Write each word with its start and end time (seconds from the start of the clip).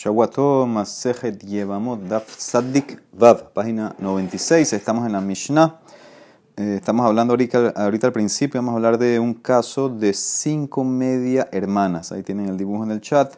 Shawato 0.00 0.66
Masejet 0.66 1.44
Yevamot 1.44 2.08
Daf 2.08 2.24
Saddik 2.38 2.98
Vav, 3.12 3.52
página 3.52 3.94
96. 3.98 4.72
Estamos 4.72 5.04
en 5.04 5.12
la 5.12 5.20
Mishnah. 5.20 5.78
Eh, 6.56 6.76
estamos 6.76 7.04
hablando 7.04 7.34
ahorita, 7.34 7.74
al 7.76 8.12
principio, 8.14 8.62
vamos 8.62 8.72
a 8.72 8.76
hablar 8.76 8.96
de 8.96 9.20
un 9.20 9.34
caso 9.34 9.90
de 9.90 10.14
cinco 10.14 10.84
media 10.84 11.50
hermanas. 11.52 12.12
Ahí 12.12 12.22
tienen 12.22 12.48
el 12.48 12.56
dibujo 12.56 12.82
en 12.82 12.92
el 12.92 13.02
chat. 13.02 13.34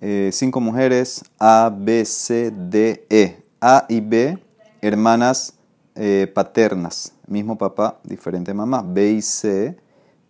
Eh, 0.00 0.30
cinco 0.32 0.60
mujeres, 0.60 1.24
A, 1.40 1.74
B, 1.76 2.04
C, 2.04 2.52
D, 2.52 3.04
E. 3.10 3.42
A 3.60 3.84
y 3.88 4.00
B, 4.00 4.38
hermanas 4.82 5.54
eh, 5.96 6.30
paternas. 6.32 7.12
Mismo 7.26 7.58
papá, 7.58 7.98
diferente 8.04 8.54
mamá. 8.54 8.84
B 8.86 9.14
y 9.14 9.20
C, 9.20 9.76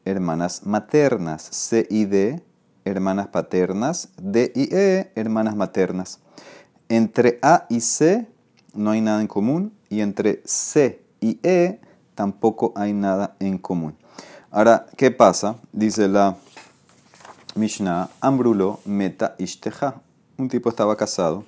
hermanas 0.06 0.64
maternas. 0.64 1.42
C 1.42 1.86
y 1.90 2.06
D, 2.06 2.42
hermanas 2.84 3.28
paternas. 3.28 4.08
D 4.20 4.52
y 4.54 4.74
E, 4.74 5.12
hermanas 5.14 5.56
maternas. 5.56 6.20
Entre 6.88 7.38
A 7.42 7.66
y 7.68 7.80
C 7.80 8.26
no 8.74 8.90
hay 8.90 9.00
nada 9.00 9.20
en 9.20 9.26
común. 9.26 9.72
Y 9.88 10.00
entre 10.00 10.42
C 10.44 11.02
y 11.20 11.38
E 11.42 11.80
tampoco 12.14 12.72
hay 12.76 12.92
nada 12.92 13.36
en 13.40 13.58
común. 13.58 13.96
Ahora, 14.50 14.86
¿qué 14.96 15.10
pasa? 15.10 15.56
Dice 15.72 16.08
la 16.08 16.36
Mishnah, 17.54 18.08
Ambrulo 18.20 18.80
meta 18.84 19.34
ishteja. 19.38 20.00
Un 20.36 20.48
tipo 20.48 20.68
estaba 20.68 20.96
casado 20.96 21.44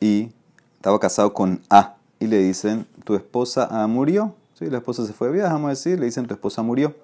y 0.00 0.32
estaba 0.76 0.98
casado 0.98 1.32
con 1.32 1.60
A. 1.70 1.96
Y 2.20 2.26
le 2.26 2.38
dicen, 2.38 2.86
tu 3.04 3.14
esposa 3.14 3.66
A 3.70 3.86
murió. 3.86 4.34
Sí, 4.54 4.66
la 4.66 4.78
esposa 4.78 5.06
se 5.06 5.12
fue 5.12 5.28
de 5.28 5.34
viaje, 5.34 5.52
vamos 5.52 5.66
a 5.66 5.70
decir, 5.70 5.98
le 5.98 6.06
dicen, 6.06 6.26
tu 6.26 6.34
esposa 6.34 6.62
murió. 6.62 6.94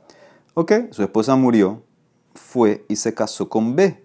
Ok, 0.55 0.73
su 0.91 1.03
esposa 1.03 1.37
murió, 1.37 1.83
fue 2.39 2.85
y 2.89 2.97
se 2.97 3.15
casó 3.15 3.49
con 3.49 3.77
B, 3.77 4.05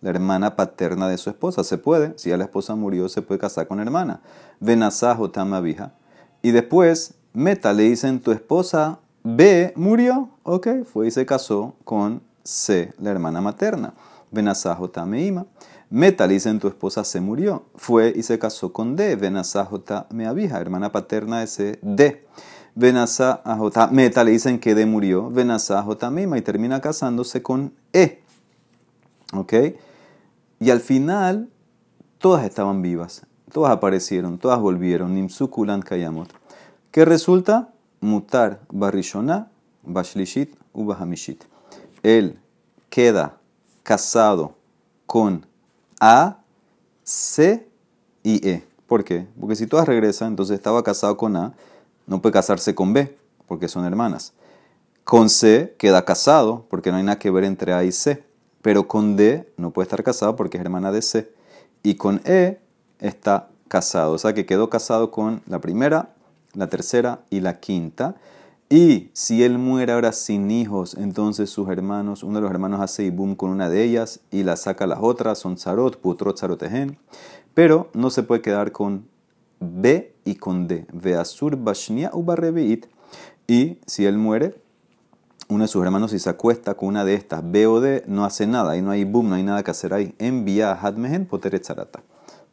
la 0.00 0.10
hermana 0.10 0.56
paterna 0.56 1.08
de 1.08 1.18
su 1.18 1.30
esposa. 1.30 1.64
Se 1.64 1.78
puede, 1.78 2.18
si 2.18 2.30
ya 2.30 2.36
la 2.36 2.44
esposa 2.44 2.74
murió, 2.74 3.08
se 3.08 3.22
puede 3.22 3.40
casar 3.40 3.66
con 3.66 3.80
hermana. 3.80 4.20
Venasajo 4.60 5.30
tama 5.30 5.60
vija. 5.60 5.92
Y 6.42 6.50
después, 6.50 7.14
Meta 7.32 7.72
le 7.72 7.84
dicen, 7.84 8.20
tu 8.20 8.30
esposa 8.30 9.00
B 9.22 9.72
murió. 9.76 10.30
Ok, 10.42 10.68
fue 10.84 11.08
y 11.08 11.10
se 11.10 11.26
casó 11.26 11.74
con 11.84 12.22
C, 12.44 12.92
la 12.98 13.10
hermana 13.10 13.40
materna. 13.40 13.94
Venasajo 14.30 14.90
tame 14.90 15.24
ima. 15.24 15.46
Meta 15.90 16.26
le 16.26 16.34
dicen, 16.34 16.58
tu 16.58 16.68
esposa 16.68 17.04
se 17.04 17.20
murió. 17.20 17.64
Fue 17.74 18.12
y 18.14 18.22
se 18.22 18.38
casó 18.38 18.72
con 18.72 18.96
D. 18.96 19.16
Venasajo 19.16 19.80
tame 19.80 20.26
avija, 20.26 20.60
hermana 20.60 20.92
paterna 20.92 21.40
de 21.40 21.46
C, 21.46 21.78
D. 21.82 22.26
Venasa 22.74 23.42
Meta 23.92 24.24
le 24.24 24.32
dicen 24.32 24.58
que 24.58 24.74
D 24.74 24.84
murió, 24.86 25.30
Venasa 25.30 25.84
Mima 26.10 26.38
y 26.38 26.42
termina 26.42 26.80
casándose 26.80 27.42
con 27.42 27.72
E. 27.92 28.22
¿Ok? 29.32 29.52
Y 30.60 30.70
al 30.70 30.80
final, 30.80 31.50
todas 32.18 32.44
estaban 32.44 32.82
vivas, 32.82 33.26
todas 33.52 33.72
aparecieron, 33.72 34.38
todas 34.38 34.58
volvieron, 34.58 35.14
Nimsukulan 35.14 35.82
Kayamot. 35.82 36.32
¿Qué 36.90 37.04
resulta? 37.04 37.70
Mutar 38.00 38.60
Barishona, 38.70 39.50
Bashlishit, 39.82 40.54
Ubahamishit. 40.72 41.44
Él 42.02 42.38
queda 42.90 43.38
casado 43.82 44.56
con 45.06 45.46
A, 46.00 46.38
C 47.02 47.68
y 48.22 48.48
E. 48.48 48.64
¿Por 48.86 49.04
qué? 49.04 49.26
Porque 49.40 49.56
si 49.56 49.66
todas 49.66 49.86
regresan, 49.86 50.28
entonces 50.28 50.56
estaba 50.56 50.82
casado 50.82 51.16
con 51.16 51.36
A, 51.36 51.54
no 52.06 52.20
puede 52.20 52.32
casarse 52.32 52.74
con 52.74 52.92
B, 52.92 53.16
porque 53.46 53.68
son 53.68 53.84
hermanas. 53.84 54.32
Con 55.04 55.28
C 55.28 55.74
queda 55.78 56.04
casado, 56.04 56.66
porque 56.68 56.90
no 56.90 56.96
hay 56.96 57.02
nada 57.02 57.18
que 57.18 57.30
ver 57.30 57.44
entre 57.44 57.72
A 57.72 57.84
y 57.84 57.92
C. 57.92 58.24
Pero 58.62 58.88
con 58.88 59.16
D 59.16 59.52
no 59.58 59.70
puede 59.72 59.84
estar 59.84 60.02
casado 60.02 60.36
porque 60.36 60.56
es 60.56 60.62
hermana 60.62 60.90
de 60.90 61.02
C. 61.02 61.30
Y 61.82 61.96
con 61.96 62.22
E 62.24 62.60
está 62.98 63.50
casado. 63.68 64.12
O 64.12 64.18
sea 64.18 64.32
que 64.32 64.46
quedó 64.46 64.70
casado 64.70 65.10
con 65.10 65.42
la 65.46 65.60
primera, 65.60 66.14
la 66.54 66.68
tercera 66.68 67.24
y 67.28 67.40
la 67.40 67.60
quinta. 67.60 68.16
Y 68.70 69.10
si 69.12 69.44
él 69.44 69.58
muere 69.58 69.92
ahora 69.92 70.12
sin 70.12 70.50
hijos, 70.50 70.94
entonces 70.94 71.50
sus 71.50 71.68
hermanos, 71.68 72.22
uno 72.22 72.36
de 72.36 72.42
los 72.42 72.50
hermanos 72.50 72.80
hace 72.80 73.10
boom 73.10 73.36
con 73.36 73.50
una 73.50 73.68
de 73.68 73.84
ellas 73.84 74.20
y 74.30 74.42
la 74.42 74.56
saca 74.56 74.84
a 74.84 74.86
las 74.86 75.00
otras, 75.02 75.38
son 75.38 75.58
zarot, 75.58 76.00
putrot, 76.00 76.38
zarotehen. 76.38 76.96
Pero 77.52 77.90
no 77.92 78.08
se 78.08 78.22
puede 78.22 78.40
quedar 78.40 78.72
con 78.72 79.06
B 79.60 80.13
y 80.24 80.36
con 80.36 80.66
D. 80.68 80.86
Veasur 80.92 81.56
Bashnia 81.56 82.10
Ubarrebiit. 82.12 82.86
Y 83.46 83.78
si 83.86 84.06
él 84.06 84.18
muere, 84.18 84.54
uno 85.48 85.64
de 85.64 85.68
sus 85.68 85.82
hermanos 85.82 86.10
si 86.10 86.18
se 86.18 86.30
acuesta 86.30 86.74
con 86.74 86.88
una 86.88 87.04
de 87.04 87.14
estas, 87.14 87.42
B 87.44 87.66
o 87.66 87.80
D, 87.80 88.04
no 88.06 88.24
hace 88.24 88.46
nada. 88.46 88.72
Ahí 88.72 88.82
no 88.82 88.90
hay 88.90 89.04
boom, 89.04 89.28
no 89.28 89.34
hay 89.34 89.42
nada 89.42 89.62
que 89.62 89.70
hacer 89.70 89.92
ahí. 89.92 90.14
Envía 90.18 90.72
a 90.72 90.80
Hadmehen 90.80 91.26
Poteret 91.26 91.64
Zarata. 91.64 92.02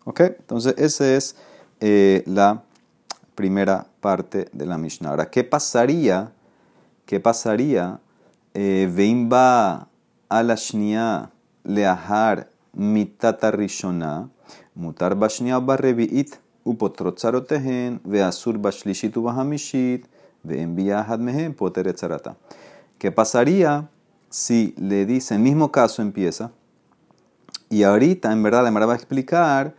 ¿Ok? 0.04 0.20
Entonces, 0.22 0.76
esa 0.78 1.14
es 1.16 1.36
eh, 1.80 2.24
la 2.26 2.64
primera 3.36 3.88
parte 4.02 4.50
de 4.52 4.66
la 4.66 4.78
Mishnah. 4.78 5.10
Ahora, 5.10 5.30
¿qué 5.30 5.44
pasaría? 5.44 6.32
¿Qué 7.06 7.20
pasaría? 7.20 8.00
Eh, 8.54 8.92
Veimba 8.94 9.88
alashnia 10.32 11.32
leahar 11.64 12.50
mitata 12.74 13.52
rishona 13.52 14.30
mutar 14.76 15.16
bashnia 15.16 15.60
barrebiit 15.60 16.36
bashlishit 18.60 19.18
ubahamishit, 19.18 20.06
poter. 21.56 21.96
¿Qué 22.98 23.12
pasaría 23.12 23.90
si 24.32 24.74
le 24.78 25.06
dice, 25.06 25.36
el 25.36 25.42
mismo 25.42 25.72
caso 25.72 26.02
empieza, 26.02 26.52
y 27.70 27.84
ahorita 27.84 28.32
en 28.32 28.42
verdad 28.44 28.64
le 28.64 28.72
va 28.72 28.94
a 28.94 28.96
explicar 28.96 29.76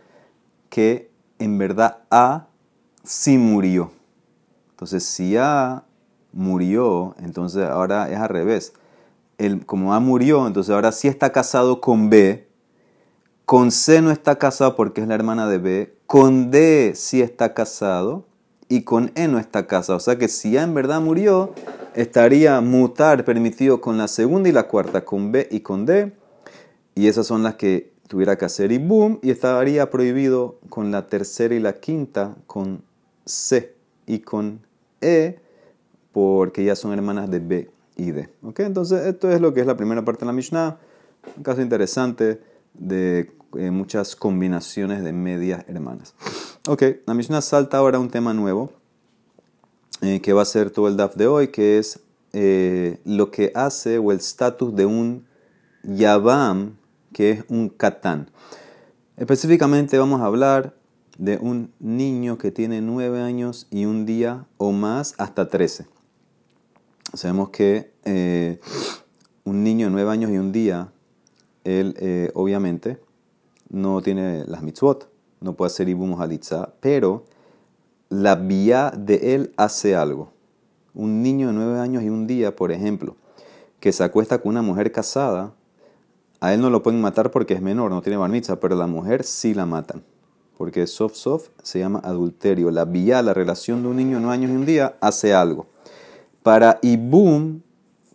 que 0.69 1.11
en 1.39 1.57
verdad 1.57 1.99
A 2.09 2.47
sí 3.03 3.37
murió. 3.37 3.91
Entonces, 4.71 5.03
si 5.03 5.35
A 5.37 5.83
murió, 6.31 7.15
entonces 7.19 7.67
ahora 7.67 8.09
es 8.09 8.17
al 8.17 8.29
revés. 8.29 8.73
El, 9.37 9.65
como 9.65 9.93
A 9.93 9.99
murió, 9.99 10.47
entonces 10.47 10.73
ahora 10.73 10.91
sí 10.91 11.07
está 11.07 11.31
casado 11.31 11.81
con 11.81 12.09
B. 12.09 12.47
Con 13.45 13.71
C 13.71 14.01
no 14.01 14.11
está 14.11 14.37
casado 14.37 14.75
porque 14.75 15.01
es 15.01 15.07
la 15.07 15.15
hermana 15.15 15.47
de 15.47 15.57
B. 15.57 15.97
Con 16.13 16.51
D 16.51 16.91
sí 16.93 17.23
está 17.23 17.55
casado 17.55 18.23
y 18.69 18.83
con 18.83 19.11
E 19.15 19.27
no 19.27 19.39
está 19.39 19.65
casado. 19.65 19.97
O 19.97 19.99
sea 19.99 20.15
que 20.15 20.27
si 20.27 20.55
A 20.57 20.61
en 20.61 20.75
verdad 20.75 21.01
murió, 21.01 21.55
estaría 21.95 22.61
mutar 22.61 23.25
permitido 23.25 23.81
con 23.81 23.97
la 23.97 24.07
segunda 24.07 24.47
y 24.47 24.51
la 24.51 24.67
cuarta, 24.67 25.05
con 25.05 25.31
B 25.31 25.47
y 25.49 25.61
con 25.61 25.87
D. 25.87 26.13
Y 26.93 27.07
esas 27.07 27.25
son 27.25 27.41
las 27.41 27.55
que 27.55 27.93
tuviera 28.07 28.37
que 28.37 28.45
hacer 28.45 28.71
y 28.71 28.77
boom. 28.77 29.17
Y 29.23 29.31
estaría 29.31 29.89
prohibido 29.89 30.59
con 30.69 30.91
la 30.91 31.07
tercera 31.07 31.55
y 31.55 31.59
la 31.59 31.79
quinta, 31.79 32.35
con 32.45 32.83
C 33.25 33.73
y 34.05 34.19
con 34.19 34.59
E, 35.01 35.39
porque 36.11 36.63
ya 36.63 36.75
son 36.75 36.93
hermanas 36.93 37.31
de 37.31 37.39
B 37.39 37.71
y 37.95 38.11
D. 38.11 38.29
Entonces, 38.57 39.07
esto 39.07 39.31
es 39.31 39.41
lo 39.41 39.51
que 39.55 39.61
es 39.61 39.65
la 39.65 39.77
primera 39.77 40.05
parte 40.05 40.19
de 40.19 40.25
la 40.27 40.33
Mishnah. 40.33 40.77
Un 41.37 41.41
caso 41.41 41.63
interesante 41.63 42.39
de 42.75 43.31
eh, 43.57 43.71
muchas 43.71 44.15
combinaciones 44.15 45.03
de 45.03 45.13
medias 45.13 45.65
hermanas. 45.67 46.15
Ok, 46.67 46.83
la 47.05 47.13
Mishnah 47.13 47.41
salta 47.41 47.77
ahora 47.77 47.97
a 47.97 48.01
un 48.01 48.09
tema 48.09 48.33
nuevo, 48.33 48.71
eh, 50.01 50.21
que 50.21 50.33
va 50.33 50.41
a 50.41 50.45
ser 50.45 50.71
todo 50.71 50.87
el 50.87 50.97
DAF 50.97 51.15
de 51.15 51.27
hoy, 51.27 51.49
que 51.49 51.77
es 51.77 51.99
eh, 52.33 52.99
lo 53.05 53.31
que 53.31 53.51
hace 53.53 53.97
o 53.97 54.11
el 54.11 54.17
estatus 54.17 54.75
de 54.75 54.85
un 54.85 55.25
Yabam, 55.83 56.77
que 57.11 57.31
es 57.31 57.45
un 57.47 57.69
Katán. 57.69 58.31
Específicamente 59.17 59.97
vamos 59.97 60.21
a 60.21 60.25
hablar 60.25 60.75
de 61.17 61.37
un 61.37 61.71
niño 61.79 62.37
que 62.37 62.51
tiene 62.51 62.81
nueve 62.81 63.21
años 63.21 63.67
y 63.69 63.85
un 63.85 64.05
día 64.05 64.47
o 64.57 64.71
más 64.71 65.13
hasta 65.19 65.49
13. 65.49 65.85
Sabemos 67.13 67.49
que 67.49 67.91
un 69.43 69.63
niño 69.63 69.85
de 69.87 69.91
nueve 69.91 70.09
años 70.09 70.31
y 70.31 70.37
un 70.37 70.51
día 70.51 70.91
él 71.63 72.31
obviamente 72.33 73.02
no 73.73 74.01
tiene 74.01 74.45
las 74.45 74.61
mitzvot, 74.61 75.09
no 75.41 75.53
puede 75.53 75.67
hacer 75.67 75.89
ibum 75.89 76.21
halitza, 76.21 76.69
pero 76.79 77.25
la 78.07 78.35
vía 78.35 78.93
de 78.95 79.33
él 79.33 79.53
hace 79.57 79.95
algo. 79.95 80.31
Un 80.93 81.23
niño 81.23 81.47
de 81.47 81.53
nueve 81.53 81.79
años 81.79 82.03
y 82.03 82.09
un 82.09 82.27
día, 82.27 82.55
por 82.55 82.71
ejemplo, 82.71 83.15
que 83.79 83.91
se 83.91 84.03
acuesta 84.03 84.37
con 84.37 84.51
una 84.51 84.61
mujer 84.61 84.91
casada, 84.91 85.53
a 86.39 86.53
él 86.53 86.61
no 86.61 86.69
lo 86.69 86.83
pueden 86.83 87.01
matar 87.01 87.31
porque 87.31 87.55
es 87.55 87.61
menor, 87.61 87.89
no 87.89 88.01
tiene 88.03 88.17
bar 88.17 88.31
pero 88.61 88.75
a 88.75 88.77
la 88.77 88.87
mujer 88.87 89.23
sí 89.23 89.55
la 89.55 89.65
matan. 89.65 90.03
Porque 90.55 90.85
soft 90.85 91.15
soft 91.15 91.49
se 91.63 91.79
llama 91.79 91.99
adulterio. 92.03 92.69
La 92.69 92.85
vía, 92.85 93.23
la 93.23 93.33
relación 93.33 93.81
de 93.81 93.87
un 93.87 93.97
niño 93.97 94.17
de 94.17 94.21
nueve 94.21 94.35
años 94.35 94.51
y 94.51 94.55
un 94.55 94.65
día, 94.67 94.95
hace 95.01 95.33
algo. 95.33 95.65
Para 96.43 96.77
ibum, 96.83 97.61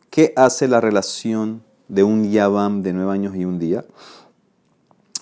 ¿qué 0.08 0.32
hace 0.37 0.69
la 0.69 0.81
relación 0.81 1.62
de 1.88 2.04
un 2.04 2.31
Yabam 2.31 2.82
de 2.82 2.93
nueve 2.93 3.12
años 3.12 3.34
y 3.34 3.44
un 3.44 3.58
día, 3.58 3.84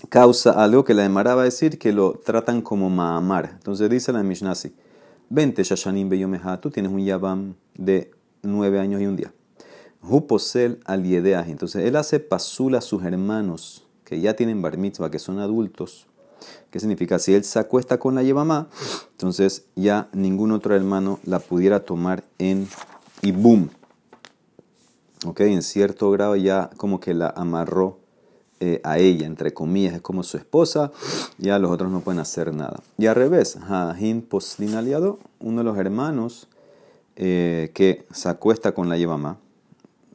causa 0.08 0.62
algo 0.62 0.84
que 0.84 0.94
la 0.94 1.04
Emara 1.04 1.34
va 1.34 1.42
a 1.42 1.44
decir 1.44 1.78
que 1.78 1.92
lo 1.92 2.12
tratan 2.24 2.62
como 2.62 2.90
Maamar. 2.90 3.50
Entonces 3.54 3.88
dice 3.90 4.12
la 4.12 4.22
Mishnah 4.22 4.52
así: 4.52 4.74
Vente, 5.28 5.62
Shashanim 5.62 6.08
Beyomeha, 6.08 6.60
tú 6.60 6.70
tienes 6.70 6.92
un 6.92 7.04
Yabam 7.04 7.54
de 7.74 8.10
nueve 8.42 8.78
años 8.78 9.00
y 9.00 9.06
un 9.06 9.16
día. 9.16 9.32
Huposel 10.02 10.80
al 10.84 11.04
Entonces 11.04 11.84
él 11.84 11.96
hace 11.96 12.20
pasul 12.20 12.76
a 12.76 12.80
sus 12.80 13.02
hermanos 13.04 13.86
que 14.04 14.20
ya 14.20 14.34
tienen 14.34 14.62
bar 14.62 14.78
mitzvah, 14.78 15.10
que 15.10 15.18
son 15.18 15.40
adultos, 15.40 16.06
¿qué 16.70 16.78
significa? 16.78 17.18
Si 17.18 17.34
él 17.34 17.42
se 17.42 17.58
acuesta 17.58 17.98
con 17.98 18.14
la 18.14 18.22
yevamá, 18.22 18.68
entonces 19.10 19.64
ya 19.74 20.08
ningún 20.12 20.52
otro 20.52 20.76
hermano 20.76 21.18
la 21.24 21.40
pudiera 21.40 21.80
tomar 21.80 22.22
en 22.38 22.68
ibum. 23.22 23.68
¿Ok? 25.26 25.40
En 25.40 25.62
cierto 25.62 26.10
grado 26.12 26.36
ya 26.36 26.70
como 26.76 27.00
que 27.00 27.14
la 27.14 27.30
amarró 27.30 27.98
eh, 28.60 28.80
a 28.84 28.98
ella, 28.98 29.26
entre 29.26 29.52
comillas, 29.52 29.94
es 29.94 30.00
como 30.00 30.22
su 30.22 30.38
esposa, 30.38 30.90
ya 31.38 31.58
los 31.58 31.70
otros 31.70 31.90
no 31.90 32.00
pueden 32.00 32.20
hacer 32.20 32.54
nada. 32.54 32.82
Y 32.96 33.06
al 33.06 33.14
revés, 33.14 33.58
Jajin 33.66 34.22
Poslin 34.22 34.74
aliado, 34.74 35.18
uno 35.40 35.58
de 35.58 35.64
los 35.64 35.76
hermanos 35.76 36.48
eh, 37.16 37.70
que 37.74 38.06
se 38.12 38.28
acuesta 38.28 38.72
con 38.72 38.88
la 38.88 38.96
yevamá, 38.96 39.38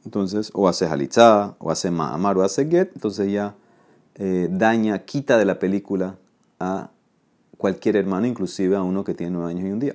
entonces, 0.04 0.50
o 0.54 0.68
hace 0.68 0.86
halitzá, 0.86 1.54
o 1.58 1.70
hace 1.70 1.90
ma'amar, 1.90 2.36
o 2.36 2.42
hace 2.42 2.68
get, 2.68 2.90
entonces 2.94 3.30
ya 3.30 3.54
eh, 4.16 4.48
daña, 4.50 4.98
quita 5.04 5.38
de 5.38 5.44
la 5.44 5.58
película 5.58 6.16
a 6.58 6.90
cualquier 7.56 7.96
hermano, 7.96 8.26
inclusive 8.26 8.74
a 8.74 8.82
uno 8.82 9.04
que 9.04 9.14
tiene 9.14 9.32
nueve 9.32 9.52
años 9.52 9.64
y 9.68 9.70
un 9.70 9.78
día. 9.78 9.94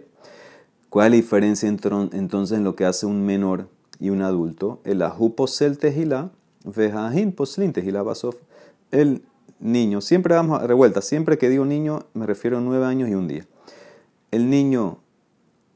¿Cuál 0.89 1.07
es 1.07 1.11
la 1.11 1.15
diferencia 1.17 1.67
entonces 1.67 2.57
en 2.57 2.63
lo 2.63 2.75
que 2.75 2.85
hace 2.85 3.05
un 3.05 3.25
menor 3.25 3.67
y 3.99 4.09
un 4.09 4.21
adulto? 4.21 4.79
El 4.85 5.01
ajú 5.01 5.35
posel 5.35 5.77
tejilá, 5.77 6.31
vejajín 6.75 7.31
poslin 7.31 7.73
tejilá 7.73 8.03
basov. 8.03 8.35
El 8.91 9.23
niño, 9.59 10.01
siempre 10.01 10.35
vamos 10.35 10.61
a 10.61 10.67
revuelta, 10.67 11.01
siempre 11.01 11.37
que 11.37 11.49
digo 11.49 11.65
niño 11.65 12.05
me 12.13 12.25
refiero 12.25 12.57
a 12.57 12.61
nueve 12.61 12.85
años 12.85 13.09
y 13.09 13.15
un 13.15 13.27
día. 13.27 13.45
El 14.31 14.49
niño 14.49 14.99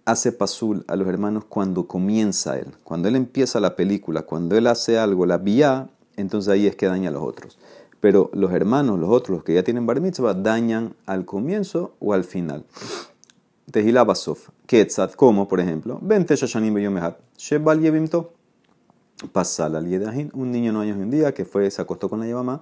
hace 0.06 0.32
pasul 0.32 0.84
a 0.88 0.96
los 0.96 1.08
hermanos 1.08 1.46
cuando 1.46 1.88
comienza 1.88 2.58
él, 2.58 2.68
cuando 2.84 3.08
él 3.08 3.16
empieza 3.16 3.60
la 3.60 3.76
película, 3.76 4.24
cuando 4.24 4.58
él 4.58 4.68
hace 4.68 4.98
algo, 4.98 5.26
la 5.26 5.38
vía, 5.38 5.90
entonces 6.18 6.52
ahí 6.52 6.68
es 6.68 6.76
que 6.76 6.88
daña 6.88 7.10
a 7.10 7.14
los 7.14 7.24
otros. 7.24 7.58
Pero 8.00 8.32
los 8.34 8.52
hermanos, 8.52 9.00
los 9.00 9.10
otros, 9.10 9.38
los 9.38 9.44
que 9.44 9.54
ya 9.54 9.64
tienen 9.64 9.86
bar 9.86 10.02
mitzvah, 10.02 10.34
dañan 10.34 10.96
al 11.06 11.24
comienzo 11.26 11.94
o 12.00 12.14
al 12.14 12.24
final. 12.24 12.66
Basof, 14.06 14.50
Ketzat, 14.66 15.16
como 15.16 15.48
por 15.48 15.60
ejemplo, 15.60 16.00
Vente 16.02 16.36
Shashanim 16.36 16.74
Beyomehat, 16.74 17.18
Shebal 17.38 17.80
Yevimto, 17.80 18.34
Pasal 19.32 19.76
al 19.76 19.88
Yedahin, 19.88 20.32
un 20.34 20.52
niño 20.52 20.74
no 20.74 20.82
años 20.82 20.98
y 20.98 21.02
un 21.02 21.12
día 21.12 21.34
que 21.34 21.46
fue, 21.46 21.70
se 21.70 21.82
acostó 21.82 22.10
con 22.10 22.20
la 22.20 22.36
mamá, 22.36 22.62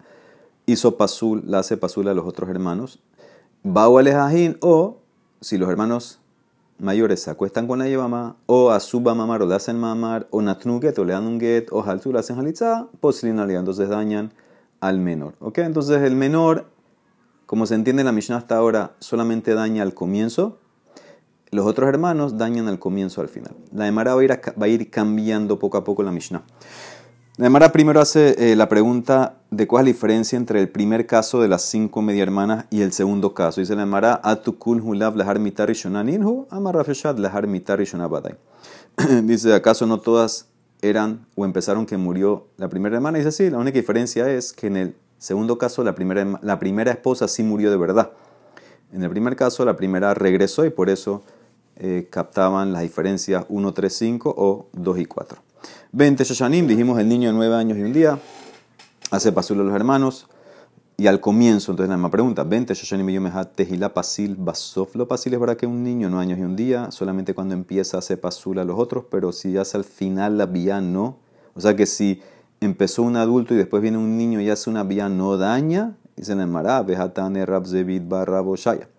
hizo 0.66 0.98
pasul, 0.98 1.44
la 1.46 1.60
hace 1.60 1.78
pasul 1.78 2.08
a 2.10 2.14
los 2.14 2.26
otros 2.26 2.50
hermanos, 2.50 3.00
Bau 3.64 3.98
Alejahin, 3.98 4.58
o 4.62 4.98
si 5.42 5.58
los 5.58 5.70
hermanos 5.70 6.20
mayores 6.80 7.22
se 7.22 7.30
acuestan 7.30 7.68
con 7.68 7.80
la 7.80 7.98
mamá, 7.98 8.38
o 8.46 8.72
a 8.72 8.80
su 8.80 9.02
mamar 9.02 9.42
o 9.42 9.46
le 9.46 9.56
hacen 9.56 9.78
mamar, 9.78 10.28
o 10.32 10.42
natnu 10.42 10.80
get 10.82 10.98
o 10.98 11.04
le 11.04 11.14
dan 11.14 11.28
un 11.28 11.40
get, 11.40 11.68
o 11.72 11.84
haltu 11.84 12.12
le 12.12 12.20
hacen 12.20 12.38
halitza, 12.38 12.88
poslin 13.00 13.38
entonces 13.40 13.90
dañan 13.90 14.32
al 14.80 15.00
menor. 15.00 15.36
¿Ok? 15.40 15.60
Entonces 15.60 16.02
el 16.02 16.16
menor, 16.16 16.66
como 17.46 17.66
se 17.66 17.76
entiende 17.76 18.02
en 18.02 18.06
la 18.06 18.12
Mishnah 18.12 18.38
hasta 18.38 18.58
ahora, 18.58 18.96
solamente 19.00 19.54
daña 19.54 19.84
al 19.84 19.94
comienzo. 19.94 20.58
Los 21.52 21.66
otros 21.66 21.90
hermanos 21.90 22.38
dañan 22.38 22.68
al 22.68 22.80
comienzo 22.80 23.22
al 23.22 23.30
final. 23.30 23.56
La 23.74 23.88
Emara 23.88 24.14
va 24.16 24.22
a 24.22 24.68
ir, 24.68 24.90
cambiando 24.90 25.58
poco 25.60 25.78
a 25.78 25.84
poco 25.84 26.04
la 26.04 26.12
Mishnah. 26.12 26.44
La 27.38 27.48
Emara 27.48 27.72
primero 27.72 28.02
hace 28.02 28.52
eh, 28.52 28.56
la 28.56 28.70
pregunta 28.70 29.38
de 29.50 29.66
cuál 29.66 29.82
es 29.82 29.86
la 29.86 29.94
diferencia 29.94 30.38
entre 30.38 30.60
el 30.60 30.70
primer 30.70 31.08
caso 31.08 31.42
de 31.42 31.48
las 31.48 31.64
cinco 31.64 32.02
media 32.02 32.24
hermanas 32.24 32.66
y 32.70 32.82
el 32.82 32.92
segundo 32.92 33.34
caso. 33.34 33.62
Dice 33.62 33.76
la 33.76 33.84
Emara, 33.84 34.20
Atukul 34.24 34.82
hulav 34.82 35.16
lahar 35.16 35.40
mitari 35.40 35.74
shonaninhu, 35.74 36.48
amarrafeshad 36.50 37.18
lahar 37.18 37.48
shonabadai. 37.48 38.36
Dice, 39.24 39.54
¿acaso 39.54 39.86
no 39.86 40.00
todas 40.00 40.50
eran 40.82 41.26
o 41.36 41.46
empezaron 41.46 41.86
que 41.86 41.98
murió 41.98 42.48
la 42.58 42.70
primera 42.70 42.96
hermana. 42.96 43.18
Dice, 43.18 43.32
sí, 43.32 43.50
la 43.50 43.58
única 43.58 43.78
diferencia 43.78 44.30
es 44.30 44.54
que 44.54 44.68
en 44.68 44.78
el 44.78 44.96
segundo 45.18 45.58
caso 45.58 45.84
la 45.84 45.96
primera, 45.96 46.40
la 46.42 46.60
primera 46.60 46.92
esposa 46.92 47.28
sí 47.28 47.44
murió 47.44 47.72
de 47.72 47.78
verdad. 47.78 48.12
En 48.94 49.04
el 49.04 49.10
primer 49.10 49.36
caso 49.36 49.66
la 49.66 49.76
primera 49.76 50.14
regresó 50.14 50.66
y 50.66 50.70
por 50.70 50.90
eso 50.90 51.24
eh, 51.80 52.08
captaban 52.12 52.74
las 52.74 52.82
diferencias 52.82 53.46
1, 53.48 53.74
3, 53.74 53.94
5 53.94 54.36
o 54.38 54.68
2 54.74 55.00
y 55.00 55.06
4. 55.06 55.40
20 55.92 56.24
Shashanim, 56.24 56.68
dijimos 56.68 57.00
el 57.00 57.08
niño 57.08 57.30
de 57.30 57.34
9 57.34 57.56
años 57.56 57.78
y 57.78 57.82
un 57.82 57.94
día, 57.94 58.20
hace 59.12 59.32
pasul 59.32 59.62
a 59.62 59.64
los 59.64 59.74
hermanos. 59.74 60.28
Y 60.98 61.08
al 61.08 61.22
comienzo, 61.22 61.72
entonces 61.72 61.90
la 61.90 61.96
misma 61.96 62.12
pregunta, 62.12 62.44
20 62.44 62.74
Shashanim 62.74 63.10
y 63.10 63.32
Tejila 63.56 63.94
Pasil 63.94 64.36
Basof. 64.36 64.96
Lo 64.96 65.08
Pasil 65.08 65.34
es 65.34 65.40
verdad 65.40 65.56
que 65.56 65.66
un 65.66 65.82
niño, 65.82 66.10
9 66.10 66.22
años 66.22 66.40
y 66.40 66.42
un 66.42 66.58
día, 66.58 66.92
solamente 66.92 67.34
cuando 67.34 67.54
empieza 67.54 67.98
hace 67.98 68.18
pasul 68.18 68.60
a 68.60 68.66
los 68.66 68.78
otros, 68.78 69.06
pero 69.10 69.32
si 69.32 69.56
hace 69.58 69.78
al 69.78 69.86
final 69.86 70.38
la 70.38 70.46
vía 70.46 70.82
no. 70.82 71.16
O 71.56 71.62
sea 71.62 71.78
que 71.78 71.86
si 71.86 72.22
empezó 72.60 73.04
un 73.04 73.16
adulto 73.16 73.54
y 73.54 73.58
después 73.58 73.82
viene 73.82 73.98
un 73.98 74.18
niño 74.18 74.42
y 74.42 74.50
hace 74.50 74.70
una 74.70 74.84
vía 74.84 75.08
no 75.08 75.38
daña, 75.38 75.96
dice 76.18 76.34
en 76.34 76.50
Mará, 76.52 76.82
Vejatane 76.82 77.46
Rabzevit 77.46 78.06
barra 78.06 78.42
Boshaya. 78.42 78.90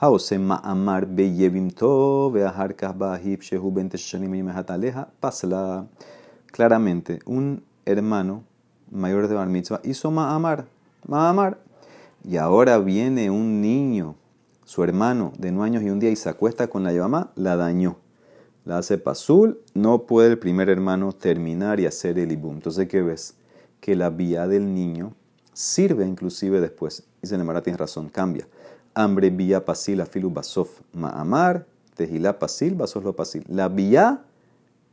Haose 0.00 0.38
ma'amar 0.38 1.06
beyevimto, 1.06 2.30
veaharkas 2.30 2.96
bahib 2.96 3.40
shehu 3.42 3.72
20 3.72 3.98
Shashanim 3.98 4.32
y 4.32 4.50
aleja, 4.68 5.08
pasla. 5.18 5.88
Claramente, 6.52 7.18
un 7.26 7.64
hermano 7.84 8.44
mayor 8.92 9.26
de 9.26 9.34
Bar 9.34 9.48
Mitzvah 9.48 9.80
hizo 9.82 10.12
ma'amar 10.12 10.66
Mahamar. 11.04 11.58
Y 12.22 12.36
ahora 12.36 12.78
viene 12.78 13.28
un 13.30 13.60
niño, 13.60 14.14
su 14.64 14.84
hermano 14.84 15.32
de 15.36 15.50
nueve 15.50 15.66
años 15.66 15.82
y 15.82 15.90
un 15.90 15.98
día, 15.98 16.10
y 16.10 16.16
se 16.16 16.28
acuesta 16.28 16.68
con 16.68 16.84
la 16.84 16.92
mamá, 16.92 17.32
la 17.34 17.56
dañó. 17.56 17.96
La 18.64 18.78
hace 18.78 18.98
pasul, 18.98 19.60
no 19.74 20.02
puede 20.02 20.30
el 20.30 20.38
primer 20.38 20.68
hermano 20.68 21.12
terminar 21.12 21.80
y 21.80 21.86
hacer 21.86 22.20
el 22.20 22.30
ibum. 22.30 22.54
Entonces, 22.54 22.86
¿qué 22.86 23.02
ves? 23.02 23.34
Que 23.80 23.96
la 23.96 24.10
vía 24.10 24.46
del 24.46 24.74
niño 24.74 25.14
sirve 25.52 26.06
inclusive 26.06 26.60
después. 26.60 27.02
Dice 27.20 27.36
Nemara, 27.36 27.62
tienes 27.62 27.80
razón, 27.80 28.10
cambia. 28.10 28.46
Hambre 28.98 29.30
vía 29.30 29.64
pasil 29.64 30.00
afilu 30.00 30.28
basof 30.28 30.80
ma'amar, 30.92 31.66
tejila 31.94 32.36
pasil, 32.36 32.74
basof 32.74 33.04
lo 33.04 33.14
pasil. 33.14 33.44
La 33.46 33.68
vía 33.68 34.24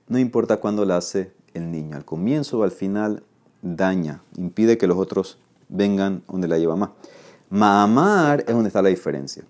no 0.08 0.20
importa 0.20 0.58
cuándo 0.58 0.86
la 0.86 0.98
hace 0.98 1.32
el 1.56 1.72
niño, 1.72 1.98
al 1.98 2.06
comienzo 2.06 2.60
o 2.60 2.64
al 2.64 2.70
final 2.70 3.24
daña, 3.64 4.22
impide 4.38 4.78
que 4.78 4.86
los 4.86 5.00
otros 5.00 5.40
vengan 5.70 6.22
donde 6.28 6.48
la 6.48 6.60
lleva 6.60 6.76
más. 6.76 6.92
Maamar 7.50 8.42
es 8.42 8.54
donde 8.54 8.68
está 8.68 8.84
la 8.84 8.90
diferencia. 8.90 9.44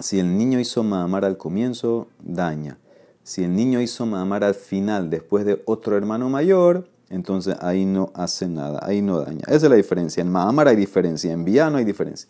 Si 0.00 0.18
el 0.18 0.36
niño 0.36 0.58
hizo 0.58 0.82
maamar 0.82 1.24
al 1.24 1.36
comienzo, 1.36 2.08
daña. 2.18 2.76
Si 3.22 3.44
el 3.44 3.54
niño 3.54 3.80
hizo 3.80 4.04
maamar 4.04 4.42
al 4.42 4.54
final, 4.54 5.10
después 5.10 5.44
de 5.44 5.62
otro 5.64 5.96
hermano 5.96 6.28
mayor, 6.28 6.88
entonces 7.08 7.56
ahí 7.60 7.84
no 7.84 8.10
hace 8.14 8.48
nada, 8.48 8.80
ahí 8.82 9.00
no 9.00 9.20
daña. 9.20 9.42
Esa 9.46 9.66
es 9.66 9.70
la 9.70 9.76
diferencia. 9.76 10.22
En 10.22 10.32
maamar 10.32 10.66
hay 10.66 10.74
diferencia, 10.74 11.32
en 11.32 11.44
vía 11.44 11.70
no 11.70 11.78
hay 11.78 11.84
diferencia. 11.84 12.28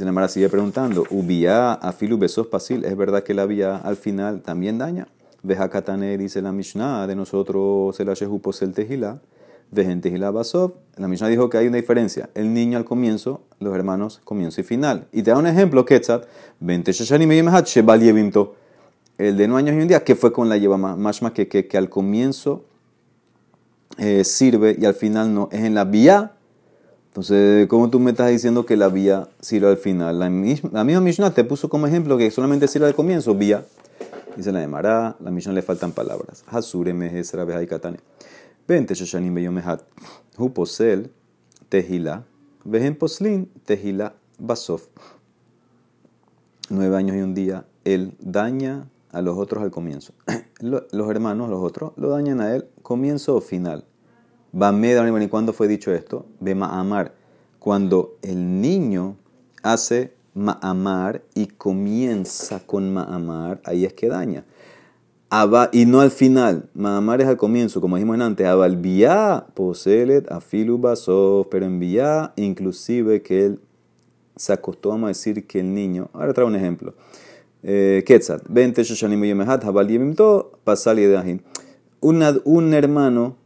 Sin 0.00 0.08
embargo, 0.08 0.28
sigue 0.28 0.48
preguntando, 0.48 1.04
ubia 1.10 1.74
afilu 1.74 2.16
besos 2.16 2.46
pasil, 2.46 2.86
¿es 2.86 2.96
verdad 2.96 3.22
que 3.22 3.34
la 3.34 3.44
vía 3.44 3.76
al 3.76 3.96
final 3.96 4.40
también 4.40 4.78
daña? 4.78 5.08
Veja 5.42 5.68
katane, 5.68 6.16
dice 6.16 6.40
la 6.40 6.52
Mishnah, 6.52 7.06
de 7.06 7.14
nosotros 7.14 8.00
el 8.00 8.08
shehu 8.08 8.40
posel 8.40 8.72
tejila 8.72 9.20
y 9.76 10.16
la 10.16 10.30
Basov. 10.30 10.72
La 10.96 11.06
Mishnah 11.06 11.28
dijo 11.28 11.50
que 11.50 11.58
hay 11.58 11.66
una 11.66 11.76
diferencia. 11.76 12.30
El 12.34 12.54
niño 12.54 12.78
al 12.78 12.86
comienzo, 12.86 13.42
los 13.58 13.74
hermanos 13.74 14.22
comienzo 14.24 14.62
y 14.62 14.64
final. 14.64 15.06
Y 15.12 15.22
te 15.22 15.32
da 15.32 15.36
un 15.36 15.46
ejemplo, 15.46 15.84
Ketzat, 15.84 16.24
Vente 16.60 16.92
Shashanim 16.92 17.28
Shebal 17.66 18.00
Yevimto. 18.00 18.54
El 19.18 19.36
de 19.36 19.48
no 19.48 19.58
años 19.58 19.76
y 19.76 19.80
un 19.80 19.88
día, 19.88 20.02
que 20.02 20.14
fue 20.14 20.32
con 20.32 20.48
la 20.48 20.56
Yevama, 20.56 20.96
más 20.96 21.20
que, 21.34 21.46
que, 21.46 21.68
que 21.68 21.76
al 21.76 21.90
comienzo 21.90 22.64
eh, 23.98 24.24
sirve 24.24 24.78
y 24.80 24.86
al 24.86 24.94
final 24.94 25.34
no. 25.34 25.50
Es 25.52 25.60
en 25.60 25.74
la 25.74 25.84
vía. 25.84 26.36
Entonces, 27.10 27.66
¿cómo 27.66 27.90
tú 27.90 27.98
me 27.98 28.12
estás 28.12 28.30
diciendo 28.30 28.64
que 28.64 28.76
la 28.76 28.88
vía 28.88 29.28
sirve 29.40 29.66
al 29.66 29.76
final? 29.76 30.20
La 30.20 30.30
misma, 30.30 30.70
la 30.72 30.84
Mishnah 30.84 31.32
te 31.32 31.42
puso 31.42 31.68
como 31.68 31.88
ejemplo 31.88 32.16
que 32.16 32.30
solamente 32.30 32.68
sirve 32.68 32.86
al 32.86 32.94
comienzo, 32.94 33.34
vía. 33.34 33.64
Dice 34.36 34.52
la 34.52 34.60
de 34.60 34.68
Mará, 34.68 35.16
la 35.18 35.32
Mishnah 35.32 35.52
le 35.52 35.62
faltan 35.62 35.90
palabras. 35.90 36.44
Hasure 36.46 36.94
Mejesra 36.94 37.44
Behaikatane. 37.44 37.98
20 38.68 38.94
Shoshanim 38.94 39.34
Beyomehat. 39.34 39.82
Hu 40.38 40.52
posel 40.52 41.10
tehila. 41.68 42.22
Vejen 42.64 42.94
poslin 42.94 43.50
tehila 43.64 44.14
basof. 44.38 44.86
Nueve 46.68 46.96
años 46.96 47.16
y 47.16 47.22
un 47.22 47.34
día. 47.34 47.64
Él 47.84 48.14
daña 48.20 48.86
a 49.10 49.20
los 49.20 49.36
otros 49.36 49.64
al 49.64 49.72
comienzo. 49.72 50.12
Los 50.60 51.10
hermanos, 51.10 51.48
los 51.48 51.62
otros, 51.62 51.92
lo 51.96 52.10
dañan 52.10 52.42
a 52.42 52.54
él 52.54 52.68
comienzo 52.82 53.34
o 53.34 53.40
final. 53.40 53.86
¿Y 54.52 55.28
cuándo 55.28 55.52
fue 55.52 55.68
dicho 55.68 55.92
esto? 55.92 56.26
Ve 56.40 56.54
ma'amar. 56.54 57.14
Cuando 57.58 58.16
el 58.22 58.60
niño 58.60 59.16
hace 59.62 60.14
ma'amar 60.34 61.22
y 61.34 61.46
comienza 61.46 62.60
con 62.66 62.92
ma'amar, 62.92 63.60
ahí 63.64 63.84
es 63.84 63.92
que 63.92 64.08
daña 64.08 64.44
y 65.72 65.86
no 65.86 66.00
al 66.00 66.10
final. 66.10 66.68
Mahamar 66.74 67.20
es 67.20 67.28
al 67.28 67.36
comienzo, 67.36 67.80
como 67.80 67.96
dijimos 67.96 68.20
antes. 68.20 68.46
Abalbiá, 68.46 69.46
poselet, 69.54 70.30
afilu 70.30 70.78
basov, 70.78 71.48
pero 71.48 71.66
envía 71.66 72.32
inclusive 72.36 73.22
que 73.22 73.46
él 73.46 73.60
se 74.34 74.52
acostó 74.52 74.92
a 74.92 75.08
decir 75.08 75.46
que 75.46 75.60
el 75.60 75.72
niño. 75.72 76.10
Ahora 76.12 76.32
trae 76.32 76.46
un 76.46 76.56
ejemplo. 76.56 76.94
Eh, 77.62 78.02
Quetzat, 78.06 78.42
20 78.48 78.82
Un 82.00 82.74
hermano 82.74 83.36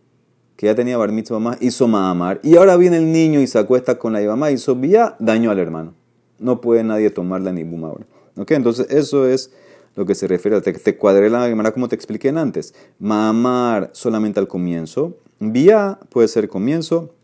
que 0.56 0.66
ya 0.66 0.74
tenía 0.74 0.96
bar 0.96 1.12
mitzvah 1.12 1.38
más, 1.38 1.58
hizo 1.60 1.88
ma'amar, 1.88 2.40
y 2.42 2.56
ahora 2.56 2.76
viene 2.76 2.98
el 2.98 3.10
niño 3.12 3.40
y 3.40 3.46
se 3.46 3.58
acuesta 3.58 3.98
con 3.98 4.12
la 4.12 4.20
mamá, 4.20 4.50
hizo 4.50 4.74
vía, 4.76 5.16
daño 5.18 5.50
al 5.50 5.58
hermano. 5.58 5.94
No 6.38 6.60
puede 6.60 6.84
nadie 6.84 7.10
tomarla 7.10 7.52
ni 7.52 7.64
buma 7.64 7.88
ahora. 7.88 8.06
¿Ok? 8.36 8.50
Entonces, 8.52 8.86
eso 8.90 9.26
es 9.26 9.52
lo 9.94 10.04
que 10.06 10.14
se 10.14 10.26
refiere 10.26 10.56
al 10.56 10.62
te, 10.62 10.72
te 10.72 10.96
cuadré 10.96 11.30
la 11.30 11.40
manera 11.40 11.72
como 11.72 11.88
te 11.88 11.94
expliqué 11.94 12.28
antes. 12.30 12.74
Ma'amar 12.98 13.90
solamente 13.92 14.40
al 14.40 14.48
comienzo, 14.48 15.16
vía 15.38 15.98
puede 16.10 16.28
ser 16.28 16.48
comienzo 16.48 17.14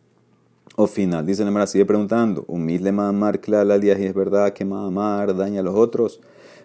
o 0.77 0.87
final. 0.87 1.27
Dice 1.27 1.45
la 1.45 1.67
sigue 1.67 1.85
preguntando, 1.85 2.45
humilde 2.47 2.93
ma'amar 2.93 3.41
clala 3.41 3.75
al 3.75 3.85
es 3.85 4.15
verdad 4.15 4.53
que 4.53 4.65
ma'amar 4.65 5.37
daña 5.37 5.61
a 5.61 5.63
los 5.63 5.75
otros. 5.75 6.21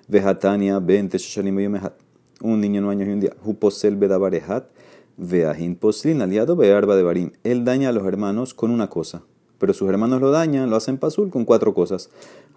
Vejatania, 0.08 0.80
20, 0.80 1.18
un 2.42 2.62
niño 2.62 2.82
no 2.82 2.90
años 2.90 3.08
y 3.08 3.12
un 3.12 3.20
día. 3.20 3.34
Huposel 3.44 3.96
bedabarehat 3.96 4.66
Veahin 5.18 5.76
poslin 5.76 6.22
aliado 6.22 6.56
bearba 6.56 6.96
de 6.96 7.04
barim. 7.04 7.32
Él 7.44 7.64
daña 7.64 7.90
a 7.90 7.92
los 7.92 8.06
hermanos 8.06 8.54
con 8.54 8.72
una 8.72 8.90
cosa, 8.90 9.24
pero 9.58 9.74
sus 9.74 9.90
hermanos 9.90 10.20
lo 10.20 10.32
dañan, 10.32 10.70
lo 10.70 10.76
hacen 10.76 10.98
pasul 10.98 11.30
con 11.30 11.46
cuatro 11.46 11.74
cosas. 11.74 12.10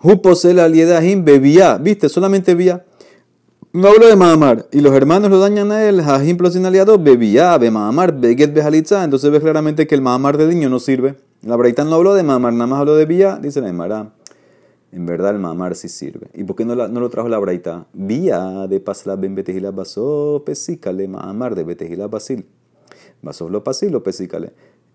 Huposel 0.02 0.58
aliedahim 0.58 1.24
bebía, 1.24 1.78
viste, 1.78 2.08
solamente 2.08 2.54
vía. 2.54 2.84
No 3.72 3.88
hablo 3.88 4.08
de 4.08 4.16
Mahamar. 4.16 4.66
Y 4.72 4.80
los 4.80 4.94
hermanos 4.94 5.30
lo 5.30 5.38
dañan 5.38 5.70
a 5.70 5.84
él. 5.84 6.02
Jajim 6.02 6.36
poslin 6.36 6.66
aliado 6.66 6.98
bebía, 6.98 7.56
be 7.58 7.70
Mahamar, 7.70 8.18
beget 8.18 8.52
behalitza. 8.54 9.04
Entonces 9.04 9.30
ves 9.30 9.40
claramente 9.40 9.86
que 9.86 9.94
el 9.94 10.00
Mahamar 10.00 10.38
de 10.38 10.46
niño 10.46 10.68
no 10.68 10.80
sirve. 10.80 11.16
La 11.42 11.54
Braitán 11.54 11.88
no 11.88 11.96
habló 11.96 12.14
de 12.14 12.24
Mahamar, 12.24 12.52
nada 12.52 12.66
más 12.66 12.80
habló 12.80 12.96
de 12.96 13.06
vía, 13.06 13.38
dice 13.40 13.60
la 13.60 13.68
Emara. 13.68 14.10
En 14.90 15.04
verdad 15.04 15.32
el 15.32 15.38
mamar 15.38 15.74
sí 15.74 15.88
sirve. 15.88 16.28
¿Y 16.34 16.44
por 16.44 16.56
qué 16.56 16.64
no, 16.64 16.74
lo 16.74 17.10
trajo 17.10 17.28
la 17.28 17.38
braita? 17.38 17.86
Vía 17.92 18.66
de 18.68 18.80
pasla 18.80 19.16
ben 19.16 19.34
betejila 19.34 19.70
basó 19.70 20.42
pesícale 20.46 21.06
mamar 21.08 21.54
de 21.54 21.64
betejila 21.64 22.06
basil. 22.06 22.46
Basó 23.20 23.48
lo 23.48 23.62
pasil 23.62 23.92
lo 23.92 24.02
pesícale. 24.02 24.52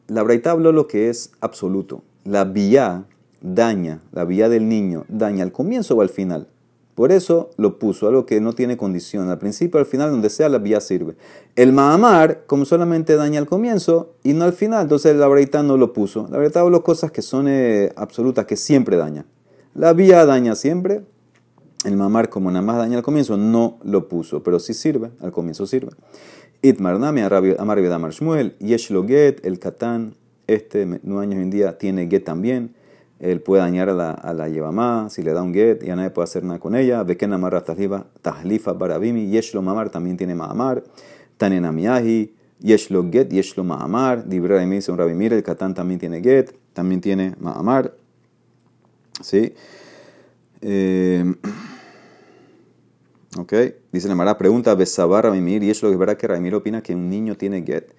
La 0.07 0.23
braita 0.23 0.51
habló 0.51 0.71
lo 0.71 0.87
que 0.87 1.09
es 1.09 1.31
absoluto. 1.41 2.03
La 2.23 2.43
vía 2.43 3.05
daña, 3.41 4.01
la 4.11 4.25
vía 4.25 4.49
del 4.49 4.67
niño 4.67 5.05
daña 5.09 5.43
al 5.43 5.51
comienzo 5.51 5.95
o 5.95 6.01
al 6.01 6.09
final. 6.09 6.47
Por 6.95 7.11
eso 7.11 7.49
lo 7.57 7.79
puso, 7.79 8.07
algo 8.07 8.25
que 8.25 8.39
no 8.39 8.53
tiene 8.53 8.77
condición. 8.77 9.29
Al 9.29 9.39
principio, 9.39 9.79
al 9.79 9.85
final, 9.87 10.11
donde 10.11 10.29
sea, 10.29 10.47
la 10.47 10.59
vía 10.59 10.79
sirve. 10.79 11.15
El 11.55 11.73
Mahamar, 11.73 12.43
como 12.45 12.65
solamente 12.65 13.15
daña 13.15 13.39
al 13.39 13.47
comienzo 13.47 14.13
y 14.23 14.33
no 14.33 14.45
al 14.45 14.53
final, 14.53 14.83
entonces 14.83 15.15
la 15.15 15.27
braita 15.27 15.63
no 15.63 15.75
lo 15.77 15.91
puso. 15.91 16.27
La 16.29 16.37
braita 16.37 16.59
habló 16.59 16.83
cosas 16.83 17.11
que 17.11 17.23
son 17.23 17.47
eh, 17.47 17.91
absolutas, 17.95 18.45
que 18.45 18.57
siempre 18.57 18.97
daña. 18.97 19.25
La 19.75 19.93
vía 19.93 20.25
daña 20.25 20.55
siempre. 20.55 21.01
El 21.83 21.97
mamar, 21.97 22.29
como 22.29 22.51
nada 22.51 22.63
más 22.63 22.77
daña 22.77 22.97
al 22.97 23.03
comienzo, 23.03 23.37
no 23.37 23.79
lo 23.83 24.07
puso, 24.07 24.43
pero 24.43 24.59
sí 24.59 24.73
sirve, 24.73 25.11
al 25.19 25.31
comienzo 25.31 25.65
sirve. 25.65 25.91
Itmar 26.61 26.99
Nami, 26.99 27.21
Amar 27.21 27.81
Damar 27.81 28.11
Shmuel, 28.11 28.55
Yesh 28.59 28.91
lo 28.91 29.05
get, 29.05 29.45
el 29.45 29.59
Katán, 29.59 30.15
este 30.47 30.85
nueve 31.03 31.23
años 31.23 31.41
en 31.41 31.49
día 31.49 31.77
tiene 31.77 32.07
get 32.07 32.23
también. 32.23 32.75
Él 33.19 33.41
puede 33.41 33.63
dañar 33.63 33.89
a 33.89 33.93
la, 33.93 34.11
a 34.11 34.33
la 34.33 34.47
Yevamá, 34.47 35.09
si 35.09 35.23
le 35.23 35.33
da 35.33 35.41
un 35.41 35.53
get, 35.53 35.83
ya 35.83 35.95
nadie 35.95 36.09
puede 36.11 36.25
hacer 36.25 36.43
nada 36.43 36.59
con 36.59 36.75
ella. 36.75 37.03
Beken 37.03 37.33
Amar 37.33 37.63
Tahlifa 37.63 38.73
Barabimi, 38.73 39.27
Yesh 39.27 39.53
lo 39.53 39.61
mamar 39.61 39.89
también 39.89 40.17
tiene 40.17 40.35
mamar. 40.35 40.83
Tanenamiahi, 41.37 42.33
Yesh 42.59 42.91
lo 42.91 43.09
get, 43.11 43.29
Yesh 43.29 43.57
lo 43.57 43.63
mamar. 43.63 44.27
Dibra 44.29 44.59
dice 44.59 44.91
un 44.91 44.97
Rabimir, 44.97 45.33
el 45.33 45.43
Katán 45.43 45.73
también 45.73 45.99
tiene 45.99 46.21
get, 46.21 46.55
también 46.73 47.01
tiene 47.01 47.35
mamar. 47.39 47.93
¿Sí? 49.23 49.53
Eh, 50.61 51.33
ok, 53.37 53.53
dice 53.91 54.07
la 54.07 54.15
Mara, 54.15 54.37
pregunta 54.37 54.75
Besabar 54.75 55.23
Ramimir, 55.23 55.63
y 55.63 55.69
es 55.69 55.81
lo 55.81 55.89
que 55.89 55.97
verdad 55.97 56.17
que 56.17 56.27
Ramir 56.27 56.53
opina 56.53 56.83
que 56.83 56.93
un 56.93 57.09
niño 57.09 57.35
tiene 57.35 57.63
get. 57.63 57.93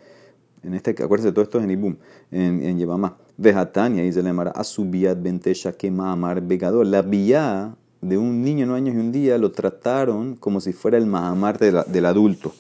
En 0.63 0.75
este, 0.75 0.91
acuérdense, 0.91 1.33
todo 1.33 1.43
esto 1.43 1.59
es 1.59 1.65
en 1.65 1.71
Ibum, 1.71 1.97
en, 2.31 2.63
en 2.63 2.79
Yevamá. 2.79 3.17
Vejatania, 3.37 4.03
dice 4.03 4.23
la 4.23 4.33
Mara, 4.33 4.53
Asubiat 4.53 5.21
Bentesha 5.21 5.73
que 5.73 5.91
Mahamar 5.91 6.41
Begador. 6.41 6.87
La 6.87 7.03
vía 7.03 7.75
de 8.01 8.17
un 8.17 8.43
niño 8.43 8.67
no 8.67 8.75
años 8.75 8.95
y 8.95 8.99
un 8.99 9.13
día 9.13 9.37
lo 9.39 9.51
trataron 9.51 10.37
como 10.37 10.61
si 10.61 10.73
fuera 10.73 10.97
el 10.97 11.07
Mahamar 11.07 11.59
del 11.59 12.07
adulto. 12.07 12.55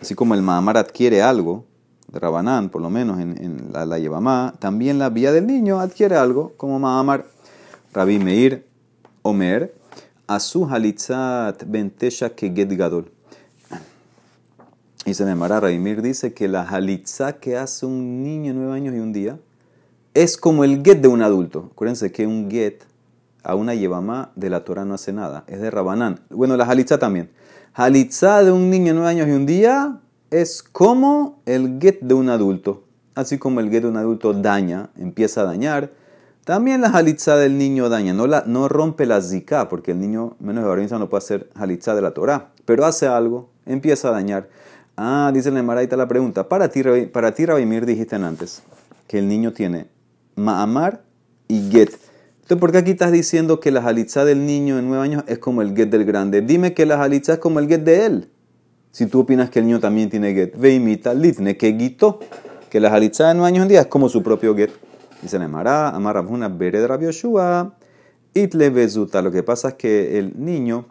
Así 0.00 0.14
como 0.14 0.34
el 0.34 0.42
Mahamar 0.42 0.76
adquiere 0.76 1.22
algo, 1.22 1.64
de 2.08 2.18
Rabanán, 2.18 2.68
por 2.68 2.82
lo 2.82 2.90
menos 2.90 3.20
en, 3.20 3.42
en 3.42 3.72
la, 3.72 3.86
la 3.86 3.98
Yevamá, 3.98 4.54
también 4.58 4.98
la 4.98 5.08
vía 5.08 5.32
del 5.32 5.46
niño 5.46 5.80
adquiere 5.80 6.16
algo 6.16 6.52
como 6.56 6.78
Mahamar. 6.78 7.26
Rabbi 7.92 8.18
Meir 8.18 8.64
Omer, 9.20 9.74
Asu 10.26 10.64
Halitzat 10.64 11.64
Bentesha 11.66 12.30
que 12.30 12.50
Get 12.50 12.74
Gadol. 12.74 13.12
Y 15.04 15.12
se 15.12 15.26
me 15.26 15.48
Rabbi 15.48 15.78
Meir 15.78 16.00
dice 16.00 16.32
que 16.32 16.48
la 16.48 16.62
halitzá 16.62 17.34
que 17.34 17.58
hace 17.58 17.84
un 17.84 18.22
niño 18.22 18.54
de 18.54 18.58
nueve 18.58 18.74
años 18.74 18.94
y 18.94 18.98
un 18.98 19.12
día 19.12 19.38
es 20.14 20.38
como 20.38 20.64
el 20.64 20.82
get 20.82 21.02
de 21.02 21.08
un 21.08 21.20
adulto. 21.20 21.70
Acuérdense 21.72 22.10
que 22.12 22.26
un 22.26 22.50
get 22.50 22.84
a 23.42 23.56
una 23.56 23.74
yevamá 23.74 24.32
de 24.36 24.48
la 24.48 24.64
Torah 24.64 24.86
no 24.86 24.94
hace 24.94 25.12
nada, 25.12 25.44
es 25.46 25.60
de 25.60 25.70
Rabanán. 25.70 26.20
Bueno, 26.30 26.56
la 26.56 26.64
halitzá 26.64 26.98
también. 26.98 27.30
Halitzá 27.74 28.42
de 28.42 28.52
un 28.52 28.70
niño 28.70 28.86
de 28.86 28.94
nueve 28.94 29.10
años 29.10 29.28
y 29.28 29.32
un 29.32 29.44
día 29.44 30.00
es 30.30 30.62
como 30.62 31.42
el 31.44 31.78
get 31.78 32.00
de 32.00 32.14
un 32.14 32.30
adulto. 32.30 32.84
Así 33.14 33.36
como 33.36 33.60
el 33.60 33.70
get 33.70 33.82
de 33.82 33.88
un 33.88 33.98
adulto 33.98 34.32
daña, 34.32 34.88
empieza 34.96 35.42
a 35.42 35.44
dañar, 35.44 35.90
también 36.44 36.80
la 36.80 36.88
halitzá 36.88 37.36
del 37.36 37.56
niño 37.56 37.88
daña, 37.88 38.12
no, 38.12 38.26
la, 38.26 38.42
no 38.46 38.68
rompe 38.68 39.06
la 39.06 39.20
zika, 39.20 39.68
porque 39.68 39.92
el 39.92 40.00
niño 40.00 40.36
menos 40.40 40.64
de 40.64 40.98
no 40.98 41.08
puede 41.08 41.18
hacer 41.18 41.48
halitzá 41.54 41.94
de 41.94 42.02
la 42.02 42.12
Torah, 42.12 42.50
pero 42.64 42.84
hace 42.84 43.06
algo, 43.06 43.50
empieza 43.64 44.08
a 44.08 44.10
dañar. 44.10 44.48
Ah, 44.96 45.30
dice 45.32 45.50
la 45.50 45.62
Maraita 45.62 45.96
la 45.96 46.08
pregunta, 46.08 46.48
para 46.48 46.68
ti, 46.68 46.82
para 47.12 47.32
ti 47.32 47.46
Rabimir 47.46 47.86
dijiste 47.86 48.16
antes 48.16 48.62
que 49.06 49.18
el 49.18 49.28
niño 49.28 49.52
tiene 49.52 49.86
ma'amar 50.34 51.02
y 51.46 51.70
get. 51.70 51.92
Entonces, 52.36 52.58
¿por 52.58 52.72
qué 52.72 52.78
aquí 52.78 52.90
estás 52.90 53.12
diciendo 53.12 53.60
que 53.60 53.70
la 53.70 53.80
halitzá 53.80 54.24
del 54.24 54.44
niño 54.44 54.76
de 54.76 54.82
nueve 54.82 55.04
años 55.04 55.24
es 55.28 55.38
como 55.38 55.62
el 55.62 55.76
get 55.76 55.90
del 55.90 56.04
grande? 56.04 56.42
Dime 56.42 56.74
que 56.74 56.86
la 56.86 57.00
halitzá 57.00 57.34
es 57.34 57.38
como 57.38 57.60
el 57.60 57.68
get 57.68 57.82
de 57.82 58.04
él. 58.04 58.30
Si 58.90 59.06
tú 59.06 59.20
opinas 59.20 59.48
que 59.48 59.60
el 59.60 59.66
niño 59.66 59.80
también 59.80 60.10
tiene 60.10 60.34
get, 60.34 60.58
ve 60.58 60.74
imita 60.74 61.14
litne 61.14 61.56
que 61.56 61.68
guito, 61.68 62.18
que 62.68 62.80
la 62.80 62.92
halitzá 62.92 63.28
de 63.28 63.34
nueve 63.34 63.48
años 63.48 63.62
en 63.62 63.68
día 63.68 63.80
es 63.82 63.86
como 63.86 64.08
su 64.08 64.22
propio 64.22 64.56
get. 64.56 64.72
Dice 65.22 65.38
Nemara, 65.38 65.90
Amar 65.90 66.16
Rabhuna 66.16 66.48
Bered 66.48 66.84
Rabbi 66.84 67.04
Yoshua, 67.04 67.74
Itle 68.34 68.70
Bezuta. 68.70 69.22
Lo 69.22 69.30
que 69.30 69.44
pasa 69.44 69.68
es 69.68 69.74
que 69.74 70.18
el 70.18 70.34
niño 70.36 70.86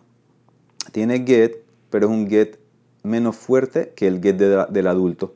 tiene 0.93 1.25
get, 1.25 1.57
pero 1.89 2.07
es 2.07 2.11
un 2.13 2.29
get 2.29 2.57
menos 3.03 3.35
fuerte 3.35 3.91
que 3.93 4.07
el 4.07 4.21
get 4.21 4.37
del 4.37 4.87
adulto. 4.87 5.33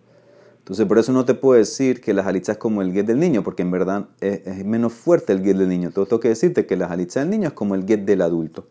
Entonces, 0.59 0.85
por 0.87 0.97
eso 0.97 1.11
no 1.11 1.25
te 1.25 1.33
puedo 1.33 1.59
decir 1.59 1.99
que 1.99 2.13
la 2.13 2.23
jalitza 2.23 2.53
es 2.53 2.57
como 2.57 2.81
el 2.81 2.93
get 2.93 3.05
del 3.05 3.19
niño, 3.19 3.43
porque 3.43 3.63
en 3.63 3.69
verdad 3.69 4.07
es, 4.21 4.65
menos 4.65 4.93
fuerte 4.93 5.33
el 5.33 5.43
get 5.43 5.57
del 5.57 5.67
niño. 5.67 5.89
Entonces, 5.89 6.09
tengo 6.09 6.21
que 6.21 6.29
decirte 6.29 6.65
que 6.65 6.77
la 6.77 6.87
jalitza 6.87 7.19
del 7.19 7.29
niño 7.29 7.49
es 7.49 7.53
como 7.53 7.75
el 7.75 7.85
get 7.85 7.99
del 7.99 8.21
adulto. 8.21 8.65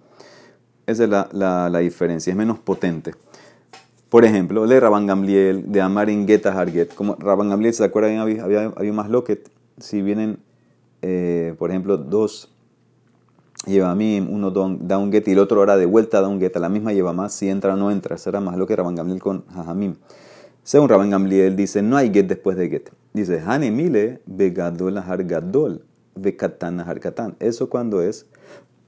Esa 0.86 1.04
es 1.04 1.10
la, 1.10 1.28
la, 1.32 1.78
diferencia, 1.80 2.30
es 2.30 2.36
menos 2.36 2.58
potente. 2.58 3.14
Por 4.08 4.24
ejemplo, 4.24 4.66
de 4.66 4.80
Rabban 4.80 5.06
Gamliel, 5.06 5.70
de 5.70 5.80
Amar 5.82 6.08
in 6.08 6.26
Get 6.26 6.46
Harget. 6.46 6.94
Como 6.94 7.14
Rabban 7.14 7.50
Gamliel, 7.50 7.74
¿se 7.74 7.84
acuerdan? 7.84 8.18
Había, 8.18 8.42
había, 8.42 8.72
había 8.76 8.92
más 8.92 9.08
loquet 9.08 9.53
si 9.78 10.02
vienen, 10.02 10.38
eh, 11.02 11.54
por 11.58 11.70
ejemplo, 11.70 11.96
dos 11.96 12.54
mí 13.66 14.20
uno 14.20 14.50
da 14.50 14.98
un 14.98 15.12
get 15.12 15.28
y 15.28 15.32
el 15.32 15.38
otro 15.38 15.60
ahora 15.60 15.76
de 15.76 15.86
vuelta 15.86 16.20
da 16.20 16.28
un 16.28 16.38
get, 16.38 16.56
a 16.56 16.60
la 16.60 16.68
misma 16.68 16.92
lleva 16.92 17.12
más, 17.12 17.32
si 17.32 17.48
entra 17.48 17.74
o 17.74 17.76
no 17.76 17.90
entra. 17.90 18.16
Eso 18.16 18.30
era 18.30 18.40
más 18.40 18.56
lo 18.56 18.66
que 18.66 18.76
Rabban 18.76 18.94
Gamliel 18.94 19.20
con 19.20 19.46
Jajamim. 19.46 19.96
Según 20.62 20.88
Rabban 20.88 21.10
Gamliel 21.10 21.56
dice, 21.56 21.82
no 21.82 21.96
hay 21.96 22.10
get 22.12 22.26
después 22.26 22.56
de 22.56 22.68
get. 22.68 22.90
Dice, 23.12 23.40
Hane 23.40 23.70
mile 23.70 24.20
begadol 24.26 24.98
hargadol 24.98 25.84
bekatan 26.14 26.80
harkatan. 26.80 27.36
Eso 27.38 27.68
cuando 27.68 28.00
es, 28.02 28.26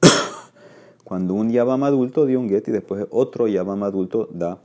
cuando 1.04 1.34
un 1.34 1.50
yabam 1.50 1.84
adulto 1.84 2.26
dio 2.26 2.40
un 2.40 2.48
get 2.48 2.68
y 2.68 2.72
después 2.72 3.06
otro 3.10 3.48
yabam 3.48 3.82
adulto 3.82 4.28
da 4.32 4.58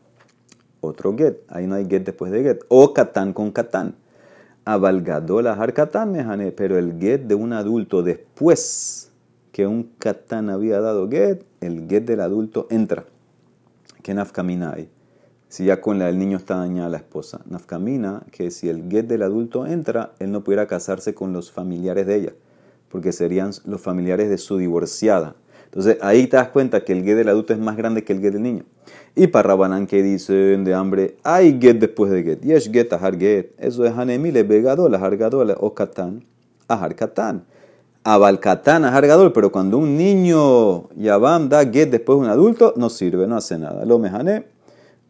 otro 0.80 1.16
get. 1.16 1.44
Ahí 1.48 1.68
no 1.68 1.75
hay 1.75 1.86
get 1.86 2.04
después 2.04 2.32
de 2.32 2.44
get. 2.44 2.60
O 2.70 2.94
katan 2.94 3.34
con 3.34 3.51
katan 3.51 3.96
la 4.65 5.53
harkatan 5.53 6.12
mejane, 6.12 6.51
pero 6.51 6.77
el 6.77 7.00
get 7.00 7.22
de 7.22 7.36
un 7.36 7.53
adulto 7.53 8.03
después 8.03 9.12
que 9.51 9.68
un 9.68 9.91
katán 9.98 10.50
había 10.50 10.80
dado 10.80 11.10
get, 11.10 11.44
el 11.62 11.88
get 11.88 12.06
del 12.06 12.22
adulto 12.22 12.68
entra. 12.70 13.06
¿Qué 14.01 14.13
nafkamina 14.13 14.74
hay? 14.74 14.89
Si 15.50 15.65
ya 15.65 15.82
con 15.82 16.00
la 16.00 16.06
del 16.06 16.18
niño 16.18 16.38
está 16.38 16.56
dañada 16.56 16.88
la 16.88 16.98
esposa. 16.98 17.41
Nafkamina, 17.46 18.24
que 18.32 18.51
si 18.51 18.70
el 18.70 18.89
get 18.89 19.08
del 19.08 19.24
adulto 19.24 19.68
entra, 19.68 20.13
él 20.20 20.32
no 20.32 20.44
pudiera 20.44 20.65
casarse 20.65 21.13
con 21.13 21.34
los 21.34 21.51
familiares 21.51 22.08
de 22.08 22.15
ella, 22.15 22.34
porque 22.89 23.12
serían 23.12 23.51
los 23.65 23.82
familiares 23.82 24.30
de 24.30 24.38
su 24.38 24.58
divorciada. 24.58 25.36
Entonces 25.65 25.98
ahí 26.01 26.27
te 26.27 26.38
das 26.38 26.50
cuenta 26.50 26.86
que 26.86 26.94
el 26.94 27.03
get 27.03 27.18
del 27.18 27.30
adulto 27.30 27.53
es 27.53 27.60
más 27.60 27.75
grande 27.75 28.03
que 28.03 28.13
el 28.13 28.22
get 28.22 28.34
del 28.34 28.44
niño. 28.44 28.63
Y 29.15 29.27
para 29.27 29.50
Rabanán 29.50 29.88
que 29.88 30.01
dicen 30.01 30.63
de 30.63 30.74
hambre, 30.74 31.18
hay 31.24 31.60
get 31.60 31.77
después 31.77 32.12
de 32.12 32.24
get. 32.24 32.41
Yesh 32.41 32.72
get, 32.72 32.94
ahar 32.94 33.18
get. 33.18 33.51
Eso 33.58 33.86
es 33.86 33.91
hanemile, 33.91 34.44
begadol, 34.44 34.94
ahar 34.96 35.18
gadol, 35.18 35.56
o 35.60 35.74
katán, 35.74 36.24
ahar 36.68 36.96
katán. 36.96 37.44
Abal 38.03 38.39
katán, 38.39 38.86
ahar 38.86 39.06
gadol. 39.06 39.34
Pero 39.34 39.51
cuando 39.51 39.77
un 39.77 39.98
niño 39.98 40.89
yabam 40.96 41.50
da 41.50 41.65
get 41.65 41.89
después 41.89 42.18
de 42.20 42.25
un 42.25 42.30
adulto, 42.30 42.74
no 42.77 42.89
sirve, 42.89 43.27
no 43.27 43.36
hace 43.36 43.58
nada. 43.58 43.86
Lo 43.86 44.00
mejane, 44.00 44.46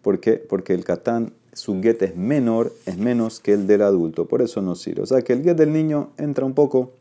¿por 0.01 0.19
qué? 0.19 0.33
Porque 0.33 0.73
el 0.73 0.83
katán 0.83 1.33
su 1.53 1.81
get 1.81 2.01
es 2.01 2.15
menor, 2.15 2.73
es 2.85 2.97
menos 2.97 3.39
que 3.39 3.53
el 3.53 3.67
del 3.67 3.81
adulto, 3.81 4.25
por 4.25 4.41
eso 4.41 4.61
no 4.61 4.75
sirve. 4.75 5.03
O 5.03 5.05
sea 5.05 5.21
que 5.21 5.33
el 5.33 5.43
get 5.43 5.57
del 5.57 5.73
niño 5.73 6.09
entra 6.17 6.45
un 6.45 6.53
poco, 6.53 6.91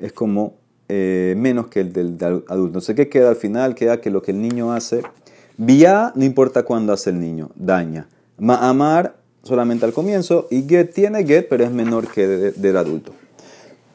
es 0.00 0.12
como 0.12 0.54
eh, 0.88 1.34
menos 1.36 1.68
que 1.68 1.80
el 1.80 1.92
del, 1.92 2.18
adulto. 2.20 2.66
Entonces, 2.66 2.96
¿qué 2.96 3.08
queda 3.08 3.30
al 3.30 3.36
final? 3.36 3.74
Queda 3.74 4.00
que 4.00 4.10
lo 4.10 4.22
que 4.22 4.32
el 4.32 4.40
niño 4.40 4.72
hace, 4.72 5.02
vía 5.56 6.12
no 6.14 6.24
importa 6.24 6.62
cuándo 6.62 6.92
hace 6.92 7.10
el 7.10 7.20
niño, 7.20 7.50
daña. 7.54 8.08
Ma'amar 8.38 9.16
solamente 9.42 9.84
al 9.84 9.92
comienzo 9.92 10.48
y 10.50 10.62
get 10.68 10.92
tiene 10.92 11.24
get, 11.24 11.48
pero 11.48 11.64
es 11.64 11.70
menor 11.70 12.08
que 12.08 12.26
del 12.26 12.76
adulto. 12.76 13.12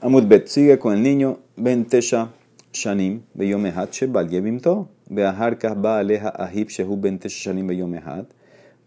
Amud 0.01 0.23
bet 0.23 0.47
sigue 0.47 0.79
con 0.79 0.93
el 0.93 1.03
niño, 1.03 1.39
Bentesha 1.57 2.29
shanim 2.71 3.23
beyomehat 3.33 3.91
shebal 3.91 4.29
yevimto, 4.29 4.87
beaharkas 5.09 5.75
ba 5.81 5.99
aleja 5.99 6.29
ahib 6.29 6.69
shehu 6.69 6.95
bentesha 6.95 7.51
shanim 7.51 7.67
beyomehat. 7.67 8.27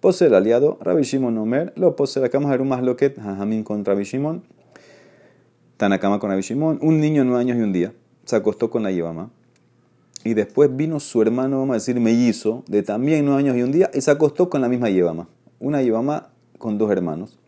Pose 0.00 0.26
el 0.26 0.34
aliado, 0.34 0.78
Rabbi 0.80 1.02
Shimon 1.02 1.38
Omer, 1.38 1.72
lo 1.76 1.94
pose 1.94 2.18
la 2.18 2.28
cama 2.28 2.56
más 2.56 2.82
loquet, 2.82 3.20
Jajamín 3.20 3.62
contra 3.62 3.94
Rabbi 3.94 4.04
Shimon, 4.04 4.42
Tanakama 5.76 6.18
con 6.18 6.30
Rabbi 6.30 6.42
un 6.52 7.00
niño 7.00 7.22
de 7.22 7.28
nueve 7.28 7.40
años 7.40 7.56
y 7.56 7.60
un 7.60 7.72
día, 7.72 7.92
se 8.24 8.34
acostó 8.34 8.68
con 8.68 8.82
la 8.82 8.90
Yevama. 8.90 9.30
Y 10.24 10.34
después 10.34 10.74
vino 10.74 11.00
su 11.00 11.20
hermano, 11.22 11.60
vamos 11.60 11.74
a 11.74 11.78
decir, 11.78 11.98
mellizo, 11.98 12.62
de 12.68 12.82
también 12.82 13.24
nueve 13.24 13.40
años 13.40 13.56
y 13.56 13.62
un 13.62 13.72
día, 13.72 13.90
y 13.92 14.00
se 14.00 14.10
acostó 14.10 14.48
con 14.48 14.60
la 14.60 14.68
misma 14.68 14.88
Yevama. 14.88 15.28
Una 15.58 15.82
Yevama 15.82 16.30
con 16.58 16.78
dos 16.78 16.90
hermanos. 16.90 17.38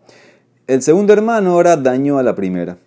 El 0.66 0.82
segundo 0.82 1.12
hermano 1.12 1.52
ahora 1.52 1.76
dañó 1.76 2.18
a 2.18 2.22
la 2.22 2.34
primera. 2.34 2.78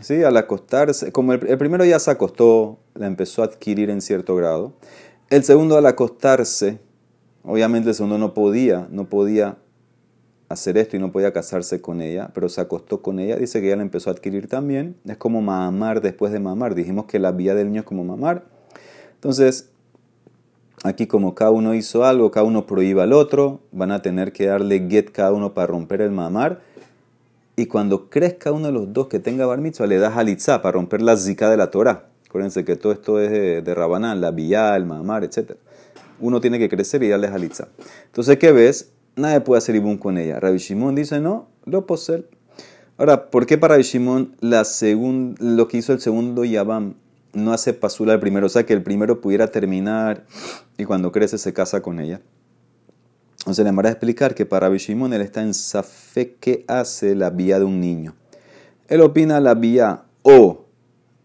¿Sí? 0.00 0.22
Al 0.22 0.36
acostarse, 0.36 1.10
como 1.12 1.32
el, 1.32 1.58
primero 1.58 1.84
ya 1.84 1.98
se 1.98 2.10
acostó, 2.10 2.78
la 2.94 3.06
empezó 3.06 3.42
a 3.42 3.46
adquirir 3.46 3.90
en 3.90 4.00
cierto 4.00 4.36
grado. 4.36 4.74
El 5.28 5.42
segundo 5.44 5.76
al 5.76 5.86
acostarse, 5.86 6.78
obviamente 7.42 7.88
el 7.88 7.94
segundo 7.94 8.18
no 8.18 8.32
podía, 8.32 8.86
no 8.90 9.08
podía 9.08 9.56
hacer 10.48 10.76
esto 10.78 10.96
y 10.96 11.00
no 11.00 11.12
podía 11.12 11.32
casarse 11.32 11.80
con 11.80 12.02
ella, 12.02 12.30
pero 12.34 12.48
se 12.48 12.60
acostó 12.60 13.02
con 13.02 13.20
ella, 13.20 13.36
dice 13.36 13.60
que 13.60 13.68
ya 13.68 13.76
la 13.76 13.82
empezó 13.82 14.10
a 14.10 14.12
adquirir 14.12 14.48
también. 14.48 14.96
Es 15.06 15.16
como 15.16 15.40
mamar 15.40 16.00
después 16.00 16.32
de 16.32 16.40
mamar. 16.40 16.74
Dijimos 16.74 17.06
que 17.06 17.18
la 17.18 17.32
vida 17.32 17.54
del 17.54 17.68
niño 17.68 17.80
es 17.80 17.86
como 17.86 18.04
mamar. 18.04 18.59
Entonces, 19.20 19.70
Aquí 20.82 21.06
como 21.06 21.34
cada 21.34 21.50
uno 21.50 21.74
hizo 21.74 22.04
algo, 22.04 22.30
cada 22.30 22.46
uno 22.46 22.64
prohíba 22.64 23.02
al 23.02 23.12
otro, 23.12 23.60
van 23.70 23.92
a 23.92 24.00
tener 24.00 24.32
que 24.32 24.46
darle 24.46 24.88
get 24.88 25.10
cada 25.12 25.30
uno 25.30 25.52
para 25.52 25.66
romper 25.66 26.00
el 26.00 26.10
mamar. 26.10 26.62
Y 27.54 27.66
cuando 27.66 28.08
crezca 28.08 28.50
uno 28.50 28.68
de 28.68 28.72
los 28.72 28.90
dos 28.90 29.08
que 29.08 29.18
tenga 29.18 29.44
bar 29.44 29.60
mitzvah, 29.60 29.86
le 29.86 29.98
das 29.98 30.16
halitzá 30.16 30.62
para 30.62 30.72
romper 30.72 31.02
la 31.02 31.18
zika 31.18 31.50
de 31.50 31.58
la 31.58 31.70
Torah. 31.70 32.06
Acuérdense 32.26 32.64
que 32.64 32.76
todo 32.76 32.92
esto 32.92 33.20
es 33.20 33.30
de, 33.30 33.60
de 33.60 33.74
la 33.74 34.30
vía, 34.30 34.74
el 34.74 34.86
mamar, 34.86 35.22
etc. 35.22 35.52
Uno 36.18 36.40
tiene 36.40 36.58
que 36.58 36.70
crecer 36.70 37.02
y 37.02 37.08
darle 37.08 37.26
halitzá. 37.26 37.68
Entonces, 38.06 38.38
¿qué 38.38 38.50
ves? 38.50 38.90
Nadie 39.16 39.42
puede 39.42 39.58
hacer 39.58 39.74
ibún 39.74 39.98
con 39.98 40.16
ella. 40.16 40.40
Rabbi 40.40 40.56
Shimon 40.56 40.94
dice, 40.94 41.20
no, 41.20 41.48
lo 41.66 41.84
posee. 41.84 42.24
Ahora, 42.96 43.30
¿por 43.30 43.44
qué 43.44 43.58
para 43.58 43.78
Shimon 43.78 44.34
la 44.40 44.62
lo 45.40 45.68
que 45.68 45.76
hizo 45.76 45.92
el 45.92 46.00
segundo 46.00 46.46
Yabam 46.46 46.94
no 47.32 47.52
hace 47.52 47.72
pasula 47.74 48.12
al 48.12 48.20
primero, 48.20 48.46
o 48.46 48.50
sea 48.50 48.66
que 48.66 48.72
el 48.72 48.82
primero 48.82 49.20
pudiera 49.20 49.48
terminar 49.48 50.24
y 50.76 50.84
cuando 50.84 51.12
crece 51.12 51.38
se 51.38 51.52
casa 51.52 51.80
con 51.80 52.00
ella. 52.00 52.20
Entonces 53.40 53.64
le 53.64 53.88
a 53.88 53.90
explicar 53.90 54.34
que 54.34 54.44
para 54.44 54.68
Bishimon 54.68 55.12
él 55.12 55.22
está 55.22 55.42
en 55.42 55.54
Safé 55.54 56.34
que 56.34 56.64
hace 56.68 57.14
la 57.14 57.30
vía 57.30 57.58
de 57.58 57.64
un 57.64 57.80
niño. 57.80 58.14
Él 58.88 59.00
opina 59.00 59.40
la 59.40 59.54
vía 59.54 60.02
o 60.22 60.66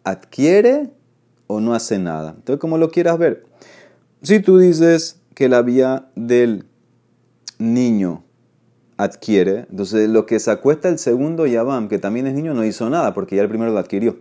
adquiere 0.04 0.92
o 1.48 1.60
no 1.60 1.74
hace 1.74 2.00
nada. 2.00 2.34
Entonces, 2.38 2.60
como 2.60 2.78
lo 2.78 2.90
quieras 2.90 3.18
ver, 3.18 3.46
si 4.22 4.40
tú 4.40 4.58
dices 4.58 5.20
que 5.34 5.50
la 5.50 5.62
vía 5.62 6.08
del 6.16 6.66
niño 7.58 8.24
adquiere, 8.98 9.66
entonces 9.70 10.10
lo 10.10 10.26
que 10.26 10.40
se 10.40 10.52
acuesta 10.52 10.88
el 10.88 11.00
segundo 11.00 11.46
Yabam, 11.46 11.90
que 11.90 12.00
también 12.00 12.28
es 12.28 12.34
niño, 12.34 12.54
no 12.54 12.64
hizo 12.64 12.90
nada 12.90 13.14
porque 13.14 13.36
ya 13.36 13.42
el 13.42 13.50
primero 13.50 13.72
lo 13.72 13.80
adquirió. 13.80 14.18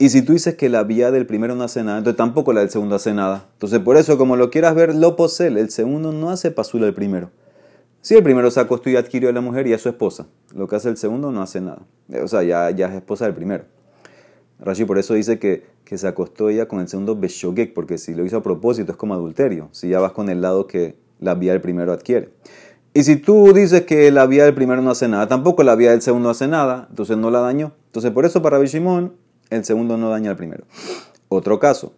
Y 0.00 0.08
si 0.08 0.22
tú 0.22 0.32
dices 0.32 0.54
que 0.54 0.70
la 0.70 0.82
vía 0.82 1.10
del 1.10 1.26
primero 1.26 1.54
no 1.54 1.62
hace 1.62 1.84
nada, 1.84 1.98
entonces 1.98 2.16
tampoco 2.16 2.54
la 2.54 2.60
del 2.60 2.70
segundo 2.70 2.94
hace 2.94 3.12
nada. 3.12 3.50
Entonces, 3.52 3.80
por 3.80 3.98
eso, 3.98 4.16
como 4.16 4.34
lo 4.34 4.50
quieras 4.50 4.74
ver, 4.74 4.94
lo 4.94 5.14
posee. 5.14 5.48
El 5.48 5.68
segundo 5.68 6.10
no 6.10 6.30
hace 6.30 6.50
pasula 6.50 6.86
el 6.86 6.94
primero. 6.94 7.30
Si 8.00 8.14
el 8.14 8.22
primero 8.22 8.50
se 8.50 8.60
acostó 8.60 8.88
y 8.88 8.96
adquirió 8.96 9.28
a 9.28 9.32
la 9.32 9.42
mujer 9.42 9.66
y 9.66 9.74
a 9.74 9.78
su 9.78 9.90
esposa, 9.90 10.26
lo 10.54 10.68
que 10.68 10.76
hace 10.76 10.88
el 10.88 10.96
segundo 10.96 11.32
no 11.32 11.42
hace 11.42 11.60
nada. 11.60 11.82
O 12.24 12.28
sea, 12.28 12.42
ya, 12.42 12.70
ya 12.70 12.86
es 12.86 12.94
esposa 12.94 13.26
del 13.26 13.34
primero. 13.34 13.64
Rashi 14.58 14.86
por 14.86 14.96
eso 14.96 15.12
dice 15.12 15.38
que, 15.38 15.64
se 15.84 16.08
acostó 16.08 16.48
ella 16.48 16.66
con 16.66 16.80
el 16.80 16.88
segundo 16.88 17.14
Beshogek, 17.14 17.74
porque 17.74 17.98
si 17.98 18.14
lo 18.14 18.24
hizo 18.24 18.38
a 18.38 18.42
propósito 18.42 18.92
es 18.92 18.96
como 18.96 19.12
adulterio. 19.12 19.68
Si 19.72 19.90
ya 19.90 20.00
vas 20.00 20.12
con 20.12 20.30
el 20.30 20.40
lado 20.40 20.66
que 20.66 20.96
la 21.18 21.34
vía 21.34 21.52
del 21.52 21.60
primero 21.60 21.92
adquiere. 21.92 22.30
Y 22.94 23.02
si 23.02 23.16
tú 23.16 23.52
dices 23.52 23.82
que 23.82 24.10
la 24.10 24.24
vía 24.24 24.46
del 24.46 24.54
primero 24.54 24.80
no 24.80 24.92
hace 24.92 25.08
nada, 25.08 25.28
tampoco 25.28 25.62
la 25.62 25.74
vía 25.74 25.90
del 25.90 26.00
segundo 26.00 26.30
hace 26.30 26.48
nada, 26.48 26.86
entonces 26.88 27.18
no 27.18 27.30
la 27.30 27.40
dañó. 27.40 27.72
Entonces, 27.88 28.12
por 28.12 28.24
eso 28.24 28.40
para 28.40 28.58
Bishimon 28.58 29.12
el 29.50 29.64
segundo 29.64 29.96
no 29.96 30.10
daña 30.10 30.30
al 30.30 30.36
primero. 30.36 30.64
Otro 31.28 31.58
caso. 31.58 31.92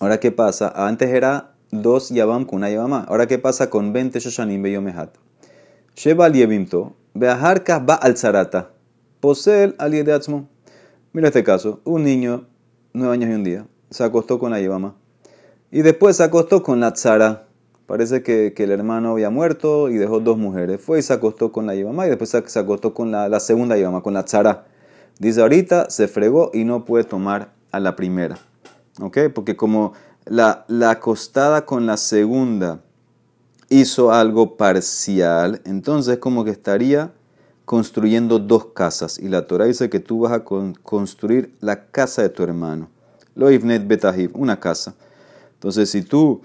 Ahora, 0.00 0.18
¿qué 0.18 0.32
pasa? 0.32 0.72
Antes 0.74 1.10
era 1.10 1.52
dos 1.70 2.08
Yabam 2.08 2.44
con 2.44 2.58
una 2.58 2.70
Yabamá. 2.70 3.04
Ahora, 3.08 3.26
¿qué 3.26 3.38
pasa 3.38 3.68
con 3.70 3.92
20 3.92 4.18
Shoshanim 4.18 4.62
Beyomehat? 4.62 5.14
Sheba 5.94 6.26
al 6.26 6.32
Yevimto, 6.32 6.94
Beaharkas 7.14 7.82
va 7.88 7.94
al 7.94 8.16
Zarata, 8.16 8.70
Posel 9.20 9.74
al 9.78 9.92
Yedeatzmo. 9.92 10.48
Mira 11.12 11.28
este 11.28 11.44
caso. 11.44 11.80
Un 11.84 12.04
niño, 12.04 12.46
nueve 12.92 13.14
años 13.14 13.30
y 13.30 13.34
un 13.34 13.44
día, 13.44 13.66
se 13.90 14.04
acostó 14.04 14.38
con 14.38 14.52
la 14.52 14.60
Yabamá. 14.60 14.94
Y 15.70 15.82
después 15.82 16.16
se 16.16 16.22
acostó 16.22 16.62
con 16.62 16.80
la 16.80 16.92
Tzara. 16.92 17.46
Parece 17.86 18.22
que, 18.22 18.54
el 18.56 18.70
hermano 18.70 19.10
había 19.10 19.30
muerto 19.30 19.88
y 19.88 19.96
dejó 19.96 20.20
dos 20.20 20.38
mujeres. 20.38 20.80
Fue 20.80 21.00
y 21.00 21.02
se 21.02 21.12
acostó 21.12 21.52
con 21.52 21.66
la 21.66 21.74
Yabamá 21.74 22.06
y 22.06 22.10
después 22.10 22.30
se, 22.30 22.58
acostó 22.58 22.94
con 22.94 23.10
la, 23.10 23.28
la 23.28 23.40
segunda 23.40 23.76
Yabamá, 23.76 24.02
con 24.02 24.14
la 24.14 24.24
Tzara. 24.24 24.64
Dice 25.20 25.42
ahorita 25.42 25.90
se 25.90 26.08
fregó 26.08 26.50
y 26.54 26.64
no 26.64 26.86
puede 26.86 27.04
tomar 27.04 27.52
a 27.72 27.78
la 27.78 27.94
primera. 27.94 28.38
¿Ok? 29.00 29.18
Porque 29.34 29.54
como 29.54 29.92
la, 30.24 30.64
la 30.66 30.92
acostada 30.92 31.66
con 31.66 31.84
la 31.84 31.98
segunda 31.98 32.80
hizo 33.68 34.12
algo 34.12 34.56
parcial, 34.56 35.60
entonces 35.66 36.16
como 36.18 36.42
que 36.42 36.50
estaría 36.50 37.12
construyendo 37.66 38.38
dos 38.38 38.68
casas. 38.74 39.18
Y 39.18 39.28
la 39.28 39.46
Torah 39.46 39.66
dice 39.66 39.90
que 39.90 40.00
tú 40.00 40.20
vas 40.20 40.32
a 40.32 40.42
construir 40.42 41.54
la 41.60 41.90
casa 41.90 42.22
de 42.22 42.30
tu 42.30 42.42
hermano. 42.42 42.88
Lo 43.34 43.50
Ibnet 43.50 43.86
Betahib, 43.86 44.30
una 44.34 44.58
casa. 44.58 44.94
Entonces 45.52 45.90
si 45.90 46.00
tú 46.00 46.40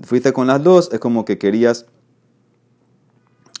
fuiste 0.00 0.32
con 0.32 0.46
las 0.46 0.64
dos, 0.64 0.88
es 0.94 0.98
como 0.98 1.26
que 1.26 1.36
querías 1.36 1.84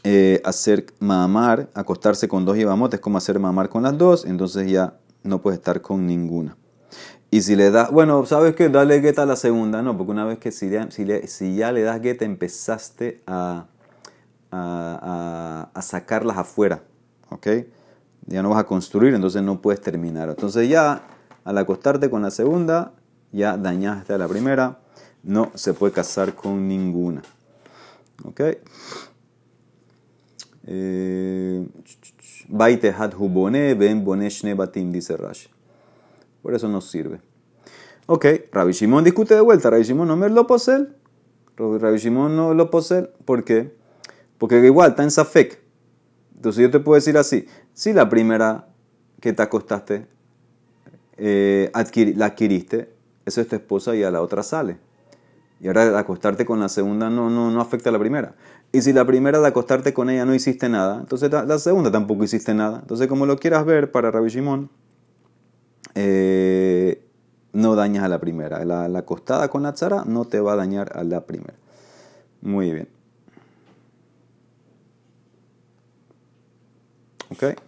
eh, 0.04 0.40
hacer 0.44 0.86
mamar, 1.00 1.68
acostarse 1.74 2.28
con 2.28 2.44
dos 2.44 2.56
yibamot, 2.56 2.94
es 2.94 3.00
como 3.00 3.18
hacer 3.18 3.38
mamar 3.38 3.68
con 3.68 3.82
las 3.82 3.96
dos, 3.98 4.24
entonces 4.24 4.70
ya 4.70 4.94
no 5.22 5.40
puede 5.40 5.56
estar 5.56 5.80
con 5.80 6.06
ninguna. 6.06 6.56
Y 7.30 7.42
si 7.42 7.56
le 7.56 7.70
das, 7.70 7.90
bueno, 7.90 8.24
¿sabes 8.24 8.54
qué? 8.54 8.68
Dale 8.68 9.00
gueta 9.00 9.22
a 9.22 9.26
la 9.26 9.36
segunda, 9.36 9.82
no, 9.82 9.96
porque 9.96 10.12
una 10.12 10.24
vez 10.24 10.38
que 10.38 10.50
si, 10.50 10.70
si, 11.26 11.56
ya 11.56 11.72
le 11.72 11.82
das 11.82 12.00
gueta 12.00 12.24
empezaste 12.24 13.22
a, 13.26 13.66
a, 14.50 15.68
a, 15.74 15.82
sacarlas 15.82 16.38
afuera, 16.38 16.82
¿ok? 17.28 17.46
Ya 18.26 18.42
no 18.42 18.50
vas 18.50 18.60
a 18.60 18.64
construir, 18.64 19.14
entonces 19.14 19.42
no 19.42 19.60
puedes 19.60 19.80
terminar. 19.80 20.30
Entonces 20.30 20.68
ya 20.68 21.02
al 21.44 21.58
acostarte 21.58 22.08
con 22.08 22.22
la 22.22 22.30
segunda, 22.30 22.92
ya 23.32 23.56
dañaste 23.56 24.14
a 24.14 24.18
la 24.18 24.28
primera, 24.28 24.78
no 25.22 25.50
se 25.54 25.74
puede 25.74 25.92
casar 25.92 26.34
con 26.34 26.68
ninguna. 26.68 27.22
¿Ok? 28.24 28.40
Eh, 30.70 31.66
batim, 34.54 34.92
dice 34.92 35.16
Rashi. 35.16 35.48
Por 36.42 36.54
eso 36.54 36.68
nos 36.68 36.90
sirve. 36.90 37.20
Ok, 38.06 38.26
Rabbi 38.52 38.72
Shimon 38.72 39.02
discute 39.02 39.34
de 39.34 39.40
vuelta. 39.40 39.70
Rabbi 39.70 39.84
Shimon 39.84 40.08
no 40.08 40.16
me 40.16 40.28
lo 40.28 40.46
posee. 40.46 40.86
Rabbi 41.56 41.96
Shimon 41.96 42.36
no 42.36 42.52
lo 42.52 42.70
posee. 42.70 43.10
¿Por 43.24 43.44
qué? 43.44 43.74
Porque 44.36 44.64
igual 44.64 44.90
está 44.90 45.02
en 45.02 45.10
Safek. 45.10 45.58
Entonces 46.36 46.62
yo 46.62 46.70
te 46.70 46.80
puedo 46.80 46.96
decir 46.96 47.16
así. 47.16 47.46
Si 47.72 47.94
la 47.94 48.08
primera 48.08 48.68
que 49.20 49.32
te 49.32 49.42
acostaste 49.42 50.06
eh, 51.16 51.72
la 52.14 52.26
adquiriste, 52.26 52.92
eso 53.24 53.40
es 53.40 53.48
tu 53.48 53.56
esposa 53.56 53.96
y 53.96 54.02
a 54.02 54.10
la 54.10 54.20
otra 54.20 54.42
sale. 54.42 54.78
Y 55.60 55.66
ahora 55.66 55.98
acostarte 55.98 56.44
con 56.44 56.60
la 56.60 56.68
segunda 56.68 57.10
no, 57.10 57.30
no, 57.30 57.50
no 57.50 57.60
afecta 57.60 57.90
a 57.90 57.92
la 57.92 57.98
primera. 57.98 58.34
Y 58.70 58.82
si 58.82 58.92
la 58.92 59.04
primera 59.04 59.40
de 59.40 59.48
acostarte 59.48 59.92
con 59.94 60.10
ella 60.10 60.24
no 60.24 60.34
hiciste 60.34 60.68
nada, 60.68 60.98
entonces 61.00 61.30
la, 61.30 61.58
segunda 61.58 61.90
tampoco 61.90 62.24
hiciste 62.24 62.54
nada. 62.54 62.80
Entonces, 62.80 63.08
como 63.08 63.26
lo 63.26 63.38
quieras 63.38 63.64
ver 63.64 63.90
para 63.90 64.10
Rabbi 64.10 64.28
Shimon, 64.28 64.70
eh, 65.94 67.02
no 67.52 67.74
dañas 67.74 68.04
a 68.04 68.08
la 68.08 68.20
primera. 68.20 68.64
La, 68.64 68.84
acostada 68.98 69.48
con 69.48 69.62
la 69.62 69.72
tzara 69.72 70.04
no 70.04 70.26
te 70.26 70.40
va 70.40 70.52
a 70.52 70.56
dañar 70.56 70.96
a 70.96 71.02
la 71.02 71.24
primera. 71.26 71.54
Muy 72.42 72.72
bien. 72.72 72.88
¿Ok? 77.30 77.58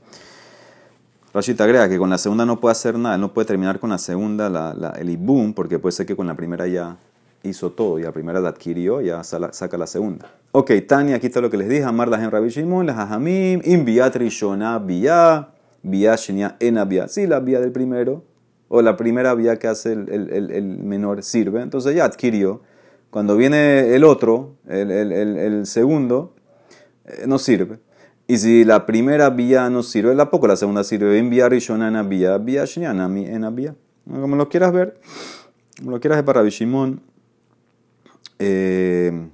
Rashid 1.32 1.60
agrega 1.60 1.88
que 1.88 1.98
con 1.98 2.10
la 2.10 2.18
segunda 2.18 2.44
no 2.44 2.60
puede 2.60 2.72
hacer 2.72 2.98
nada, 2.98 3.16
no 3.16 3.32
puede 3.32 3.46
terminar 3.46 3.78
con 3.78 3.90
la 3.90 3.98
segunda, 3.98 4.48
la, 4.48 4.94
el 4.98 5.10
ibum, 5.10 5.54
porque 5.54 5.78
puede 5.78 5.92
ser 5.92 6.06
que 6.06 6.16
con 6.16 6.26
la 6.26 6.34
primera 6.34 6.66
ya 6.66 6.96
hizo 7.42 7.70
todo 7.72 7.98
y 7.98 8.02
la 8.02 8.12
primera 8.12 8.40
la 8.40 8.50
adquirió, 8.50 9.00
ya 9.00 9.22
saca 9.24 9.78
la 9.78 9.86
segunda. 9.86 10.30
Ok, 10.52 10.72
Tania, 10.86 11.16
aquí 11.16 11.28
está 11.28 11.40
lo 11.40 11.50
que 11.50 11.56
les 11.56 11.68
dije. 11.68 11.84
Amar 11.84 12.08
las 12.08 12.22
en 12.22 12.30
Rabbi 12.30 12.48
Shimon, 12.48 12.86
las 12.86 12.98
hajamim, 12.98 13.60
inviat 13.64 14.16
rishona 14.16 14.78
vía, 14.78 15.48
vía 15.82 16.16
shenia 16.16 16.56
ena 16.58 16.84
vía. 16.84 17.08
Sí, 17.08 17.26
la 17.26 17.40
vía 17.40 17.60
del 17.60 17.72
primero, 17.72 18.24
o 18.68 18.82
la 18.82 18.96
primera 18.96 19.34
vía 19.34 19.58
que 19.58 19.68
hace 19.68 19.92
el, 19.92 20.08
el, 20.08 20.50
el, 20.50 20.64
menor 20.78 21.22
sirve. 21.22 21.62
Entonces 21.62 21.94
ya 21.94 22.04
adquirió. 22.04 22.62
Cuando 23.10 23.36
viene 23.36 23.94
el 23.94 24.04
otro, 24.04 24.56
el, 24.68 25.66
segundo, 25.66 26.34
eh, 27.04 27.24
no 27.26 27.38
sirve. 27.38 27.78
Y 28.28 28.38
si 28.38 28.64
la 28.64 28.86
primera 28.86 29.30
vía 29.30 29.68
no 29.70 29.82
sirve, 29.82 30.14
la 30.14 30.30
poco 30.30 30.46
la 30.46 30.56
segunda 30.56 30.84
sirve. 30.84 31.18
Envía 31.18 31.48
rishona 31.48 31.88
ena 31.88 32.02
vía, 32.02 32.38
vía 32.38 32.64
shenia 32.64 32.90
ena 32.90 33.50
vía. 33.50 33.74
Como 34.04 34.36
lo 34.36 34.48
quieras 34.48 34.72
ver, 34.72 35.00
como 35.78 35.92
lo 35.92 36.00
quieras 36.00 36.18
ver 36.18 36.24
para 36.24 36.40
Rabbi 36.40 36.50
Shimon. 36.50 37.09
Eh, 38.40 39.28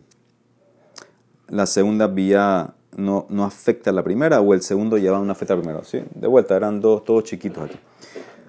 la 1.48 1.64
segunda 1.66 2.08
vía 2.08 2.74
no, 2.96 3.26
no 3.30 3.44
afecta 3.44 3.90
a 3.90 3.92
la 3.92 4.02
primera 4.02 4.40
o 4.40 4.52
el 4.52 4.62
segundo 4.62 4.98
lleva 4.98 5.20
una 5.20 5.32
afecta 5.32 5.54
a 5.54 5.56
la 5.56 5.62
primera. 5.62 5.84
¿sí? 5.84 6.02
De 6.14 6.26
vuelta, 6.26 6.56
eran 6.56 6.80
dos, 6.80 7.04
todos 7.04 7.24
chiquitos 7.24 7.64
aquí. 7.64 7.78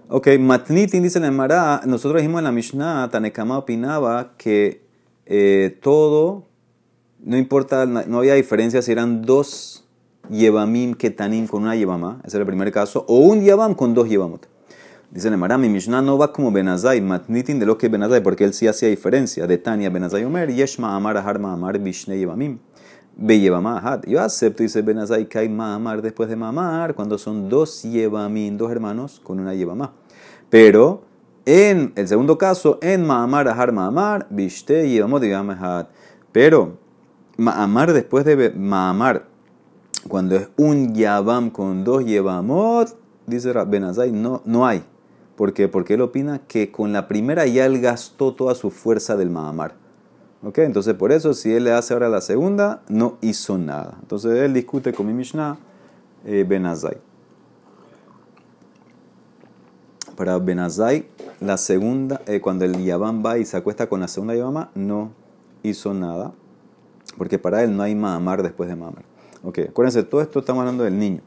Ok, 0.09 0.29
Matnitin 0.39 1.03
dice 1.03 1.19
en 1.19 1.25
el 1.25 1.31
Mará, 1.31 1.81
nosotros 1.85 2.21
dijimos 2.21 2.39
en 2.39 2.45
la 2.45 2.51
Mishnah, 2.51 3.09
Tanekama 3.11 3.57
opinaba 3.57 4.33
que 4.37 4.81
eh, 5.25 5.77
todo, 5.81 6.45
no 7.19 7.37
importa, 7.37 7.85
no 7.85 8.19
había 8.19 8.33
diferencia 8.35 8.81
si 8.81 8.91
eran 8.93 9.21
dos 9.21 9.85
Yevamim 10.29 10.93
Ketanim 10.93 11.47
con 11.47 11.63
una 11.63 11.75
Yevamá, 11.75 12.21
ese 12.23 12.37
era 12.37 12.43
el 12.43 12.47
primer 12.47 12.71
caso, 12.71 13.05
o 13.07 13.19
un 13.19 13.41
Yevam 13.41 13.75
con 13.75 13.93
dos 13.93 14.07
Yevamot. 14.07 14.47
Dice 15.09 15.29
el 15.29 15.37
Mará, 15.37 15.57
mi 15.57 15.69
Mishnah 15.69 16.01
no 16.01 16.17
va 16.17 16.33
como 16.33 16.51
Benazai, 16.51 16.99
Matnitin 16.99 17.59
de 17.59 17.65
lo 17.65 17.77
que 17.77 17.85
es 17.85 17.91
Benazai, 17.91 18.21
porque 18.21 18.43
él 18.43 18.53
sí 18.53 18.67
hacía 18.67 18.89
diferencia. 18.89 19.47
De 19.47 19.57
Tania 19.57 19.89
Benazai 19.89 20.25
Omer, 20.25 20.53
Yeshma 20.53 20.95
Amar 20.95 21.17
Ahar 21.17 21.37
Amar 21.37 21.79
Bishne 21.79 22.19
Yevamim. 22.19 22.59
Yo 24.05 24.21
acepto, 24.21 24.61
dice 24.61 24.83
Benazai, 24.83 25.27
que 25.27 25.39
hay 25.39 25.49
Mahamar 25.49 26.03
después 26.03 26.29
de 26.29 26.35
Mamar, 26.35 26.93
cuando 26.93 27.17
son 27.17 27.49
dos 27.49 27.81
Yevamim, 27.81 28.57
dos 28.57 28.71
hermanos 28.71 29.19
con 29.23 29.39
una 29.39 29.55
Yevamá. 29.55 29.93
Pero 30.51 31.01
en 31.43 31.93
el 31.95 32.07
segundo 32.07 32.37
caso, 32.37 32.77
en 32.79 33.07
Mahamar, 33.07 33.47
Ahar 33.47 33.71
Mahamar, 33.71 34.27
Bishte 34.29 34.87
Yevamot 34.87 35.23
Yevamahat. 35.23 35.89
Pero 36.31 36.77
Mahamar 37.37 37.93
después 37.93 38.23
de 38.23 38.51
Mahamar, 38.51 39.25
cuando 40.07 40.35
es 40.35 40.49
un 40.55 40.93
Yavam 40.93 41.49
con 41.49 41.83
dos 41.83 42.05
Yevamot, 42.05 42.95
dice 43.25 43.51
Benazai, 43.65 44.11
no, 44.11 44.43
no 44.45 44.67
hay. 44.67 44.83
¿Por 45.37 45.53
qué? 45.53 45.67
Porque 45.67 45.93
él 45.93 46.01
opina 46.01 46.41
que 46.47 46.71
con 46.71 46.91
la 46.91 47.07
primera 47.07 47.45
ya 47.45 47.67
él 47.67 47.79
gastó 47.79 48.33
toda 48.33 48.55
su 48.55 48.71
fuerza 48.71 49.15
del 49.15 49.29
Mahamar. 49.29 49.75
¿Ok? 50.43 50.57
Entonces, 50.59 50.95
por 50.95 51.11
eso, 51.11 51.35
si 51.35 51.53
él 51.53 51.65
le 51.65 51.71
hace 51.71 51.93
ahora 51.93 52.09
la 52.09 52.21
segunda, 52.21 52.81
no 52.89 53.19
hizo 53.21 53.59
nada. 53.59 53.97
Entonces, 54.01 54.33
él 54.39 54.53
discute 54.53 54.93
con 54.93 55.05
mi 55.05 55.13
Mishnah 55.13 55.57
eh, 56.25 56.43
Benazai. 56.47 56.97
Para 60.15 60.39
Benazai, 60.39 61.07
la 61.39 61.57
segunda, 61.57 62.19
eh, 62.25 62.41
cuando 62.41 62.65
el 62.65 62.83
Yabam 62.83 63.23
va 63.23 63.37
y 63.37 63.45
se 63.45 63.57
acuesta 63.57 63.87
con 63.87 63.99
la 63.99 64.07
segunda 64.07 64.33
Yabama, 64.33 64.71
no 64.73 65.11
hizo 65.61 65.93
nada. 65.93 66.33
Porque 67.15 67.37
para 67.37 67.63
él 67.63 67.77
no 67.77 67.83
hay 67.83 67.93
Mahamar 67.93 68.41
después 68.41 68.69
de 68.69 68.75
Mahamar. 68.75 69.05
Ok, 69.43 69.59
acuérdense, 69.69 70.01
todo 70.01 70.21
esto 70.21 70.39
estamos 70.39 70.61
hablando 70.61 70.83
del 70.83 70.97
niño. 70.97 71.21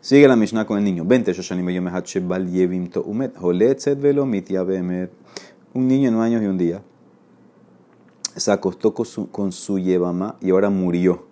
Sigue 0.00 0.26
la 0.28 0.36
Mishnah 0.36 0.66
con 0.66 0.78
el 0.78 0.84
niño. 0.84 1.04
Vente, 1.04 1.32
Un 5.72 5.88
niño 5.88 6.08
en 6.08 6.14
un 6.14 6.22
año 6.22 6.42
y 6.42 6.46
un 6.46 6.58
día 6.58 6.82
se 8.36 8.52
acostó 8.52 8.94
con 8.94 9.06
su, 9.06 9.30
con 9.30 9.50
y 10.40 10.50
ahora 10.50 10.70
murió. 10.70 11.26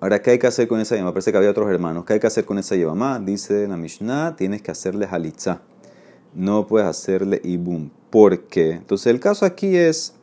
Ahora, 0.00 0.22
¿qué 0.22 0.30
hay 0.30 0.38
que 0.38 0.46
hacer 0.46 0.66
con 0.66 0.80
esa 0.80 0.94
yevama? 0.94 1.12
Parece 1.12 1.30
que 1.30 1.38
había 1.38 1.50
otros 1.50 1.68
hermanos. 1.70 2.04
¿Qué 2.06 2.14
hay 2.14 2.20
que 2.20 2.26
hacer 2.26 2.46
con 2.46 2.58
esa 2.58 2.74
yevama? 2.74 3.18
Dice 3.18 3.68
la 3.68 3.76
Mishnah, 3.76 4.36
tienes 4.36 4.62
que 4.62 4.70
hacerle 4.70 5.06
halitza. 5.10 5.60
No 6.34 6.66
puedes 6.66 6.88
hacerle 6.88 7.40
ibum. 7.44 7.90
¿Por 8.08 8.44
qué? 8.44 8.72
Entonces, 8.72 9.08
el 9.08 9.20
caso 9.20 9.44
aquí 9.44 9.76
es 9.76 10.14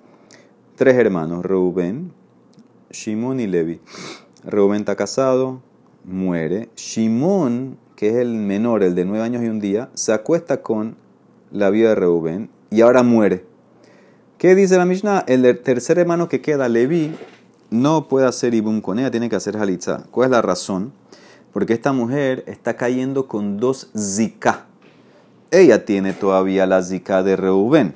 tres 0.75 0.95
hermanos, 0.95 1.45
Reuben, 1.45 2.11
Shimon 2.89 3.39
y 3.39 3.47
Levi. 3.47 3.79
Reuben 4.43 4.79
está 4.79 4.95
casado, 4.95 5.61
muere. 6.07 6.69
Shimon, 6.75 7.77
que 7.95 8.09
es 8.09 8.15
el 8.15 8.33
menor, 8.33 8.81
el 8.81 8.95
de 8.95 9.05
nueve 9.05 9.23
años 9.23 9.43
y 9.43 9.47
un 9.47 9.59
día, 9.59 9.89
se 9.93 10.13
acuesta 10.13 10.61
con 10.63 10.95
la 11.51 11.69
vida 11.69 11.89
de 11.89 11.95
Reuben 11.95 12.49
y 12.71 12.81
ahora 12.81 13.03
muere. 13.03 13.45
¿Qué 14.37 14.55
dice 14.55 14.77
la 14.77 14.85
Mishnah? 14.85 15.23
El 15.27 15.59
tercer 15.61 15.99
hermano 15.99 16.29
que 16.29 16.41
queda, 16.41 16.69
Levi, 16.69 17.15
no 17.69 18.07
puede 18.07 18.27
hacer 18.27 18.53
ibum 18.53 18.81
con 18.81 18.99
ella, 18.99 19.11
tiene 19.11 19.29
que 19.29 19.35
hacer 19.35 19.57
halitza. 19.57 20.05
¿Cuál 20.11 20.27
es 20.27 20.31
la 20.31 20.41
razón? 20.41 20.93
Porque 21.51 21.73
esta 21.73 21.91
mujer 21.91 22.43
está 22.47 22.75
cayendo 22.75 23.27
con 23.27 23.57
dos 23.57 23.89
zika. 23.97 24.67
Ella 25.49 25.85
tiene 25.85 26.13
todavía 26.13 26.65
la 26.67 26.83
zika 26.83 27.23
de 27.23 27.35
Reuben. 27.35 27.95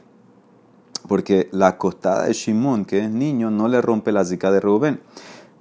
Porque 1.08 1.47
la 1.52 1.67
acostada 1.67 2.26
de 2.26 2.34
Shimon, 2.34 2.86
que 2.86 3.04
es 3.06 3.10
niño, 3.10 3.52
no 3.52 3.67
le 3.67 3.82
rompe 3.82 4.12
la 4.12 4.26
zika 4.26 4.52
de 4.52 4.60
Reuben. 4.62 5.00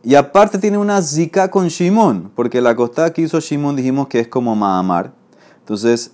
Y 0.03 0.15
aparte 0.15 0.59
tiene 0.59 0.79
una 0.79 1.03
zika 1.03 1.51
con 1.51 1.69
Shimon, 1.69 2.33
porque 2.35 2.63
la 2.63 2.71
acostada 2.71 3.13
que 3.13 3.21
hizo 3.23 3.39
Shimon 3.39 3.77
dijimos 3.77 4.09
que 4.09 4.21
es 4.21 4.29
como 4.29 4.57
Mahamar. 4.57 5.13
Entonces 5.59 6.13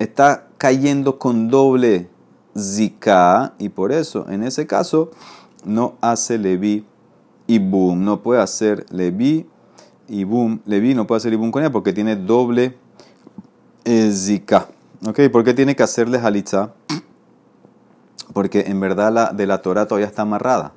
está 0.00 0.48
cayendo 0.58 1.18
con 1.18 1.48
doble 1.48 2.08
zika, 2.56 3.54
y 3.58 3.68
por 3.68 3.92
eso, 3.92 4.28
en 4.28 4.42
ese 4.42 4.66
caso, 4.66 5.12
no 5.64 5.94
hace 6.00 6.36
levi 6.36 6.84
y 7.46 7.58
boom. 7.58 8.04
No 8.04 8.22
puede 8.22 8.42
hacer 8.42 8.86
levi 8.90 9.46
y 10.08 10.24
boom. 10.24 10.60
Levi 10.66 10.94
no 10.94 11.06
puede 11.06 11.18
hacer 11.18 11.36
boom 11.36 11.52
con 11.52 11.62
ella 11.62 11.72
porque 11.72 11.92
tiene 11.92 12.16
doble 12.16 12.76
eh, 13.84 14.10
zika. 14.12 14.66
¿Ok? 15.06 15.20
¿Por 15.30 15.44
qué 15.44 15.54
tiene 15.54 15.76
que 15.76 15.84
hacerle 15.84 16.18
halitza? 16.18 16.72
Porque 18.32 18.64
en 18.66 18.80
verdad 18.80 19.12
la 19.12 19.32
de 19.32 19.46
la 19.46 19.62
Torah 19.62 19.86
todavía 19.86 20.06
está 20.06 20.22
amarrada. 20.22 20.72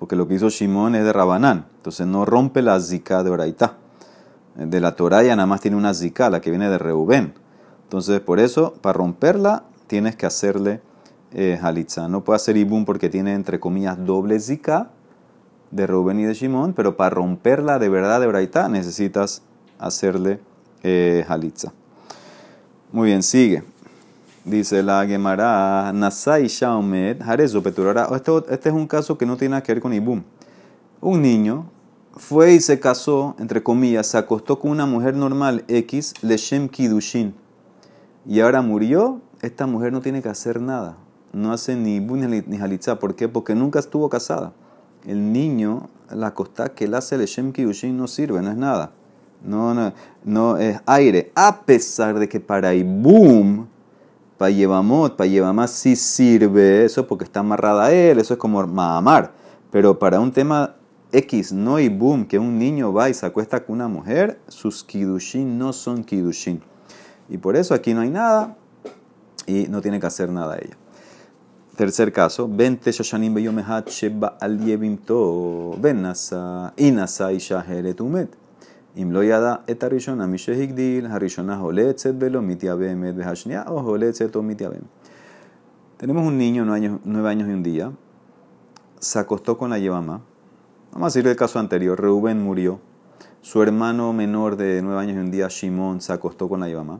Porque 0.00 0.16
lo 0.16 0.26
que 0.26 0.34
hizo 0.34 0.48
Shimon 0.48 0.96
es 0.96 1.04
de 1.04 1.12
Rabanán. 1.12 1.66
Entonces 1.76 2.06
no 2.06 2.24
rompe 2.24 2.62
la 2.62 2.80
zika 2.80 3.22
de 3.22 3.30
Oraitá. 3.30 3.76
De 4.56 4.80
la 4.80 4.96
Torah 4.96 5.22
ya 5.22 5.36
nada 5.36 5.46
más 5.46 5.60
tiene 5.60 5.76
una 5.76 5.94
zika, 5.94 6.30
la 6.30 6.40
que 6.40 6.50
viene 6.50 6.68
de 6.68 6.78
Reubén. 6.78 7.34
Entonces 7.84 8.20
por 8.20 8.40
eso, 8.40 8.74
para 8.80 8.94
romperla, 8.94 9.64
tienes 9.86 10.16
que 10.16 10.26
hacerle 10.26 10.80
eh. 11.32 11.60
No 12.08 12.24
puede 12.24 12.36
hacer 12.36 12.56
Ibum 12.56 12.84
porque 12.84 13.08
tiene, 13.08 13.34
entre 13.34 13.60
comillas, 13.60 14.04
doble 14.04 14.40
Zika 14.40 14.90
de 15.70 15.86
Rubén 15.86 16.18
y 16.18 16.24
de 16.24 16.34
Shimon, 16.34 16.72
pero 16.72 16.96
para 16.96 17.10
romperla 17.10 17.78
de 17.78 17.88
verdad 17.88 18.20
de 18.20 18.26
Braita 18.26 18.68
necesitas 18.68 19.42
hacerle 19.78 20.40
eh. 20.82 21.24
Muy 22.90 23.08
bien, 23.08 23.22
sigue. 23.22 23.62
Dice 24.44 24.82
la 24.82 25.06
Gemara, 25.06 25.92
Nasai 25.92 26.46
Shaumed, 26.46 27.20
Harezo 27.22 27.62
Peturara. 27.62 28.08
Este, 28.14 28.32
este 28.48 28.68
es 28.70 28.74
un 28.74 28.86
caso 28.86 29.18
que 29.18 29.26
no 29.26 29.36
tiene 29.36 29.52
nada 29.52 29.62
que 29.62 29.72
ver 29.74 29.82
con 29.82 29.92
Ibum. 29.92 30.22
Un 31.00 31.22
niño 31.22 31.66
fue 32.16 32.54
y 32.54 32.60
se 32.60 32.80
casó, 32.80 33.36
entre 33.38 33.62
comillas, 33.62 34.06
se 34.06 34.18
acostó 34.18 34.58
con 34.58 34.70
una 34.70 34.86
mujer 34.86 35.14
normal 35.14 35.64
X, 35.68 36.14
Leshem 36.22 36.68
Kidushin. 36.68 37.34
Y 38.26 38.40
ahora 38.40 38.62
murió, 38.62 39.20
esta 39.42 39.66
mujer 39.66 39.92
no 39.92 40.00
tiene 40.00 40.22
que 40.22 40.28
hacer 40.28 40.60
nada 40.60 40.96
no 41.32 41.52
hace 41.52 41.76
ni 41.76 42.00
bun 42.00 42.28
ni 42.46 42.56
halitza. 42.58 42.98
¿Por 42.98 43.14
qué? 43.14 43.28
Porque 43.28 43.54
nunca 43.54 43.78
estuvo 43.78 44.08
casada. 44.08 44.52
El 45.06 45.32
niño, 45.32 45.88
la 46.10 46.34
costa 46.34 46.70
que 46.70 46.84
él 46.84 46.94
hace 46.94 47.14
el 47.14 47.24
Shem 47.26 47.52
Kiyushin 47.52 47.96
no 47.96 48.06
sirve, 48.06 48.42
no 48.42 48.50
es 48.50 48.56
nada. 48.56 48.92
No, 49.42 49.72
no, 49.72 49.92
no 50.24 50.56
es 50.58 50.80
aire. 50.86 51.32
A 51.34 51.62
pesar 51.62 52.18
de 52.18 52.28
que 52.28 52.40
para 52.40 52.74
Ibum, 52.74 53.66
para 54.40 54.52
Yevamot, 54.52 55.16
para 55.16 55.28
Yevamá 55.28 55.66
sí 55.66 55.94
sirve 55.94 56.86
eso 56.86 57.06
porque 57.06 57.24
está 57.24 57.40
amarrada 57.40 57.84
a 57.84 57.92
él, 57.92 58.18
eso 58.18 58.32
es 58.32 58.40
como 58.40 58.66
Mahamar. 58.66 59.32
Pero 59.70 59.98
para 59.98 60.18
un 60.18 60.32
tema 60.32 60.76
X, 61.12 61.52
no 61.52 61.78
Ibum, 61.78 62.24
que 62.24 62.38
un 62.38 62.58
niño 62.58 62.90
va 62.90 63.10
y 63.10 63.12
se 63.12 63.26
acuesta 63.26 63.62
con 63.62 63.74
una 63.74 63.86
mujer, 63.86 64.40
sus 64.48 64.82
Kidushin 64.82 65.58
no 65.58 65.74
son 65.74 66.04
Kidushin. 66.04 66.62
Y 67.28 67.36
por 67.36 67.54
eso 67.54 67.74
aquí 67.74 67.92
no 67.92 68.00
hay 68.00 68.08
nada 68.08 68.56
y 69.46 69.66
no 69.68 69.82
tiene 69.82 70.00
que 70.00 70.06
hacer 70.06 70.30
nada 70.30 70.56
ella. 70.56 70.78
Tercer 71.76 72.10
caso, 72.10 72.48
Vente 72.50 72.92
Shoshanim 72.92 73.34
Beyomehat 73.34 73.90
Sheba 73.90 74.38
Al 74.40 74.58
Yevimto 74.58 75.76
Benasa 75.78 76.72
Inasa 76.78 77.30
Isha 77.30 77.62
Heret 77.68 78.00
Umet. 78.00 78.30
אם 78.97 79.11
לא 79.11 79.23
ידע 79.23 79.55
את 79.71 79.83
הראשונה, 79.83 80.25
מי 80.25 80.37
שהגדיל, 80.37 81.05
הראשונה 81.05 81.57
הולצת 81.57 82.13
ולא 82.19 82.41
מתייבמת, 82.41 83.13
והשנייה 83.17 83.63
o 83.67 83.71
הולצת 83.71 84.35
o 84.35 84.41
מתייבמת. 84.41 84.83
Tenemos 85.97 86.27
un 86.27 86.37
niño, 86.37 86.65
nueve 86.65 87.29
años 87.29 87.47
y 87.47 87.51
un 87.51 87.63
día, 87.63 87.91
se 88.99 89.17
acostó 89.17 89.57
con 89.57 89.69
la 89.69 89.79
yevama. 89.79 90.21
Vamos 90.91 91.05
a 91.05 91.09
decir 91.09 91.25
el 91.25 91.37
caso 91.37 91.57
anterior, 91.57 91.99
Reuben 91.99 92.43
murió, 92.43 92.79
su 93.41 93.63
hermano 93.63 94.11
menor 94.11 94.57
de 94.57 94.81
nueve 94.81 94.99
años 94.99 95.15
y 95.15 95.19
un 95.19 95.31
día, 95.31 95.47
Shimon, 95.49 96.01
se 96.01 96.11
acostó 96.11 96.49
con 96.49 96.59
la 96.59 96.67
yevama. 96.67 96.99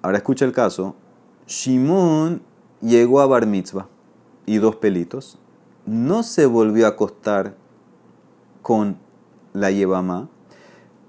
Ahora 0.00 0.16
escucha 0.16 0.46
el 0.46 0.52
caso, 0.52 0.94
Shimon 1.46 2.40
llegó 2.80 3.20
a 3.20 3.26
Bar 3.26 3.46
Mitzvah. 3.46 3.88
y 4.50 4.58
dos 4.58 4.74
pelitos, 4.76 5.38
no 5.86 6.24
se 6.24 6.44
volvió 6.46 6.86
a 6.86 6.90
acostar 6.90 7.54
con 8.62 8.98
la 9.52 9.70
Yevamá, 9.70 10.28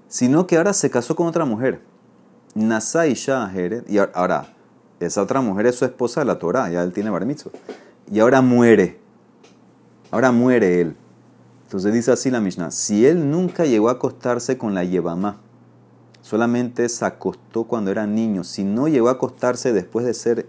sino 0.07 0.47
que 0.47 0.57
ahora 0.57 0.73
se 0.73 0.89
casó 0.89 1.15
con 1.15 1.27
otra 1.27 1.45
mujer. 1.45 1.81
Nasai 2.55 3.13
Shaheret, 3.13 3.89
y 3.89 3.97
ahora, 3.97 4.53
esa 4.99 5.21
otra 5.21 5.41
mujer 5.41 5.67
es 5.67 5.75
su 5.75 5.85
esposa 5.85 6.21
de 6.21 6.25
la 6.25 6.39
Torah, 6.39 6.69
ya 6.69 6.81
él 6.83 6.91
tiene 6.91 7.09
bar 7.09 7.25
Y 8.11 8.19
ahora 8.19 8.41
muere. 8.41 8.99
Ahora 10.09 10.31
muere 10.31 10.81
él. 10.81 10.95
Entonces 11.63 11.93
dice 11.93 12.11
así 12.11 12.31
la 12.31 12.39
Mishnah, 12.39 12.71
si 12.71 13.05
él 13.05 13.29
nunca 13.29 13.65
llegó 13.65 13.89
a 13.89 13.93
acostarse 13.93 14.57
con 14.57 14.73
la 14.73 14.85
Yevamá, 14.85 15.37
solamente 16.21 16.87
se 16.87 17.03
acostó 17.03 17.65
cuando 17.65 17.91
era 17.91 18.07
niño, 18.07 18.45
si 18.45 18.63
no 18.63 18.87
llegó 18.87 19.09
a 19.09 19.13
acostarse 19.13 19.73
después 19.73 20.05
de 20.05 20.13
ser 20.13 20.47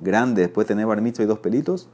grande, 0.00 0.42
después 0.42 0.66
de 0.66 0.74
tener 0.74 0.86
bar 0.86 1.06
y 1.06 1.10
dos 1.10 1.38
pelitos, 1.40 1.88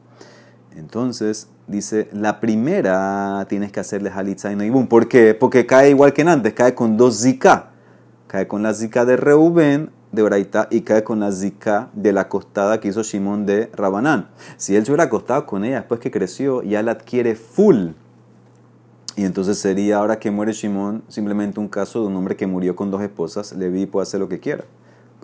entonces 0.76 1.48
dice, 1.66 2.08
la 2.12 2.40
primera 2.40 3.44
tienes 3.48 3.72
que 3.72 3.80
hacerle 3.80 4.10
halitza 4.10 4.52
y 4.52 4.56
no 4.56 4.64
ibum. 4.64 4.86
¿Por 4.86 5.08
qué? 5.08 5.34
Porque 5.34 5.66
cae 5.66 5.90
igual 5.90 6.12
que 6.12 6.22
en 6.22 6.28
antes, 6.28 6.52
cae 6.54 6.74
con 6.74 6.96
dos 6.96 7.20
zika. 7.20 7.70
Cae 8.26 8.46
con 8.46 8.62
la 8.62 8.74
zika 8.74 9.04
de 9.04 9.16
Reuben, 9.16 9.90
de 10.12 10.22
Oraita, 10.22 10.68
y 10.70 10.82
cae 10.82 11.02
con 11.02 11.20
la 11.20 11.32
zika 11.32 11.88
de 11.92 12.12
la 12.12 12.22
acostada 12.22 12.80
que 12.80 12.88
hizo 12.88 13.02
Shimón 13.02 13.46
de 13.46 13.70
Rabanán. 13.74 14.28
Si 14.56 14.76
él 14.76 14.84
se 14.84 14.92
hubiera 14.92 15.04
acostado 15.04 15.46
con 15.46 15.64
ella 15.64 15.76
después 15.76 16.00
que 16.00 16.10
creció, 16.10 16.62
ya 16.62 16.82
la 16.82 16.92
adquiere 16.92 17.34
full. 17.34 17.88
Y 19.16 19.24
entonces 19.24 19.58
sería 19.58 19.98
ahora 19.98 20.18
que 20.18 20.30
muere 20.30 20.52
Shimón 20.52 21.02
simplemente 21.08 21.58
un 21.58 21.68
caso 21.68 22.00
de 22.00 22.06
un 22.06 22.16
hombre 22.16 22.36
que 22.36 22.46
murió 22.46 22.76
con 22.76 22.90
dos 22.90 23.02
esposas. 23.02 23.52
Levi 23.52 23.86
puede 23.86 24.04
hacer 24.04 24.20
lo 24.20 24.28
que 24.28 24.38
quiera. 24.38 24.64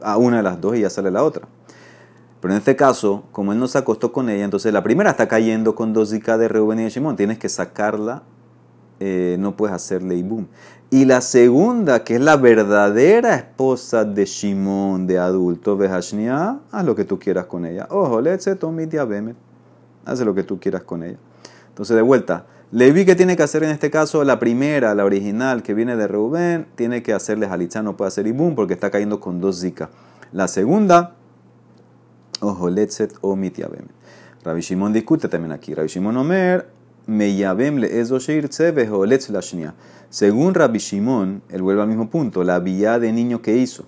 A 0.02 0.16
una 0.18 0.38
de 0.38 0.42
las 0.42 0.60
dos 0.60 0.76
y 0.76 0.80
ya 0.80 0.90
sale 0.90 1.10
la 1.10 1.22
otra. 1.22 1.46
Pero 2.46 2.54
en 2.54 2.58
este 2.58 2.76
caso, 2.76 3.24
como 3.32 3.52
él 3.52 3.58
no 3.58 3.66
se 3.66 3.76
acostó 3.76 4.12
con 4.12 4.30
ella, 4.30 4.44
entonces 4.44 4.72
la 4.72 4.84
primera 4.84 5.10
está 5.10 5.26
cayendo 5.26 5.74
con 5.74 5.92
dos 5.92 6.10
zika 6.10 6.38
de 6.38 6.46
Reuben 6.46 6.78
y 6.78 6.84
de 6.84 6.90
Shimón. 6.90 7.16
Tienes 7.16 7.40
que 7.40 7.48
sacarla, 7.48 8.22
eh, 9.00 9.36
no 9.40 9.56
puedes 9.56 9.74
hacerle 9.74 10.22
boom. 10.22 10.46
Y 10.88 11.06
la 11.06 11.22
segunda, 11.22 12.04
que 12.04 12.14
es 12.14 12.20
la 12.20 12.36
verdadera 12.36 13.34
esposa 13.34 14.04
de 14.04 14.26
Shimón, 14.26 15.08
de 15.08 15.18
adulto, 15.18 15.76
Behashnia, 15.76 16.60
haz 16.70 16.84
lo 16.84 16.94
que 16.94 17.04
tú 17.04 17.18
quieras 17.18 17.46
con 17.46 17.66
ella. 17.66 17.88
Ojo, 17.90 18.20
let's 18.20 18.48
Haz 20.04 20.20
lo 20.20 20.32
que 20.32 20.44
tú 20.44 20.60
quieras 20.60 20.82
con 20.84 21.02
ella. 21.02 21.18
Entonces, 21.70 21.96
de 21.96 22.02
vuelta, 22.02 22.46
Levi 22.70 23.04
que 23.04 23.16
tiene 23.16 23.36
que 23.36 23.42
hacer 23.42 23.64
en 23.64 23.70
este 23.70 23.90
caso, 23.90 24.22
la 24.22 24.38
primera, 24.38 24.94
la 24.94 25.04
original, 25.04 25.64
que 25.64 25.74
viene 25.74 25.96
de 25.96 26.06
Reuben, 26.06 26.68
tiene 26.76 27.02
que 27.02 27.12
hacerle 27.12 27.46
halitzá, 27.46 27.82
no 27.82 27.96
puede 27.96 28.06
hacer 28.06 28.28
ibum 28.28 28.54
porque 28.54 28.74
está 28.74 28.92
cayendo 28.92 29.18
con 29.18 29.40
dos 29.40 29.62
zika. 29.62 29.90
La 30.30 30.46
segunda, 30.46 31.16
Ojo, 32.40 32.70
letzet 32.70 33.14
o 33.20 33.34
mitiabem. 33.36 33.86
Rabbi 34.44 34.60
Shimon 34.60 34.92
discute 34.92 35.28
también 35.28 35.52
aquí. 35.52 35.74
Rabbi 35.74 35.88
Shimon 35.88 36.16
Omer, 36.16 36.68
meyabem 37.06 37.78
le 37.78 38.00
ezo 38.00 38.16
o 38.16 39.06
letz 39.06 39.30
la 39.30 39.40
Según 40.10 40.54
Rabbi 40.54 40.78
Shimon, 40.78 41.42
él 41.48 41.62
vuelve 41.62 41.82
al 41.82 41.88
mismo 41.88 42.10
punto, 42.10 42.44
la 42.44 42.58
vía 42.58 42.98
de 42.98 43.12
niño 43.12 43.42
que 43.42 43.56
hizo. 43.56 43.84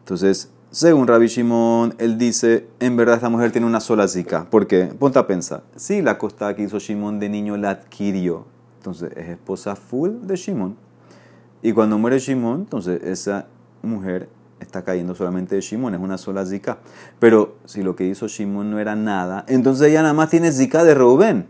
Entonces, 0.00 0.50
según 0.70 1.06
Rabbi 1.06 1.28
Shimon, 1.28 1.94
él 1.98 2.18
dice, 2.18 2.66
en 2.80 2.96
verdad 2.96 3.16
esta 3.16 3.28
mujer 3.28 3.52
tiene 3.52 3.66
una 3.66 3.80
sola 3.80 4.08
zika. 4.08 4.48
¿Por 4.50 4.66
qué? 4.66 4.86
Ponte 4.98 5.18
a 5.18 5.26
pensar. 5.26 5.62
Si 5.76 6.02
la 6.02 6.18
costa 6.18 6.54
que 6.56 6.62
hizo 6.62 6.78
Shimon 6.78 7.20
de 7.20 7.28
niño 7.28 7.56
la 7.56 7.70
adquirió, 7.70 8.46
entonces 8.78 9.10
es 9.16 9.28
esposa 9.28 9.76
full 9.76 10.10
de 10.22 10.36
Shimon. 10.36 10.76
Y 11.62 11.72
cuando 11.72 11.98
muere 11.98 12.18
Shimon, 12.18 12.60
entonces 12.60 13.02
esa 13.02 13.46
mujer 13.82 14.28
está 14.60 14.84
cayendo 14.84 15.14
solamente 15.14 15.54
de 15.54 15.60
Shimon, 15.60 15.94
es 15.94 16.00
una 16.00 16.18
sola 16.18 16.44
zika. 16.44 16.78
Pero 17.18 17.56
si 17.64 17.82
lo 17.82 17.96
que 17.96 18.04
hizo 18.04 18.28
Shimon 18.28 18.70
no 18.70 18.78
era 18.78 18.96
nada, 18.96 19.44
entonces 19.48 19.88
ella 19.88 20.02
nada 20.02 20.14
más 20.14 20.30
tiene 20.30 20.52
zika 20.52 20.84
de 20.84 20.94
Reuben. 20.94 21.46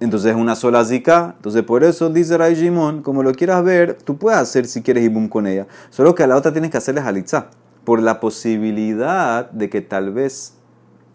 Entonces 0.00 0.30
es 0.30 0.36
una 0.36 0.54
sola 0.54 0.84
zika. 0.84 1.34
Entonces 1.36 1.62
por 1.62 1.84
eso 1.84 2.08
dice 2.10 2.38
Ray 2.38 2.54
Shimon, 2.54 3.02
como 3.02 3.22
lo 3.22 3.32
quieras 3.32 3.62
ver, 3.64 3.98
tú 4.02 4.16
puedes 4.16 4.38
hacer 4.38 4.66
si 4.66 4.82
quieres 4.82 5.04
ibum 5.04 5.28
con 5.28 5.46
ella. 5.46 5.66
Solo 5.90 6.14
que 6.14 6.22
a 6.22 6.26
la 6.26 6.36
otra 6.36 6.52
tienes 6.52 6.70
que 6.70 6.78
hacerle 6.78 7.00
halitza. 7.00 7.48
Por 7.84 8.02
la 8.02 8.20
posibilidad 8.20 9.50
de 9.50 9.70
que 9.70 9.80
tal 9.80 10.12
vez, 10.12 10.54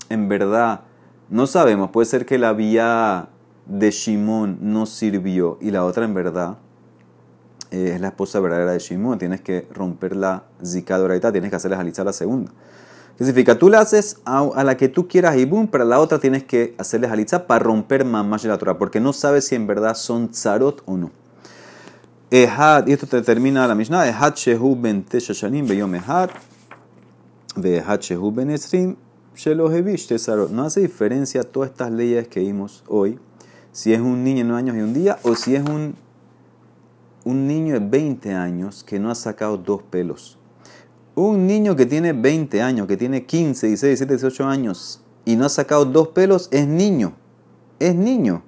en 0.10 0.28
verdad, 0.28 0.82
no 1.30 1.48
sabemos, 1.48 1.92
puede 1.92 2.06
ser 2.06 2.26
que 2.26 2.38
la 2.38 2.54
vía 2.54 3.30
de 3.66 3.92
Shimon 3.92 4.58
no 4.62 4.86
sirvió 4.86 5.58
y 5.62 5.72
la 5.72 5.86
otra 5.86 6.06
en 6.06 6.14
verdad 6.14 6.58
eh, 7.72 7.94
es 7.96 8.02
la 8.02 8.08
esposa 8.08 8.40
verdadera 8.40 8.72
de 8.72 8.80
Shimon, 8.80 9.18
tienes 9.18 9.42
que 9.42 9.68
romper 9.74 10.16
la 10.16 10.44
zika 10.64 10.98
tienes 11.32 11.50
que 11.50 11.56
hacerle 11.56 11.78
jalizar 11.78 12.06
la 12.06 12.14
segunda. 12.14 12.52
¿Qué 13.18 13.24
significa? 13.24 13.58
Tú 13.58 13.70
la 13.70 13.80
haces 13.80 14.18
a, 14.26 14.64
la 14.64 14.76
que 14.76 14.90
tú 14.90 15.08
quieras 15.08 15.38
boom, 15.48 15.70
pero 15.70 15.86
a 15.86 15.88
la 15.88 16.00
otra 16.00 16.20
tienes 16.20 16.44
que 16.44 16.76
hacerle 16.78 17.08
jalizar 17.08 17.48
para 17.48 17.64
romper 17.64 18.04
más 18.04 18.44
de 18.44 18.50
la 18.50 18.58
Torah, 18.58 18.78
porque 18.78 19.00
no 19.00 19.14
sabes 19.14 19.48
si 19.48 19.56
en 19.56 19.68
verdad 19.68 19.96
son 19.96 20.30
tzarot 20.30 20.84
o 20.86 20.98
no. 20.98 21.12
Ehad, 22.30 22.88
y 22.88 22.92
esto 22.92 23.08
te 23.08 23.22
termina 23.22 23.68
la 23.68 23.76
Mishnah, 23.76 24.08
Ehad 24.08 24.36
shehu 24.36 24.76
ben 24.76 25.06
teshashanim 25.06 25.66
beyom 25.66 25.96
ehad, 25.96 26.30
ehad 27.64 28.00
shehu 28.02 28.32
ben 28.32 28.50
esrim 28.50 28.98
shelohevish 29.34 30.08
tesarot. 30.08 30.50
No 30.52 30.66
hace 30.66 30.82
diferencia 30.82 31.44
todas 31.44 31.70
estas 31.70 31.92
leyes 31.92 32.28
que 32.28 32.42
vimos 32.42 32.84
hoy, 32.88 33.18
si 33.72 33.94
es 33.94 34.02
un 34.02 34.26
niño 34.26 34.40
de 34.40 34.44
9 34.46 34.60
años 34.60 34.76
y 34.76 34.82
un 34.82 34.94
día, 34.94 35.20
o 35.24 35.36
si 35.36 35.56
es 35.56 35.64
un 35.64 35.96
un 37.26 37.48
niño 37.48 37.74
de 37.74 37.80
20 37.80 38.34
años 38.34 38.84
que 38.84 39.00
no 39.00 39.12
ha 39.12 39.16
sacado 39.16 39.58
dos 39.58 39.82
pelos. 39.84 40.38
Un 41.16 41.48
niño 41.48 41.76
que 41.76 41.86
tiene 41.86 42.14
20 42.14 42.62
años, 42.62 42.88
que 42.88 42.96
tiene 42.96 43.26
15, 43.26 43.68
16, 43.68 44.00
17, 44.00 44.14
18 44.14 44.46
años 44.46 45.02
y 45.26 45.36
no 45.36 45.46
ha 45.46 45.50
sacado 45.50 45.86
dos 45.86 46.10
pelos, 46.10 46.48
es 46.52 46.68
niño. 46.68 47.14
Es 47.80 47.96
niño. 47.96 48.44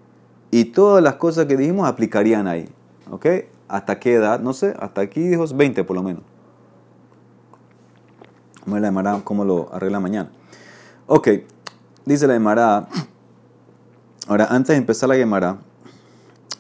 Y 0.51 0.65
todas 0.65 1.03
las 1.03 1.15
cosas 1.15 1.47
que 1.47 1.57
dijimos 1.57 1.87
aplicarían 1.89 2.47
ahí. 2.47 2.69
¿Ok? 3.09 3.25
¿Hasta 3.67 3.99
qué 3.99 4.13
edad? 4.13 4.39
No 4.39 4.53
sé, 4.53 4.73
hasta 4.79 5.01
aquí 5.01 5.21
dijo 5.21 5.45
20 5.47 5.83
por 5.83 5.95
lo 5.95 6.03
menos. 6.03 6.21
Vamos 8.65 8.81
la 8.81 8.89
Emara 8.89 9.21
cómo 9.23 9.43
lo 9.43 9.73
arregla 9.73 9.99
mañana. 9.99 10.29
Ok, 11.07 11.29
dice 12.05 12.27
la 12.27 12.35
Emara. 12.35 12.87
Ahora, 14.27 14.47
antes 14.49 14.69
de 14.69 14.75
empezar 14.75 15.07
la 15.07 15.15
Gemara, 15.15 15.57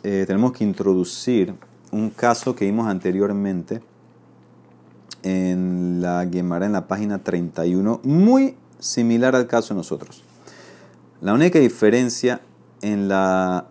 eh, 0.03 0.23
tenemos 0.25 0.53
que 0.53 0.63
introducir 0.63 1.53
un 1.91 2.09
caso 2.09 2.55
que 2.55 2.65
vimos 2.65 2.87
anteriormente 2.87 3.81
en 5.23 6.01
la 6.01 6.27
Gemara 6.31 6.65
en 6.65 6.73
la 6.73 6.87
página 6.87 7.23
31, 7.23 8.01
muy 8.03 8.55
similar 8.79 9.35
al 9.35 9.47
caso 9.47 9.73
de 9.73 9.79
nosotros. 9.79 10.23
La 11.21 11.33
única 11.33 11.59
diferencia 11.59 12.41
en 12.81 13.07
la 13.07 13.67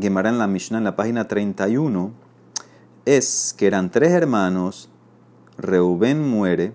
Gemara 0.00 0.30
en 0.30 0.38
la 0.38 0.46
Mishnah 0.46 0.78
en 0.78 0.84
la 0.84 0.96
página 0.96 1.28
31 1.28 2.12
es 3.04 3.54
que 3.56 3.66
eran 3.66 3.90
tres 3.90 4.12
hermanos, 4.12 4.88
Reuben 5.58 6.28
muere, 6.28 6.72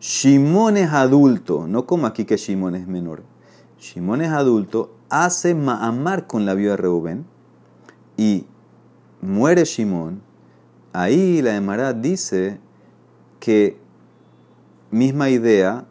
Shimón 0.00 0.76
es 0.76 0.90
adulto, 0.90 1.66
no 1.66 1.86
como 1.86 2.06
aquí 2.06 2.24
que 2.24 2.36
Shimón 2.36 2.74
es 2.74 2.86
menor. 2.86 3.22
Shimón 3.78 4.22
es 4.22 4.30
adulto, 4.30 4.94
hace 5.08 5.54
Ma'amar 5.54 6.26
con 6.26 6.46
la 6.46 6.54
viuda 6.54 6.72
de 6.72 6.76
Reuben 6.76 7.26
y 8.16 8.46
muere 9.20 9.64
Shimón, 9.64 10.22
ahí 10.92 11.42
la 11.42 11.56
Emara 11.56 11.92
dice 11.92 12.58
que 13.40 13.78
misma 14.90 15.30
idea, 15.30 15.84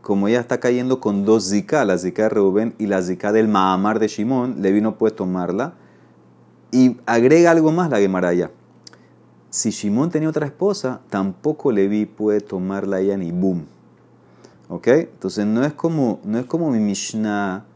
como 0.00 0.28
ella 0.28 0.40
está 0.40 0.60
cayendo 0.60 1.00
con 1.00 1.24
dos 1.24 1.50
zika, 1.50 1.84
la 1.84 1.98
zika 1.98 2.24
de 2.24 2.28
Reuben 2.30 2.74
y 2.78 2.86
la 2.86 3.02
zika 3.02 3.32
del 3.32 3.48
Mahamar 3.48 3.98
de 3.98 4.08
Shimón, 4.08 4.56
Levi 4.60 4.80
no 4.80 4.98
puede 4.98 5.14
tomarla. 5.14 5.74
Y 6.70 6.96
agrega 7.06 7.50
algo 7.50 7.70
más 7.70 7.90
la 7.90 7.98
Gemara 7.98 8.32
ya. 8.32 8.50
Si 9.50 9.70
Shimón 9.70 10.10
tenía 10.10 10.28
otra 10.28 10.46
esposa, 10.46 11.02
tampoco 11.10 11.70
Levi 11.70 12.06
puede 12.06 12.40
tomarla 12.40 13.00
ella 13.00 13.16
ni 13.16 13.30
boom. 13.30 13.66
¿Ok? 14.68 14.88
Entonces 14.88 15.44
no 15.44 15.64
es 15.64 15.74
como, 15.74 16.20
no 16.24 16.38
es 16.38 16.46
como 16.46 16.70
mi 16.70 16.78
Mishnah, 16.78 17.66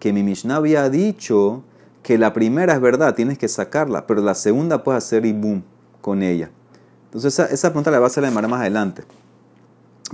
que 0.00 0.12
mi 0.12 0.24
Mishnah 0.24 0.56
había 0.56 0.90
dicho 0.90 1.62
que 2.04 2.18
la 2.18 2.34
primera 2.34 2.74
es 2.74 2.80
verdad, 2.80 3.14
tienes 3.14 3.38
que 3.38 3.48
sacarla, 3.48 4.06
pero 4.06 4.20
la 4.20 4.34
segunda 4.34 4.84
puedes 4.84 5.02
hacer 5.02 5.24
y 5.24 5.32
boom 5.32 5.64
con 6.02 6.22
ella. 6.22 6.50
Entonces 7.06 7.32
esa, 7.32 7.46
esa 7.46 7.70
pregunta 7.70 7.90
la 7.90 7.98
va 7.98 8.04
a 8.04 8.08
hacer 8.08 8.22
la 8.22 8.30
Mara 8.30 8.46
más 8.46 8.60
adelante. 8.60 9.02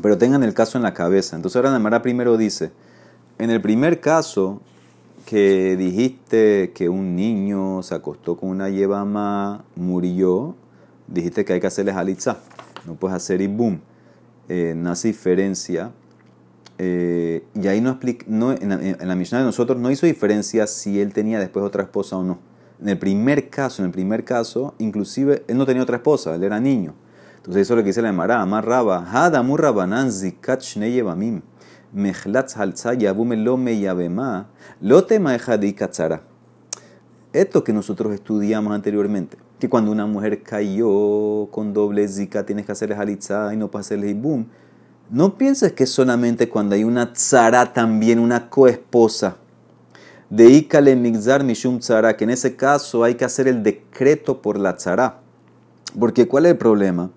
Pero 0.00 0.16
tengan 0.16 0.44
el 0.44 0.54
caso 0.54 0.78
en 0.78 0.84
la 0.84 0.94
cabeza. 0.94 1.34
Entonces 1.34 1.56
ahora 1.56 1.72
la 1.72 1.80
Mara 1.80 2.00
primero 2.00 2.36
dice, 2.36 2.70
en 3.38 3.50
el 3.50 3.60
primer 3.60 4.00
caso 4.00 4.62
que 5.26 5.76
dijiste 5.76 6.72
que 6.74 6.88
un 6.88 7.16
niño 7.16 7.82
se 7.82 7.96
acostó 7.96 8.36
con 8.36 8.50
una 8.50 8.70
yebama, 8.70 9.64
murió, 9.74 10.54
dijiste 11.08 11.44
que 11.44 11.54
hay 11.54 11.60
que 11.60 11.66
hacerle 11.66 11.90
halitza. 11.90 12.38
No 12.86 12.94
puedes 12.94 13.16
hacer 13.16 13.42
y 13.42 13.48
boom. 13.48 13.80
Eh, 14.48 14.74
no 14.76 14.94
diferencia 14.94 15.90
eh, 16.82 17.44
y 17.54 17.68
ahí 17.68 17.82
no 17.82 17.90
explica, 17.90 18.24
no, 18.26 18.52
en, 18.52 18.70
la, 18.70 18.80
en 19.12 19.18
Mishnah 19.18 19.40
de 19.40 19.44
nosotros 19.44 19.78
no 19.78 19.90
hizo 19.90 20.06
diferencia 20.06 20.66
si 20.66 20.98
él 20.98 21.12
tenía 21.12 21.38
después 21.38 21.62
otra 21.62 21.82
esposa 21.82 22.16
o 22.16 22.24
no. 22.24 22.38
En 22.80 22.88
el 22.88 22.96
primer 22.96 23.50
caso, 23.50 23.82
en 23.82 23.86
el 23.86 23.92
primer 23.92 24.24
caso, 24.24 24.72
inclusive 24.78 25.44
él 25.46 25.58
no 25.58 25.66
tenía 25.66 25.82
otra 25.82 25.96
esposa, 25.96 26.34
él 26.34 26.42
era 26.42 26.58
niño. 26.58 26.94
Entonces 27.36 27.62
eso 27.62 27.74
es 27.74 27.76
lo 27.76 27.82
que 27.82 27.88
dice 27.88 28.00
la 28.00 28.08
Emara, 28.08 28.40
Amar 28.40 28.64
Raba, 28.64 29.04
Hadamu 29.12 29.58
Rabanan 29.58 30.10
Zikat 30.10 30.62
mechlatz 31.92 32.56
halza 32.56 32.94
yabume 32.94 33.36
lo 33.36 33.58
me 33.58 33.78
yabema, 33.78 34.48
lo 34.80 35.04
tema 35.04 35.36
tzara. 35.36 36.22
Esto 37.34 37.62
que 37.62 37.74
nosotros 37.74 38.14
estudiamos 38.14 38.72
anteriormente, 38.72 39.36
que 39.58 39.68
cuando 39.68 39.92
una 39.92 40.06
mujer 40.06 40.42
cayó 40.42 41.46
con 41.50 41.74
doble 41.74 42.08
zika 42.08 42.46
tienes 42.46 42.64
que 42.64 42.72
hacerle 42.72 42.94
halitza 42.94 43.52
y 43.52 43.58
no 43.58 43.70
para 43.70 43.80
hacerle 43.80 44.14
boom. 44.14 44.48
No 45.10 45.36
pienses 45.36 45.72
que 45.72 45.86
solamente 45.86 46.48
cuando 46.48 46.76
hay 46.76 46.84
una 46.84 47.12
tzara 47.12 47.72
también, 47.72 48.20
una 48.20 48.48
coesposa. 48.48 49.38
De 50.28 50.48
ikale 50.48 50.94
mixar 50.94 51.42
mishum 51.42 51.80
tzara, 51.80 52.16
que 52.16 52.22
en 52.22 52.30
ese 52.30 52.54
caso 52.54 53.02
hay 53.02 53.16
que 53.16 53.24
hacer 53.24 53.48
el 53.48 53.64
decreto 53.64 54.40
por 54.40 54.56
la 54.56 54.76
tzara. 54.76 55.18
Porque 55.98 56.28
¿cuál 56.28 56.46
es 56.46 56.52
el 56.52 56.58
problema? 56.58 57.10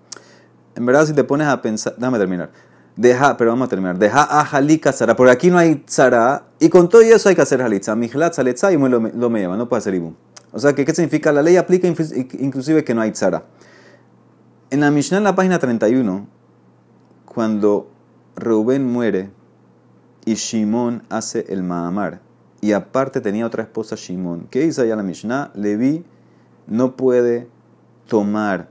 En 0.74 0.84
verdad, 0.84 1.06
si 1.06 1.12
te 1.12 1.22
pones 1.22 1.46
a 1.46 1.62
pensar, 1.62 1.94
déjame 1.96 2.18
terminar. 2.18 2.50
Deja, 2.96 3.36
pero 3.36 3.50
vamos 3.50 3.66
a 3.66 3.68
terminar. 3.68 3.96
Deja 3.96 4.40
a 4.40 4.44
jalika 4.44 4.92
tzara, 4.92 5.14
porque 5.14 5.30
aquí 5.30 5.48
no 5.48 5.58
hay 5.58 5.76
tzara, 5.76 6.46
y 6.58 6.68
con 6.68 6.88
todo 6.88 7.00
eso 7.00 7.28
hay 7.28 7.36
que 7.36 7.42
hacer 7.42 7.62
halitza. 7.62 7.94
Mijlat 7.94 8.34
zaletza 8.34 8.72
y 8.72 8.76
lo, 8.76 8.88
lo 8.88 9.30
me 9.30 9.38
lleva, 9.38 9.56
no 9.56 9.68
puede 9.68 9.78
hacer 9.78 9.94
ibum. 9.94 10.14
O 10.50 10.58
sea, 10.58 10.72
¿qué 10.72 10.84
significa? 10.92 11.30
La 11.30 11.42
ley 11.42 11.56
aplica 11.56 11.86
inclusive 11.86 12.82
que 12.82 12.92
no 12.92 13.02
hay 13.02 13.12
tzara. 13.12 13.44
En 14.70 14.80
la 14.80 14.90
Mishnah, 14.90 15.18
en 15.18 15.24
la 15.24 15.36
página 15.36 15.60
31, 15.60 16.26
cuando 17.34 17.90
Reuben 18.36 18.90
muere 18.90 19.30
y 20.24 20.34
Shimon 20.34 21.02
hace 21.10 21.46
el 21.48 21.62
Mahamar, 21.62 22.20
y 22.60 22.72
aparte 22.72 23.20
tenía 23.20 23.46
otra 23.46 23.64
esposa 23.64 23.96
Shimon, 23.96 24.46
¿qué 24.50 24.60
dice 24.60 24.82
allá 24.82 24.96
la 24.96 25.02
Mishnah? 25.02 25.50
Levi 25.54 26.04
no 26.66 26.96
puede 26.96 27.48
tomar 28.06 28.68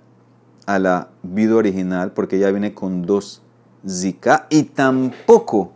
a 0.66 0.80
la 0.80 1.10
vida 1.22 1.56
original 1.56 2.14
porque 2.14 2.40
ya 2.40 2.50
viene 2.52 2.74
con 2.74 3.04
dos 3.04 3.44
zika 3.88 4.48
y 4.50 4.64
tampoco 4.64 5.74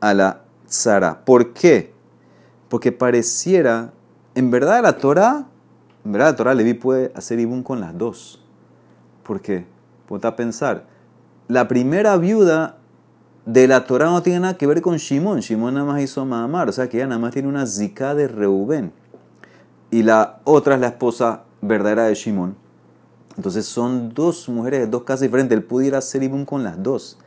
a 0.00 0.14
la 0.14 0.42
tzara. 0.66 1.24
¿Por 1.24 1.52
qué? 1.52 1.92
Porque 2.68 2.92
pareciera, 2.92 3.92
en 4.34 4.50
verdad 4.50 4.82
la 4.82 4.98
Torah, 4.98 5.46
en 6.04 6.12
verdad 6.12 6.28
la 6.28 6.36
Torah 6.36 6.54
Levi 6.54 6.74
puede 6.74 7.10
hacer 7.14 7.40
ibun 7.40 7.62
con 7.62 7.80
las 7.80 7.96
dos. 7.96 8.44
¿Por 9.24 9.40
qué? 9.40 9.66
Ponte 10.06 10.26
a 10.26 10.36
pensar, 10.36 10.86
la 11.50 11.66
primera 11.66 12.16
viuda 12.16 12.76
de 13.44 13.66
la 13.66 13.84
Torah 13.84 14.06
no 14.06 14.22
tiene 14.22 14.38
nada 14.38 14.56
que 14.56 14.68
ver 14.68 14.80
con 14.80 14.98
Shimon. 14.98 15.40
Shimon 15.40 15.74
nada 15.74 15.84
más 15.84 16.00
hizo 16.00 16.24
Mahamar, 16.24 16.68
o 16.68 16.72
sea 16.72 16.88
que 16.88 16.98
ella 16.98 17.08
nada 17.08 17.18
más 17.18 17.32
tiene 17.32 17.48
una 17.48 17.66
zika 17.66 18.14
de 18.14 18.28
Reuben. 18.28 18.92
Y 19.90 20.04
la 20.04 20.38
otra 20.44 20.76
es 20.76 20.80
la 20.80 20.86
esposa 20.86 21.42
verdadera 21.60 22.04
de 22.04 22.14
Shimon. 22.14 22.54
Entonces 23.36 23.66
son 23.66 24.14
dos 24.14 24.48
mujeres 24.48 24.78
de 24.78 24.86
dos 24.86 25.02
casas 25.02 25.22
diferentes. 25.22 25.58
Él 25.58 25.64
pudiera 25.64 25.98
hacer 25.98 26.22
ibum 26.22 26.44
con 26.44 26.62
las 26.62 26.80
dos. 26.80 27.18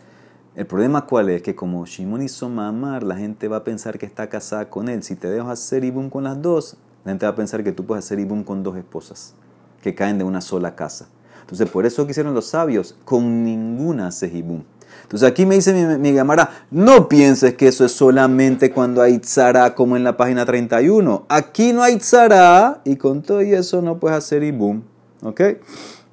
El 0.55 0.67
problema 0.67 1.05
cuál 1.05 1.29
es 1.29 1.41
que 1.41 1.53
como 1.53 1.85
Shimon 1.85 2.21
hizo 2.21 2.47
mamar, 2.47 3.03
la 3.03 3.17
gente 3.17 3.49
va 3.49 3.57
a 3.57 3.63
pensar 3.65 3.99
que 3.99 4.05
está 4.05 4.29
casada 4.29 4.69
con 4.69 4.87
él. 4.87 5.03
Si 5.03 5.17
te 5.17 5.29
dejas 5.29 5.59
hacer 5.59 5.83
ibum 5.83 6.09
con 6.09 6.23
las 6.23 6.41
dos, 6.41 6.77
la 7.03 7.11
gente 7.11 7.25
va 7.25 7.33
a 7.33 7.35
pensar 7.35 7.61
que 7.61 7.73
tú 7.73 7.85
puedes 7.85 8.05
hacer 8.05 8.21
ibum 8.21 8.45
con 8.45 8.63
dos 8.63 8.77
esposas 8.77 9.35
que 9.81 9.93
caen 9.93 10.17
de 10.17 10.23
una 10.23 10.39
sola 10.39 10.75
casa. 10.75 11.09
Entonces 11.43 11.69
por 11.69 11.85
eso 11.85 12.07
quisieron 12.07 12.33
los 12.33 12.47
sabios, 12.47 12.95
con 13.05 13.43
ninguna 13.43 14.07
haces 14.07 14.33
ibum. 14.33 14.63
Entonces 15.03 15.29
aquí 15.29 15.45
me 15.45 15.55
dice 15.55 15.73
mi, 15.73 15.97
mi 15.97 16.13
gamara, 16.13 16.49
no 16.71 17.07
pienses 17.07 17.53
que 17.55 17.67
eso 17.67 17.85
es 17.85 17.91
solamente 17.91 18.71
cuando 18.71 19.01
hay 19.01 19.19
tzara 19.19 19.75
como 19.75 19.95
en 19.95 20.03
la 20.03 20.17
página 20.17 20.45
31. 20.45 21.25
Aquí 21.29 21.73
no 21.73 21.83
hay 21.83 21.97
tzara 21.97 22.81
y 22.83 22.95
con 22.95 23.21
todo 23.21 23.41
eso 23.41 23.81
no 23.81 23.99
puedes 23.99 24.17
hacer 24.17 24.43
ibum. 24.43 24.81
¿Ok? 25.21 25.41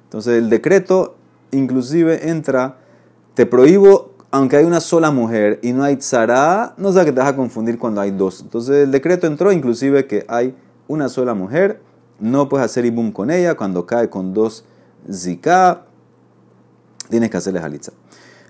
Entonces 0.03 0.37
el 0.37 0.49
decreto 0.49 1.15
inclusive 1.51 2.29
entra, 2.29 2.77
te 3.33 3.45
prohíbo, 3.45 4.11
aunque 4.31 4.57
hay 4.57 4.65
una 4.65 4.79
sola 4.79 5.11
mujer 5.11 5.59
y 5.61 5.73
no 5.73 5.83
hay 5.83 5.97
tzara, 5.97 6.73
no 6.77 6.91
sé 6.91 7.03
que 7.05 7.11
te 7.11 7.19
vas 7.19 7.29
a 7.29 7.35
confundir 7.35 7.77
cuando 7.77 8.01
hay 8.01 8.11
dos. 8.11 8.41
Entonces 8.41 8.83
el 8.83 8.91
decreto 8.91 9.27
entró 9.27 9.51
inclusive 9.51 10.07
que 10.07 10.25
hay 10.27 10.55
una 10.87 11.09
sola 11.09 11.33
mujer, 11.33 11.81
no 12.19 12.49
puedes 12.49 12.65
hacer 12.65 12.85
ibum 12.85 13.11
con 13.11 13.31
ella, 13.31 13.55
cuando 13.55 13.85
cae 13.85 14.09
con 14.09 14.33
dos 14.33 14.65
zika, 15.09 15.85
tienes 17.09 17.29
que 17.29 17.37
hacerle 17.37 17.59
halitza. 17.59 17.93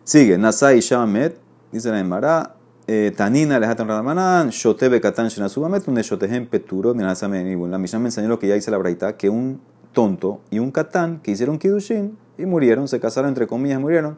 Sigue, 0.03 0.37
Nasai 0.37 0.79
Shamet, 0.79 1.37
dice 1.71 1.89
la 1.91 1.99
Emara, 1.99 2.55
eh, 2.87 3.13
Tanina 3.15 3.59
lejatan 3.59 3.87
ramanan, 3.87 4.49
shotebe 4.49 4.99
katan 4.99 5.29
shenasubamet, 5.29 5.87
un 5.87 5.95
shotehem 6.01 6.47
peturo, 6.47 6.93
la 6.93 7.77
Mishnah 7.77 7.99
me 7.99 8.07
enseñó 8.07 8.27
lo 8.27 8.39
que 8.39 8.47
ya 8.47 8.55
dice 8.55 8.71
la 8.71 8.77
Braita, 8.77 9.15
que 9.15 9.29
un 9.29 9.61
tonto 9.93 10.41
y 10.49 10.59
un 10.59 10.71
catán 10.71 11.19
que 11.21 11.31
hicieron 11.31 11.57
kidushin 11.57 12.17
y 12.37 12.45
murieron, 12.45 12.87
se 12.87 12.99
casaron 12.99 13.29
entre 13.29 13.47
comillas, 13.47 13.79
murieron, 13.79 14.17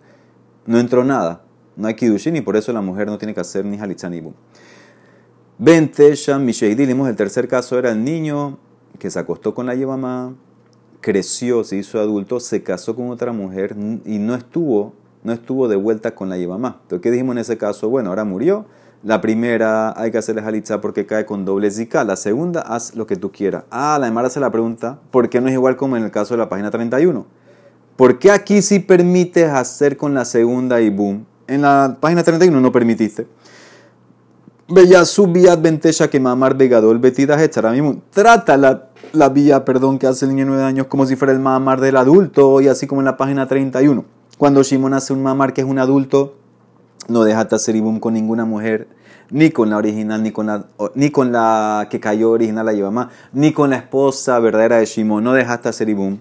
no 0.66 0.80
entró 0.80 1.04
nada, 1.04 1.44
no 1.76 1.88
hay 1.88 1.96
kidushin 1.96 2.36
y 2.36 2.42
por 2.42 2.56
eso 2.56 2.72
la 2.74 2.82
mujer 2.82 3.08
no 3.08 3.18
tiene 3.18 3.34
que 3.34 3.42
hacer 3.42 3.66
ni 3.66 3.78
halitzan 3.78 4.14
ibu. 4.14 4.34
Vente 5.58 6.16
Sham 6.16 6.44
Misheidilim, 6.46 7.06
el 7.06 7.16
tercer 7.16 7.48
caso 7.48 7.78
era 7.78 7.92
el 7.92 8.04
niño 8.04 8.58
que 8.98 9.12
se 9.12 9.20
acostó 9.20 9.54
con 9.54 9.66
la 9.66 9.76
mamá, 9.76 10.36
creció, 11.04 11.64
se 11.64 11.76
hizo 11.76 12.00
adulto, 12.00 12.40
se 12.40 12.64
casó 12.64 12.96
con 12.96 13.10
otra 13.10 13.34
mujer 13.34 13.76
y 14.06 14.18
no 14.18 14.34
estuvo, 14.34 14.94
no 15.24 15.34
estuvo 15.34 15.68
de 15.68 15.76
vuelta 15.76 16.16
con 16.16 16.30
la 16.30 16.38
mamá. 16.48 16.80
Entonces, 16.82 17.04
¿qué 17.04 17.12
dijimos 17.12 17.36
en 17.36 17.40
ese 17.40 17.58
caso? 17.58 17.90
Bueno, 17.90 18.10
ahora 18.10 18.24
murió, 18.24 18.66
la 19.04 19.20
primera 19.20 19.94
hay 20.00 20.12
que 20.12 20.18
hacerle 20.18 20.42
jalitza 20.42 20.80
porque 20.80 21.06
cae 21.06 21.26
con 21.26 21.44
doble 21.44 21.70
zika. 21.70 22.06
La 22.06 22.16
segunda, 22.16 22.62
haz 22.62 22.96
lo 22.96 23.06
que 23.06 23.18
tú 23.18 23.32
quieras. 23.32 23.66
Ah, 23.70 23.98
la 24.00 24.06
demara 24.06 24.28
hace 24.28 24.40
la 24.40 24.50
pregunta, 24.50 24.98
¿por 25.12 25.30
qué 25.30 25.42
no 25.42 25.50
es 25.50 25.54
igual 25.54 25.76
como 25.76 25.98
en 25.98 26.04
el 26.04 26.12
caso 26.12 26.36
de 26.36 26.38
la 26.38 26.48
página 26.48 26.72
31? 26.72 27.26
¿Por 27.98 28.18
qué 28.18 28.32
aquí 28.32 28.62
sí 28.62 28.80
permites 28.80 29.50
hacer 29.50 29.98
con 29.98 30.14
la 30.14 30.24
segunda 30.24 30.80
y 30.80 30.90
boom? 30.90 31.26
En 31.48 31.64
la 31.64 31.98
página 32.00 32.24
31 32.24 32.60
no 32.60 32.72
permitiste. 32.72 33.28
Bella 34.70 35.04
su 35.04 35.28
vía 35.28 35.58
ventella 35.58 36.10
que 36.10 36.20
mamar 36.22 36.56
vegador 36.56 36.98
betidas 36.98 37.58
ahora 37.58 37.72
mismo. 37.74 38.02
Trata 38.10 38.90
la, 39.14 39.30
vía, 39.30 39.64
perdón, 39.64 40.00
que 40.00 40.08
hace 40.08 40.26
el 40.26 40.32
niño 40.32 40.46
de 40.46 40.52
9 40.52 40.64
años 40.64 40.88
como 40.88 41.06
si 41.06 41.16
fuera 41.16 41.32
el 41.32 41.40
mamar 41.40 41.80
del 41.80 41.98
adulto 41.98 42.60
y 42.62 42.68
así 42.68 42.88
como 42.88 43.02
en 43.02 43.06
la 43.06 43.16
página 43.16 43.48
31. 43.48 44.04
Cuando 44.38 44.64
Shimon 44.64 44.94
hace 44.94 45.14
un 45.14 45.22
mamar 45.22 45.54
que 45.54 45.62
es 45.62 45.68
un 45.68 45.78
adulto, 45.78 46.36
no 47.08 47.24
dejaste 47.24 47.56
hacer 47.56 47.76
ibum 47.76 48.00
con 48.00 48.16
ninguna 48.16 48.46
mujer, 48.46 48.88
ni 49.30 49.52
con 49.52 49.70
la 49.70 49.78
original, 49.78 50.24
ni 50.24 50.32
con 50.32 50.48
la, 50.48 50.66
ni 50.96 51.12
con 51.12 51.32
la 51.32 51.88
que 51.90 52.00
cayó 52.00 52.32
original 52.32 52.66
la 52.66 52.74
mamá, 52.74 53.10
ni 53.32 53.54
con 53.54 53.70
la 53.70 53.78
esposa 53.78 54.40
verdadera 54.40 54.78
de 54.78 54.86
Shimon. 54.86 55.24
No 55.24 55.34
dejaste 55.34 55.70
hacer 55.70 55.90
ibum 55.90 56.18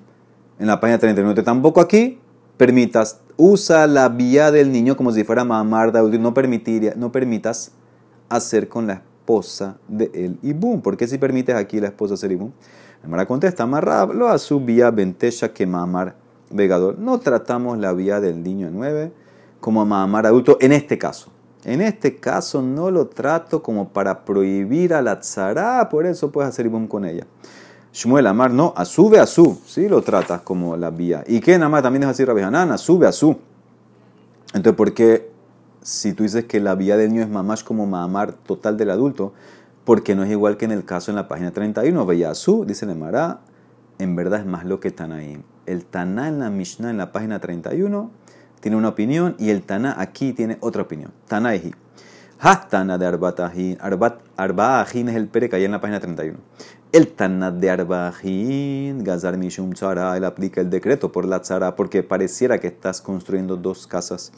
en 0.58 0.66
la 0.66 0.78
página 0.78 0.98
39. 0.98 1.42
Tampoco 1.42 1.80
aquí 1.80 2.18
permitas, 2.58 3.20
usa 3.36 3.86
la 3.86 4.08
vía 4.10 4.50
del 4.50 4.70
niño 4.70 4.96
como 4.96 5.12
si 5.12 5.24
fuera 5.24 5.44
mamar 5.44 5.92
de 5.92 6.18
no, 6.18 6.34
permitiría, 6.34 6.92
no 6.94 7.10
permitas 7.10 7.72
hacer 8.28 8.68
con 8.68 8.86
la 8.86 8.94
esposa 8.94 9.78
de 9.88 10.10
él 10.12 10.38
ibum. 10.42 10.82
¿Por 10.82 10.96
qué 10.96 11.08
si 11.08 11.16
permites 11.16 11.56
aquí 11.56 11.80
la 11.80 11.88
esposa 11.88 12.14
hacer 12.14 12.32
ibum? 12.32 12.52
La 13.08 13.26
contesta, 13.26 13.64
amarrab 13.64 14.12
lo 14.12 14.28
a 14.28 14.38
su 14.38 14.60
vía 14.60 14.90
ventella 14.90 15.52
que 15.52 15.66
mamar 15.66 16.14
vegador. 16.50 16.98
No 16.98 17.18
tratamos 17.18 17.78
la 17.78 17.92
vía 17.92 18.20
del 18.20 18.42
niño 18.42 18.70
9 18.72 19.12
como 19.60 19.84
mamar 19.84 20.26
adulto 20.26 20.56
en 20.60 20.72
este 20.72 20.98
caso. 20.98 21.30
En 21.64 21.80
este 21.80 22.16
caso 22.16 22.62
no 22.62 22.90
lo 22.90 23.06
trato 23.06 23.62
como 23.62 23.88
para 23.90 24.24
prohibir 24.24 24.94
a 24.94 25.02
la 25.02 25.20
tzara, 25.20 25.88
por 25.88 26.06
eso 26.06 26.32
puedes 26.32 26.48
hacer 26.48 26.66
ibum 26.66 26.88
con 26.88 27.04
ella. 27.04 27.26
Shmuel 27.92 28.26
Amar, 28.26 28.50
no, 28.52 28.72
a 28.74 28.84
su 28.84 29.14
a 29.16 29.26
su, 29.26 29.60
sí 29.66 29.86
lo 29.86 30.00
tratas 30.02 30.40
como 30.40 30.76
la 30.76 30.90
vía. 30.90 31.22
¿Y 31.26 31.40
qué 31.40 31.58
nada 31.58 31.82
también 31.82 32.04
es 32.04 32.08
así, 32.08 32.24
Rabbi 32.24 32.40
Hanan? 32.40 32.72
A 32.72 32.78
su 32.78 33.04
a 33.04 33.12
su. 33.12 33.36
Entonces, 34.54 34.74
¿por 34.74 34.94
qué 34.94 35.30
si 35.82 36.14
tú 36.14 36.22
dices 36.22 36.46
que 36.46 36.58
la 36.58 36.74
vía 36.74 36.96
del 36.96 37.10
niño 37.10 37.22
es 37.22 37.28
mamash 37.28 37.62
como 37.62 37.86
mamar 37.86 38.32
total 38.32 38.76
del 38.76 38.90
adulto? 38.90 39.34
Porque 39.84 40.14
no 40.14 40.22
es 40.22 40.30
igual 40.30 40.56
que 40.56 40.64
en 40.64 40.72
el 40.72 40.84
caso 40.84 41.10
en 41.10 41.16
la 41.16 41.28
página 41.28 41.50
31. 41.50 42.06
Veía 42.06 42.30
a 42.30 42.34
su, 42.34 42.64
dice 42.64 42.86
Nemara, 42.86 43.40
en 43.98 44.16
verdad 44.16 44.40
es 44.40 44.46
más 44.46 44.64
lo 44.64 44.80
que 44.80 44.90
Tanaim. 44.90 45.42
El 45.66 45.84
Taná 45.84 46.28
en 46.28 46.38
la 46.38 46.50
Mishnah 46.50 46.90
en 46.90 46.98
la 46.98 47.12
página 47.12 47.38
31 47.38 48.10
tiene 48.60 48.76
una 48.76 48.88
opinión 48.88 49.34
y 49.38 49.50
el 49.50 49.62
Taná 49.62 49.96
aquí 49.98 50.32
tiene 50.32 50.56
otra 50.60 50.82
opinión. 50.82 51.12
Tanaihi. 51.26 51.74
Hastana 52.38 52.98
de 52.98 53.06
Arbatahin. 53.06 53.78
Arbaahin 54.36 55.08
es 55.08 55.16
el 55.16 55.28
pere 55.28 55.48
que 55.48 55.56
hay 55.56 55.64
en 55.64 55.72
la 55.72 55.80
página 55.80 56.00
31. 56.00 56.38
El 56.92 57.08
Taná 57.08 57.50
de 57.50 57.70
Arbaahin, 57.70 59.02
Gazar 59.02 59.36
Mishum 59.36 59.72
Tzara, 59.72 60.16
él 60.16 60.24
aplica 60.24 60.60
el 60.60 60.70
decreto 60.70 61.10
por 61.10 61.24
la 61.24 61.40
Tzara 61.40 61.74
porque 61.74 62.02
pareciera 62.02 62.58
que 62.58 62.68
estás 62.68 63.00
construyendo 63.00 63.56
dos 63.56 63.86
casas. 63.86 64.32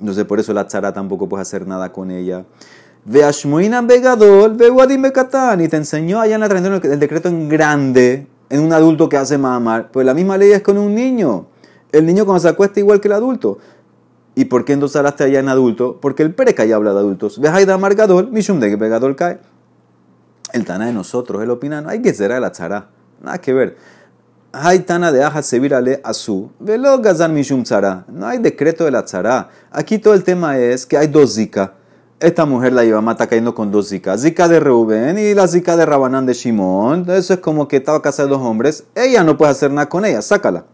Entonces 0.00 0.24
por 0.24 0.40
eso 0.40 0.52
la 0.52 0.66
Tzara 0.66 0.92
tampoco 0.92 1.28
puedes 1.28 1.46
hacer 1.46 1.66
nada 1.66 1.92
con 1.92 2.10
ella. 2.10 2.44
Veashmoinan 3.04 3.86
Begadol, 3.86 4.54
Beguadim 4.54 5.02
Bekatan. 5.02 5.60
Y 5.60 5.68
te 5.68 5.76
enseñó 5.76 6.20
allá 6.20 6.34
en 6.34 6.40
la 6.40 6.48
31 6.48 6.80
el 6.92 7.00
decreto 7.00 7.28
en 7.28 7.48
grande, 7.48 8.26
en 8.48 8.60
un 8.60 8.72
adulto 8.72 9.08
que 9.08 9.16
hace 9.16 9.38
mamar. 9.38 9.90
Pues 9.90 10.06
la 10.06 10.14
misma 10.14 10.36
ley 10.36 10.52
es 10.52 10.62
con 10.62 10.78
un 10.78 10.94
niño 10.94 11.46
el 11.92 12.06
niño 12.06 12.24
cuando 12.24 12.40
se 12.40 12.48
acuesta 12.48 12.80
igual 12.80 13.00
que 13.00 13.08
el 13.08 13.12
adulto. 13.12 13.58
¿Y 14.34 14.46
por 14.46 14.64
qué 14.64 14.72
entonces 14.72 14.96
hablaste 14.96 15.24
allá 15.24 15.40
en 15.40 15.48
adulto? 15.48 15.98
Porque 16.00 16.22
el 16.22 16.34
preca 16.34 16.64
ya 16.64 16.76
habla 16.76 16.94
de 16.94 16.98
adultos. 16.98 17.38
Ve 17.38 17.50
Haida 17.50 17.76
Margadol, 17.76 18.30
Mishum 18.32 18.58
de 18.58 18.70
que 18.70 18.78
Pegadol 18.78 19.14
cae. 19.14 19.38
El 20.52 20.64
Tana 20.64 20.86
de 20.86 20.92
nosotros, 20.92 21.42
él 21.42 21.50
opina, 21.50 21.82
no 21.82 21.90
hay 21.90 22.00
que 22.00 22.12
ser 22.14 22.30
la 22.40 22.50
tzara. 22.50 22.88
Nada 23.22 23.38
que 23.38 23.52
ver. 23.52 23.76
Hay 24.52 24.80
Tana 24.80 25.12
de 25.12 25.22
Aja 25.22 25.42
Sevirale 25.42 26.00
Azu. 26.02 26.50
Velo 26.58 26.98
Gazan 27.00 27.34
Mishum 27.34 27.62
tzara. 27.62 28.04
No 28.08 28.26
hay 28.26 28.38
decreto 28.38 28.84
de 28.84 28.90
la 28.90 29.04
tzara. 29.04 29.50
Aquí 29.70 29.98
todo 29.98 30.14
el 30.14 30.24
tema 30.24 30.58
es 30.58 30.86
que 30.86 30.96
hay 30.96 31.08
dos 31.08 31.34
zika. 31.34 31.74
Esta 32.22 32.46
mujer 32.46 32.72
la 32.72 32.84
lleva 32.84 33.02
está 33.10 33.26
cayendo 33.26 33.54
con 33.54 33.72
dos 33.72 33.88
zika, 33.88 34.16
zika 34.16 34.46
de 34.46 34.60
Reuben 34.60 35.18
y 35.18 35.34
la 35.34 35.48
zika 35.48 35.76
de 35.76 35.84
Rabanán 35.84 36.24
de 36.24 36.34
Shimon. 36.34 37.10
Eso 37.10 37.34
es 37.34 37.40
como 37.40 37.66
que 37.66 37.78
estaba 37.78 38.00
casada 38.00 38.28
de 38.28 38.34
dos 38.34 38.42
hombres. 38.42 38.84
Ella 38.94 39.24
no 39.24 39.36
puede 39.36 39.50
hacer 39.50 39.72
nada 39.72 39.88
con 39.88 40.04
ella, 40.04 40.22
sácala. 40.22 40.64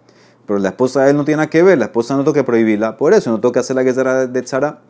Pero 0.47 0.59
la 0.61 0.69
esposa 0.69 1.05
de 1.05 1.11
él 1.11 1.17
no 1.17 1.25
tiene 1.25 1.39
nada 1.39 1.51
que 1.51 1.63
ver, 1.63 1.79
la 1.79 1.87
esposa 1.87 2.17
no 2.17 2.25
toca 2.25 2.45
prohibirla, 2.45 2.97
por 2.97 3.15
eso 3.15 3.31
no 3.31 3.41
toca 3.41 3.61
hacer 3.61 3.77
la 3.77 3.83
guerra 3.83 4.27
de 4.27 4.43
Tzara. 4.43 4.81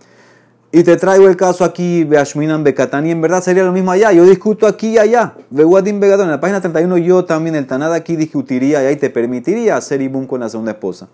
Y 0.71 0.83
te 0.83 0.97
traigo 0.97 1.29
el 1.29 1.37
caso 1.37 1.65
aquí, 1.65 2.05
Beashminan 2.05 2.63
Bekatán, 2.63 3.07
y 3.07 3.13
en 3.13 3.21
verdad 3.21 3.43
sería 3.43 3.65
lo 3.65 3.73
mismo 3.73 3.91
allá. 3.91 4.13
Yo 4.13 4.25
discuto 4.25 4.67
aquí 4.67 4.89
y 4.91 4.99
allá. 4.99 5.35
Beguadim 5.51 5.99
Begadón, 5.99 6.27
en 6.27 6.33
la 6.33 6.41
página 6.41 6.61
31 6.61 6.99
yo 6.99 7.25
también, 7.25 7.55
el 7.55 7.67
Tanada 7.67 7.97
aquí 7.97 8.17
discutiría 8.17 8.83
y 8.83 8.87
ahí 8.87 8.97
te 8.97 9.11
permitiría 9.11 9.77
hacer 9.77 10.03
Ibum 10.03 10.27
con 10.27 10.41
la 10.41 10.49
segunda 10.49 10.73
esposa. 10.73 11.09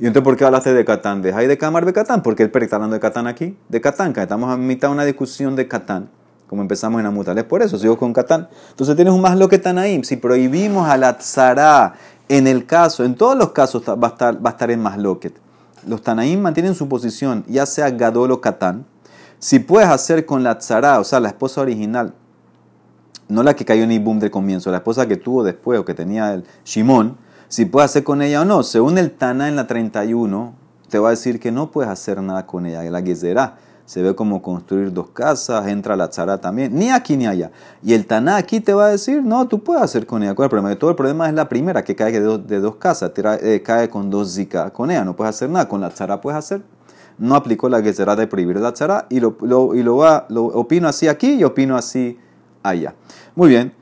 ¿Y 0.00 0.06
entonces 0.06 0.22
por 0.22 0.36
qué 0.36 0.44
hablaste 0.44 0.72
de 0.72 0.84
Catán? 0.84 1.22
¿De 1.22 1.32
de 1.32 1.58
Camar 1.58 1.84
de 1.84 1.92
Catán? 1.92 2.22
Porque 2.22 2.44
el 2.44 2.52
está 2.62 2.76
hablando 2.76 2.94
de 2.94 3.00
Catán 3.00 3.26
aquí. 3.26 3.56
De 3.68 3.80
Catán, 3.80 4.14
estamos 4.16 4.48
a 4.48 4.56
mitad 4.56 4.88
de 4.88 4.94
una 4.94 5.04
discusión 5.04 5.56
de 5.56 5.66
Catán. 5.66 6.08
Como 6.46 6.62
empezamos 6.62 7.00
en 7.00 7.06
Amutal. 7.06 7.36
Es 7.36 7.44
por 7.44 7.62
eso, 7.62 7.76
sigo 7.78 7.98
con 7.98 8.12
Catán. 8.12 8.48
Entonces 8.70 8.94
tienes 8.94 9.12
un 9.12 9.20
más 9.20 9.36
lo 9.36 9.48
Tanaim. 9.48 10.04
Si 10.04 10.16
prohibimos 10.16 10.88
a 10.88 10.96
la 10.96 11.18
tzara 11.18 11.94
en 12.28 12.46
el 12.46 12.64
caso, 12.64 13.04
en 13.04 13.16
todos 13.16 13.36
los 13.36 13.50
casos 13.50 13.82
va 13.82 14.08
a 14.08 14.10
estar, 14.10 14.36
va 14.36 14.50
a 14.50 14.52
estar 14.52 14.70
en 14.70 14.80
más 14.80 14.98
loquet. 14.98 15.34
Los 15.86 16.02
Tanaim 16.02 16.40
mantienen 16.40 16.76
su 16.76 16.88
posición, 16.88 17.44
ya 17.48 17.66
sea 17.66 17.90
Gadol 17.90 18.30
o 18.30 18.40
Catán. 18.40 18.86
Si 19.40 19.58
puedes 19.58 19.88
hacer 19.88 20.26
con 20.26 20.44
la 20.44 20.58
tzara, 20.58 21.00
o 21.00 21.04
sea, 21.04 21.18
la 21.18 21.28
esposa 21.28 21.60
original, 21.60 22.14
no 23.28 23.42
la 23.42 23.54
que 23.54 23.64
cayó 23.64 23.82
en 23.82 23.92
Ibum 23.92 24.20
del 24.20 24.30
comienzo, 24.30 24.70
la 24.70 24.78
esposa 24.78 25.08
que 25.08 25.16
tuvo 25.16 25.42
después 25.42 25.78
o 25.78 25.84
que 25.84 25.94
tenía 25.94 26.32
el 26.34 26.44
Shimon, 26.64 27.16
si 27.48 27.64
puedes 27.64 27.90
hacer 27.90 28.04
con 28.04 28.22
ella 28.22 28.42
o 28.42 28.44
no. 28.44 28.62
Según 28.62 28.98
el 28.98 29.10
Tana 29.10 29.48
en 29.48 29.56
la 29.56 29.66
31, 29.66 30.54
te 30.88 30.98
va 30.98 31.08
a 31.08 31.10
decir 31.10 31.40
que 31.40 31.50
no 31.50 31.70
puedes 31.70 31.90
hacer 31.90 32.22
nada 32.22 32.46
con 32.46 32.66
ella. 32.66 32.82
La 32.90 33.02
Gezerá 33.02 33.56
se 33.84 34.02
ve 34.02 34.14
como 34.14 34.42
construir 34.42 34.92
dos 34.92 35.08
casas, 35.10 35.66
entra 35.66 35.96
la 35.96 36.10
tzara 36.10 36.38
también, 36.42 36.74
ni 36.74 36.90
aquí 36.90 37.16
ni 37.16 37.26
allá. 37.26 37.50
Y 37.82 37.94
el 37.94 38.06
Taná 38.06 38.36
aquí 38.36 38.60
te 38.60 38.74
va 38.74 38.84
a 38.84 38.88
decir, 38.90 39.22
no, 39.22 39.48
tú 39.48 39.64
puedes 39.64 39.82
hacer 39.82 40.06
con 40.06 40.22
ella. 40.22 40.34
¿Cuál 40.34 40.44
es 40.44 40.48
el 40.48 40.50
problema? 40.50 40.78
Todo 40.78 40.90
el 40.90 40.96
problema 40.96 41.26
es 41.26 41.34
la 41.34 41.48
primera, 41.48 41.82
que 41.82 41.96
cae 41.96 42.12
de 42.12 42.60
dos, 42.60 42.76
casas, 42.76 43.12
eh, 43.16 43.62
cae 43.64 43.88
con 43.88 44.10
dos 44.10 44.34
zika. 44.34 44.70
Con 44.70 44.90
ella 44.90 45.04
no 45.04 45.16
puedes 45.16 45.34
hacer 45.34 45.48
nada, 45.48 45.68
con 45.68 45.80
la 45.80 45.88
tzara 45.88 46.20
puedes 46.20 46.38
hacer. 46.38 46.60
No 47.16 47.34
aplicó 47.34 47.70
la 47.70 47.80
Gezerá 47.80 48.14
de 48.14 48.26
prohibir 48.26 48.58
la 48.58 48.72
tzara 48.72 49.06
y, 49.08 49.20
lo, 49.20 49.38
y 49.74 49.82
lo, 49.82 49.96
va, 49.96 50.26
lo 50.28 50.44
opino 50.44 50.86
así 50.86 51.08
aquí 51.08 51.32
y 51.32 51.44
opino 51.44 51.74
así 51.74 52.18
allá. 52.62 52.94
Muy 53.34 53.48
bien. 53.48 53.77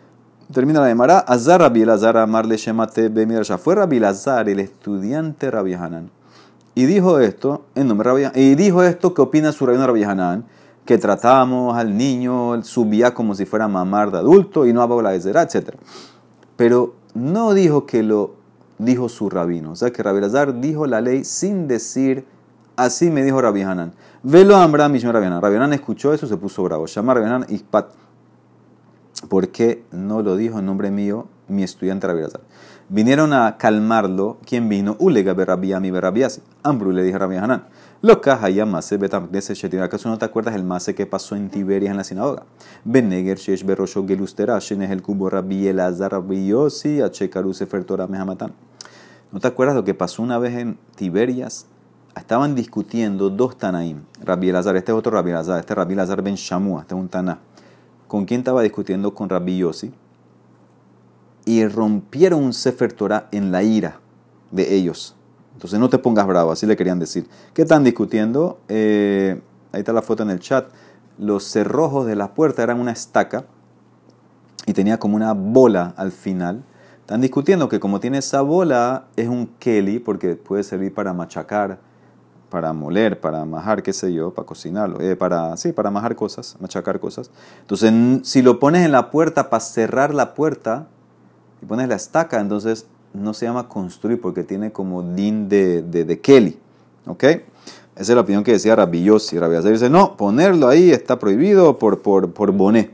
Termina 0.52 0.80
la 0.80 0.86
demara. 0.86 1.18
Azar 1.18 1.60
Rabbi 1.60 1.82
Elazar 1.82 2.16
Amarle 2.16 2.56
Shemate 2.56 3.10
ya 3.42 3.58
Fue 3.58 3.74
Rabbi 3.74 3.96
Elazar, 3.96 4.48
el 4.48 4.60
estudiante 4.60 5.50
Rabbi 5.50 5.74
Hanan. 5.74 6.10
Y 6.74 6.86
dijo 6.86 7.18
esto, 7.18 7.64
en 7.74 7.88
nombre 7.88 8.10
Rabbi 8.10 8.40
Y 8.40 8.54
dijo 8.54 8.82
esto 8.84 9.12
que 9.12 9.22
opina 9.22 9.50
su 9.50 9.66
rabino 9.66 9.86
Rabbi 9.86 10.04
Hanan, 10.04 10.44
que 10.84 10.98
tratamos 10.98 11.76
al 11.76 11.96
niño, 11.96 12.62
subía 12.62 13.12
como 13.12 13.34
si 13.34 13.44
fuera 13.44 13.66
mamar 13.66 14.12
de 14.12 14.18
adulto 14.18 14.66
y 14.66 14.72
no 14.72 14.82
hablaba 14.82 15.02
la 15.02 15.20
zera, 15.20 15.42
etc. 15.42 15.70
Pero 16.56 16.94
no 17.14 17.52
dijo 17.52 17.84
que 17.84 18.04
lo 18.04 18.36
dijo 18.78 19.08
su 19.08 19.28
rabino. 19.28 19.72
O 19.72 19.76
sea 19.76 19.90
que 19.90 20.00
Rabbi 20.00 20.18
Elazar 20.18 20.60
dijo 20.60 20.86
la 20.86 21.00
ley 21.00 21.24
sin 21.24 21.66
decir, 21.66 22.24
así 22.76 23.10
me 23.10 23.24
dijo 23.24 23.40
Rabbi 23.42 23.62
Hanan. 23.62 23.94
Velo 24.22 24.54
a 24.54 24.62
Amram 24.62 24.94
y 24.94 25.00
Rabbi 25.00 25.26
Hanan. 25.26 25.42
Rabbi 25.42 25.56
Hanan 25.56 25.72
escuchó 25.72 26.14
eso, 26.14 26.28
se 26.28 26.36
puso 26.36 26.62
bravo. 26.62 26.86
Llama 26.86 27.12
a 27.12 27.14
Rabbi 27.16 27.26
Hanan 27.26 27.46
Ispat 27.48 28.05
¿Por 29.28 29.48
qué 29.48 29.82
no 29.92 30.22
lo 30.22 30.36
dijo 30.36 30.58
en 30.58 30.66
nombre 30.66 30.90
mío 30.90 31.26
mi 31.48 31.62
estudiante 31.62 32.06
Rabbi 32.06 32.22
Vinieron 32.88 33.32
a 33.32 33.56
calmarlo. 33.56 34.38
¿Quién 34.46 34.68
vino? 34.68 34.96
Ulega 35.00 35.32
berrabiami 35.32 35.90
berrabiasi. 35.90 36.40
Ambru 36.62 36.92
le 36.92 37.02
dijo 37.02 37.16
a 37.16 37.20
Rabbi 37.20 37.36
Hanan. 37.36 37.64
Lo 38.02 38.20
ya 38.20 38.66
mase 38.66 38.98
shetin. 38.98 39.80
¿Acaso 39.80 40.08
no 40.08 40.18
te 40.18 40.24
acuerdas 40.24 40.54
el 40.54 40.62
mase 40.62 40.94
que 40.94 41.06
pasó 41.06 41.34
en 41.34 41.48
Tiberias 41.48 41.90
en 41.90 41.96
la 41.96 42.04
sinagoga? 42.04 42.44
Beneger 42.84 43.38
shesh 43.38 43.64
berosho 43.64 44.06
gelustera 44.06 44.58
shenes 44.60 44.90
el 44.90 45.02
kubo 45.02 45.30
rabbi 45.30 45.66
elazar 45.66 46.12
rabbi 46.12 46.52
torah 47.86 48.06
mehamatan. 48.06 48.52
¿No 49.32 49.40
te 49.40 49.48
acuerdas 49.48 49.74
lo 49.74 49.84
que 49.84 49.94
pasó 49.94 50.22
una 50.22 50.38
vez 50.38 50.54
en 50.56 50.78
Tiberias? 50.94 51.66
Estaban 52.14 52.54
discutiendo 52.54 53.30
dos 53.30 53.58
Tanaim. 53.58 54.04
Rabbi 54.22 54.48
Elazar, 54.48 54.76
este 54.76 54.92
es 54.92 54.96
otro 54.96 55.12
Rabbi 55.12 55.30
Elazar, 55.30 55.58
este 55.58 55.74
es 55.74 55.78
Elazar 55.90 56.22
ben 56.22 56.36
Shamua, 56.36 56.82
este 56.82 56.94
es 56.94 57.00
un 57.00 57.08
Taná. 57.08 57.40
¿Con 58.08 58.24
quién 58.24 58.40
estaba 58.40 58.62
discutiendo? 58.62 59.14
Con 59.14 59.28
Rabbi 59.28 59.58
Yossi. 59.58 59.92
Y 61.44 61.66
rompieron 61.66 62.42
un 62.42 62.52
Sefer 62.52 62.92
Torah 62.92 63.28
en 63.32 63.52
la 63.52 63.62
ira 63.62 64.00
de 64.50 64.74
ellos. 64.74 65.14
Entonces 65.54 65.78
no 65.80 65.88
te 65.88 65.98
pongas 65.98 66.26
bravo, 66.26 66.52
así 66.52 66.66
le 66.66 66.76
querían 66.76 66.98
decir. 66.98 67.28
¿Qué 67.54 67.62
están 67.62 67.82
discutiendo? 67.82 68.58
Eh, 68.68 69.40
ahí 69.72 69.80
está 69.80 69.92
la 69.92 70.02
foto 70.02 70.22
en 70.22 70.30
el 70.30 70.40
chat. 70.40 70.66
Los 71.18 71.44
cerrojos 71.44 72.06
de 72.06 72.14
la 72.14 72.34
puerta 72.34 72.62
eran 72.62 72.78
una 72.78 72.92
estaca 72.92 73.46
y 74.66 74.72
tenía 74.72 74.98
como 74.98 75.16
una 75.16 75.32
bola 75.32 75.94
al 75.96 76.12
final. 76.12 76.62
Están 77.00 77.20
discutiendo 77.20 77.68
que 77.68 77.80
como 77.80 78.00
tiene 78.00 78.18
esa 78.18 78.42
bola 78.42 79.06
es 79.16 79.28
un 79.28 79.46
Kelly 79.58 79.98
porque 79.98 80.34
puede 80.34 80.62
servir 80.62 80.92
para 80.92 81.14
machacar 81.14 81.78
para 82.50 82.72
moler, 82.72 83.20
para 83.20 83.44
majar, 83.44 83.82
qué 83.82 83.92
sé 83.92 84.12
yo, 84.12 84.32
para 84.32 84.46
cocinarlo, 84.46 85.00
eh, 85.00 85.16
para, 85.16 85.56
sí, 85.56 85.72
para 85.72 85.90
majar 85.90 86.14
cosas, 86.14 86.56
machacar 86.60 87.00
cosas. 87.00 87.30
Entonces, 87.60 87.92
si 88.22 88.42
lo 88.42 88.58
pones 88.60 88.84
en 88.84 88.92
la 88.92 89.10
puerta 89.10 89.50
para 89.50 89.60
cerrar 89.60 90.14
la 90.14 90.34
puerta 90.34 90.86
y 91.62 91.66
pones 91.66 91.88
la 91.88 91.96
estaca, 91.96 92.40
entonces 92.40 92.86
no 93.12 93.34
se 93.34 93.46
llama 93.46 93.68
construir 93.68 94.20
porque 94.20 94.44
tiene 94.44 94.72
como 94.72 95.02
din 95.02 95.48
de, 95.48 95.82
de, 95.82 96.20
Kelly. 96.20 96.58
¿Ok? 97.06 97.24
Esa 97.24 97.42
es 97.96 98.08
la 98.10 98.20
opinión 98.20 98.44
que 98.44 98.52
decía 98.52 98.76
Rabbi 98.76 99.02
Yossi. 99.02 99.38
Rabbi 99.38 99.56
dice, 99.70 99.88
no, 99.88 100.16
ponerlo 100.16 100.68
ahí 100.68 100.90
está 100.90 101.18
prohibido 101.18 101.78
por, 101.78 102.02
por, 102.02 102.32
por 102.32 102.52
boné. 102.52 102.90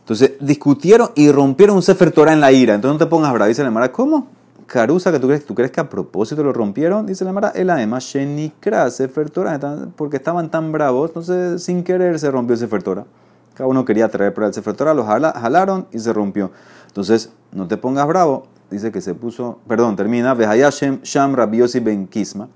Entonces 0.00 0.32
discutieron 0.40 1.10
y 1.14 1.30
rompieron 1.30 1.76
un 1.76 1.82
Sefer 1.82 2.10
Torah 2.10 2.32
en 2.32 2.40
la 2.40 2.50
ira. 2.50 2.74
Entonces 2.74 2.94
no 2.94 3.06
te 3.06 3.08
pongas 3.08 3.32
bravo. 3.32 3.52
La 3.56 3.70
Mara, 3.70 3.92
¿cómo? 3.92 4.26
Carusa, 4.72 5.12
que 5.12 5.18
tú 5.20 5.54
crees, 5.54 5.70
que 5.70 5.80
a 5.82 5.90
propósito 5.90 6.42
lo 6.42 6.50
rompieron, 6.50 7.04
dice 7.04 7.26
la 7.26 7.32
Mara, 7.34 7.50
el 7.50 7.68
además 7.68 8.04
Shenikra, 8.04 8.90
Sefer 8.90 9.28
Torah, 9.28 9.60
porque 9.96 10.16
estaban 10.16 10.50
tan 10.50 10.72
bravos, 10.72 11.10
entonces 11.10 11.62
sin 11.62 11.84
querer 11.84 12.18
se 12.18 12.30
rompió 12.30 12.56
Sefer 12.56 12.82
Torah. 12.82 13.04
Cada 13.52 13.68
uno 13.68 13.84
quería 13.84 14.08
traer 14.08 14.32
para 14.32 14.46
el 14.46 14.54
Sefer 14.54 14.72
Torah, 14.72 14.94
lo 14.94 15.04
jalaron 15.04 15.88
y 15.92 15.98
se 15.98 16.10
rompió. 16.14 16.52
Entonces, 16.86 17.30
no 17.52 17.68
te 17.68 17.76
pongas 17.76 18.06
bravo, 18.06 18.46
dice 18.70 18.90
que 18.90 19.02
se 19.02 19.12
puso, 19.12 19.58
perdón, 19.68 19.94
termina, 19.94 20.32
Behayashem 20.32 21.02
Sham 21.02 21.34
Rabiosi 21.34 21.80
Ben 21.80 22.06
Kisma. 22.06 22.48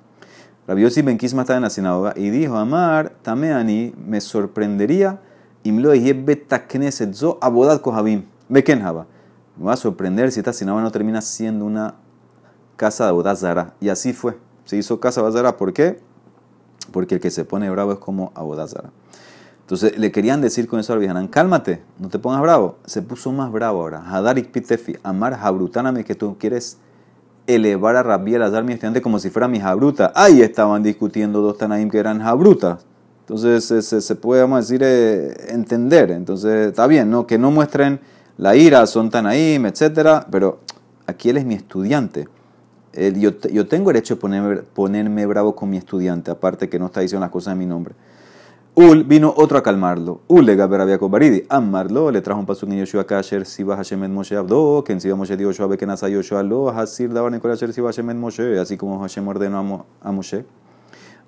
Rabiosi 0.67 1.03
Ben 1.03 1.19
Kisma 1.19 1.43
estaba 1.43 1.59
en 1.59 1.65
la 1.65 1.71
sinagoga 1.71 2.15
y 2.17 2.31
dijo, 2.31 2.57
Amar, 2.57 3.13
Tameani, 3.21 3.93
me 3.95 4.23
sorprendería, 4.23 5.21
Imlo 5.65 5.91
Betakneset 5.91 7.13
Zo 7.13 7.37
Abodat 7.43 7.83
Kohabim, 7.83 8.25
Bekenhaba. 8.49 9.07
Me 9.59 9.67
va 9.67 9.75
a 9.75 9.77
sorprender 9.77 10.33
si 10.33 10.41
esta 10.41 10.55
sinagoga 10.55 10.83
no 10.83 10.91
termina 10.91 11.21
siendo 11.21 11.67
una 11.67 12.06
casa 12.77 13.05
de 13.05 13.11
Abodazara. 13.11 13.75
Y 13.81 13.89
así 13.89 14.13
fue. 14.13 14.37
Se 14.65 14.77
hizo 14.77 15.01
casa 15.01 15.21
de 15.21 15.27
Abodazara. 15.27 15.57
¿Por 15.57 15.73
qué? 15.73 16.01
Porque 16.93 17.17
el 17.17 17.21
que 17.21 17.31
se 17.31 17.45
pone 17.45 17.69
bravo 17.71 17.93
es 17.93 17.99
como 17.99 18.33
Abodazara. 18.35 18.91
Entonces 19.67 19.99
le 19.99 20.13
querían 20.13 20.41
decir 20.41 20.69
con 20.69 20.79
eso 20.79 20.93
al 20.93 21.01
Vijanán, 21.01 21.27
cálmate, 21.27 21.83
no 21.99 22.09
te 22.09 22.21
pongas 22.21 22.41
bravo. 22.41 22.77
Se 22.85 23.03
puso 23.03 23.33
más 23.33 23.51
bravo 23.51 23.81
ahora. 23.81 24.01
Hadarik 24.07 24.53
Pitefi, 24.53 24.97
amar 25.03 25.37
Jabrutáname, 25.37 26.05
que 26.05 26.15
tú 26.15 26.37
quieres 26.39 26.79
elevar 27.49 27.97
a 27.97 28.05
Rabbi 28.05 28.35
Elazar, 28.35 28.63
mi 28.63 28.75
estudiante, 28.75 29.03
como 29.03 29.19
si 29.19 29.29
fuera 29.29 29.49
mi 29.49 29.59
Jabruta. 29.59 30.13
Ahí 30.15 30.41
estaban 30.41 30.85
discutiendo 30.85 31.41
dos 31.41 31.59
Tanaim 31.59 31.91
que 31.91 31.99
eran 31.99 32.21
Jabrutas. 32.21 32.87
Entonces 33.23 33.65
se, 33.65 34.01
se, 34.01 34.15
puede, 34.15 34.43
vamos 34.43 34.59
a 34.59 34.61
decir, 34.61 34.83
eh, 34.85 35.35
entender. 35.49 36.13
Entonces 36.13 36.69
está 36.69 36.87
bien, 36.87 37.11
¿no? 37.11 37.27
Que 37.27 37.37
no 37.37 37.51
muestren 37.51 37.99
la 38.39 38.55
ira, 38.55 38.87
son 38.87 39.11
Tanaim, 39.11 39.67
etc. 39.67 40.27
Pero 40.31 40.61
aquí 41.09 41.31
él 41.31 41.39
es 41.39 41.45
mi 41.45 41.57
estudiante 41.57 42.29
yo, 42.97 43.39
yo, 43.51 43.67
tengo 43.67 43.93
derecho 43.93 44.15
a 44.15 44.17
ponerme, 44.19 44.57
ponerme 44.63 45.27
bravo 45.27 45.55
con 45.55 45.71
mi 45.71 45.77
estudiante, 45.77 46.31
aparte 46.31 46.69
que 46.69 46.79
no 46.79 46.87
está 46.87 47.01
diciendo 47.01 47.25
las 47.25 47.31
cosas 47.31 47.53
en 47.53 47.59
mi 47.59 47.67
nombre. 47.67 47.95
Ul 48.79 49.05
vino 49.05 49.33
otro 49.35 49.57
a 49.57 49.63
calmarlo. 49.63 50.21
Ul 50.29 50.45
le 50.45 50.55
baridi. 50.55 51.45
Amarlo 51.49 52.11
le 52.11 52.21
trajo 52.21 52.41
un 52.41 52.45
paso 52.45 52.67
en 52.67 52.77
Yoshua 52.77 53.07
Kasher 53.07 53.47
Siba 53.47 53.75
Hashem 53.75 54.05
en 54.05 54.13
Moshe 54.13 54.37
Abdo. 54.37 54.85
Que 54.85 54.93
en 54.93 55.01
Siba 55.01 55.17
Moshe 55.17 55.35
dio 55.35 55.51
Yoshua 55.51 55.75
que 55.79 55.87
nasa 55.87 56.11
Yoshua 56.11 56.43
lo. 56.43 56.69
Hasir 56.69 57.11
daban 57.11 57.33
en 57.33 57.41
Kasher 57.41 57.73
Siba 57.73 57.89
Hashem 57.89 58.11
en 58.11 58.21
Moshe. 58.21 58.59
Así 58.59 58.77
como 58.77 59.01
Hashem 59.01 59.27
ordenó 59.27 59.87
a 60.03 60.13
Moshe. 60.13 60.45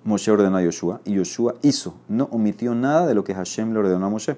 Moshe 0.05 0.31
ordenó 0.31 0.59
a 0.59 0.63
Yoshua. 0.63 1.01
Y 1.07 1.15
Yoshua 1.15 1.55
hizo. 1.63 1.95
No 2.07 2.29
omitió 2.33 2.75
nada 2.75 3.07
de 3.07 3.15
lo 3.15 3.25
que 3.25 3.33
Hashem 3.33 3.73
le 3.73 3.79
ordenó 3.79 4.05
a 4.05 4.11
Moshe. 4.11 4.37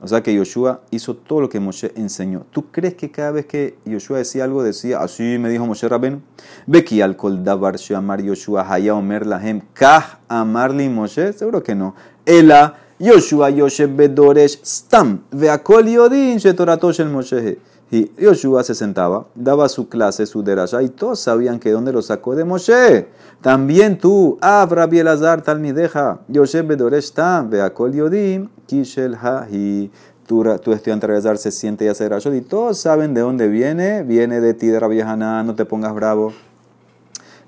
O 0.00 0.08
sea 0.08 0.22
que 0.22 0.34
Yoshua 0.34 0.82
hizo 0.90 1.16
todo 1.16 1.40
lo 1.40 1.48
que 1.48 1.58
Moshe 1.58 1.92
enseñó. 1.96 2.44
¿Tú 2.50 2.70
crees 2.70 2.94
que 2.94 3.10
cada 3.10 3.30
vez 3.30 3.46
que 3.46 3.78
Yoshua 3.86 4.18
decía 4.18 4.44
algo 4.44 4.62
decía, 4.62 4.98
así 5.00 5.38
me 5.38 5.48
dijo 5.48 5.66
Moshe 5.66 5.88
Rabenu? 5.88 6.20
Beki 6.66 7.00
al 7.00 7.16
kol 7.16 7.42
davar 7.42 7.76
amar 7.94 8.22
Yoshua 8.22 8.70
haya 8.70 8.94
omer 8.94 9.26
lahem 9.26 9.62
kah 9.72 10.20
amarli 10.28 10.88
Moshe? 10.90 11.32
Seguro 11.32 11.62
que 11.62 11.74
no. 11.74 11.94
Ela 12.26 12.76
Yoshua 12.98 13.50
Yoshe 13.50 13.86
bedoresh 13.86 14.58
stam 14.62 15.22
veakol 15.30 15.88
yodin 15.88 16.38
shetorato 16.38 16.92
shel 16.92 17.08
Moshe. 17.08 17.58
Y 17.90 18.10
Yoshua 18.20 18.64
se 18.64 18.74
sentaba, 18.74 19.26
daba 19.36 19.68
su 19.68 19.88
clase, 19.88 20.26
su 20.26 20.42
derasha, 20.42 20.82
y 20.82 20.88
todos 20.88 21.20
sabían 21.20 21.60
que 21.60 21.70
dónde 21.70 21.92
lo 21.92 22.02
sacó 22.02 22.34
de 22.34 22.44
Moshe. 22.44 23.06
También 23.40 23.96
tú, 23.98 24.38
Abra 24.40 24.86
Bielazar 24.86 25.42
Talmideja, 25.42 26.18
Yoshe 26.26 26.62
Bedoresh 26.62 27.12
Tam, 27.12 27.48
Beakol 27.48 27.92
Yodim, 27.92 28.48
Kishel 28.66 29.14
Hahi. 29.14 29.90
Tu, 30.26 30.42
tu 30.58 30.72
estudiante 30.72 31.06
Rabbi 31.06 31.38
se 31.38 31.52
siente 31.52 31.84
y 31.84 31.88
hace 31.88 32.02
derashot, 32.02 32.34
y 32.34 32.40
todos 32.40 32.78
saben 32.80 33.14
de 33.14 33.20
dónde 33.20 33.46
viene, 33.46 34.02
viene 34.02 34.40
de 34.40 34.54
ti, 34.54 34.66
de 34.66 34.80
Rabbi 34.80 35.00
Hanan, 35.00 35.46
no 35.46 35.54
te 35.54 35.64
pongas 35.64 35.94
bravo. 35.94 36.32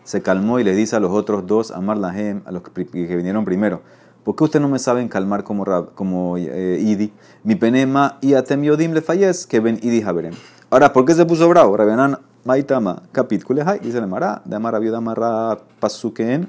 Se 0.04 0.22
calmó 0.22 0.60
y 0.60 0.64
le 0.64 0.76
dice 0.76 0.94
a 0.94 1.00
los 1.00 1.10
otros 1.10 1.48
dos, 1.48 1.72
Amar 1.72 1.98
Lahem, 1.98 2.42
a 2.46 2.52
los 2.52 2.62
que 2.62 2.84
vinieron 2.84 3.44
primero, 3.44 3.82
¿Por 4.28 4.36
qué 4.36 4.44
ustedes 4.44 4.60
no 4.60 4.68
me 4.68 4.78
saben 4.78 5.08
calmar 5.08 5.42
como, 5.42 5.64
como 5.94 6.36
eh, 6.36 6.78
Idi? 6.82 7.10
Mi 7.44 7.54
penema 7.54 8.18
y 8.20 8.34
atem 8.34 8.62
yodim 8.62 8.92
le 8.92 9.00
fallez 9.00 9.46
que 9.46 9.58
ven 9.58 9.78
Idi 9.80 10.02
haberem. 10.02 10.34
Ahora, 10.68 10.92
¿por 10.92 11.06
qué 11.06 11.14
se 11.14 11.24
puso 11.24 11.48
bravo? 11.48 11.74
Rabianan 11.74 12.18
maitama 12.44 13.04
capítulo 13.10 13.62
hay, 13.66 13.78
dice 13.78 13.96
el 13.96 14.06
Mara, 14.06 14.42
de 14.44 14.54
Amara 14.54 14.80
viuda 14.80 15.00
Mara 15.00 15.56
pasuken 15.80 16.46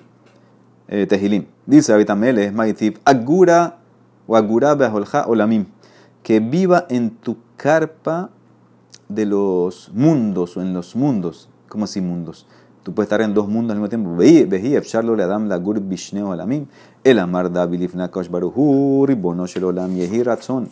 eh, 0.90 1.08
tehilim. 1.08 1.46
Dice 1.66 1.94
Abitamele, 1.94 2.48
es 2.48 2.54
maitib, 2.54 3.00
agura 3.06 3.78
o 4.28 4.36
agura 4.36 4.76
beholja 4.76 5.26
olamim. 5.28 5.66
Que 6.22 6.42
viva 6.42 6.86
en 6.90 7.12
tu 7.12 7.38
carpa 7.56 8.30
de 9.08 9.26
los 9.26 9.90
mundos 9.94 10.58
o 10.58 10.62
en 10.62 10.74
los 10.74 10.98
mundos. 10.98 11.48
¿Cómo 11.70 11.86
así 11.86 12.02
mundos? 12.02 12.46
Tú 12.84 12.94
puedes 12.94 13.08
estar 13.08 13.22
en 13.22 13.34
dos 13.34 13.48
mundos 13.48 13.76
al 13.76 13.78
mismo 13.78 13.90
tiempo. 13.90 14.16
Veí, 14.16 14.76
efsharlo 14.76 15.16
le 15.16 15.24
adam 15.24 15.48
la 15.48 15.58
gur 15.58 15.80
bishneo 15.80 16.32
alamim. 16.32 16.66
El 17.02 17.18
amar 17.18 17.50
da 17.50 17.66
bilifna 17.66 18.12
kosh 18.12 18.28
baruhu, 18.28 19.06
ribono 19.08 19.48
shel 19.48 19.64
olam 19.64 19.96
yehi 19.96 20.22
ratzon. 20.22 20.68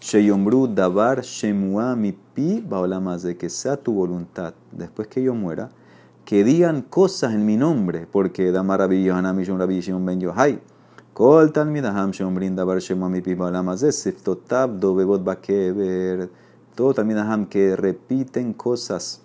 Sheyomru 0.00 0.66
davar 0.66 1.22
shemua 1.22 1.94
mi 1.94 2.10
pi 2.10 2.60
baolamaze, 2.60 3.36
que 3.36 3.48
sea 3.48 3.76
tu 3.76 3.92
voluntad, 3.92 4.52
después 4.72 5.06
que 5.06 5.22
yo 5.22 5.32
muera, 5.32 5.70
que 6.24 6.42
digan 6.42 6.82
cosas 6.82 7.34
en 7.34 7.46
mi 7.46 7.56
nombre, 7.56 8.08
porque 8.10 8.50
damar 8.50 8.82
abi 8.82 9.04
yohanam 9.04 9.38
y 9.38 9.44
rabbi 9.44 9.80
shimon 9.80 10.04
ben 10.04 10.20
yohai. 10.20 10.58
Kol 11.14 11.52
talmidaham 11.52 12.10
sheomrin 12.10 12.56
davar 12.56 12.80
shemua 12.80 13.08
mi 13.08 13.20
pi 13.20 13.36
baolamaze, 13.36 13.92
siftotab 13.92 14.80
dovebot 14.80 15.22
bakever. 15.22 16.30
Todo 16.74 16.94
talmidaham 16.94 17.46
que 17.46 17.76
repiten 17.76 18.54
cosas 18.54 19.20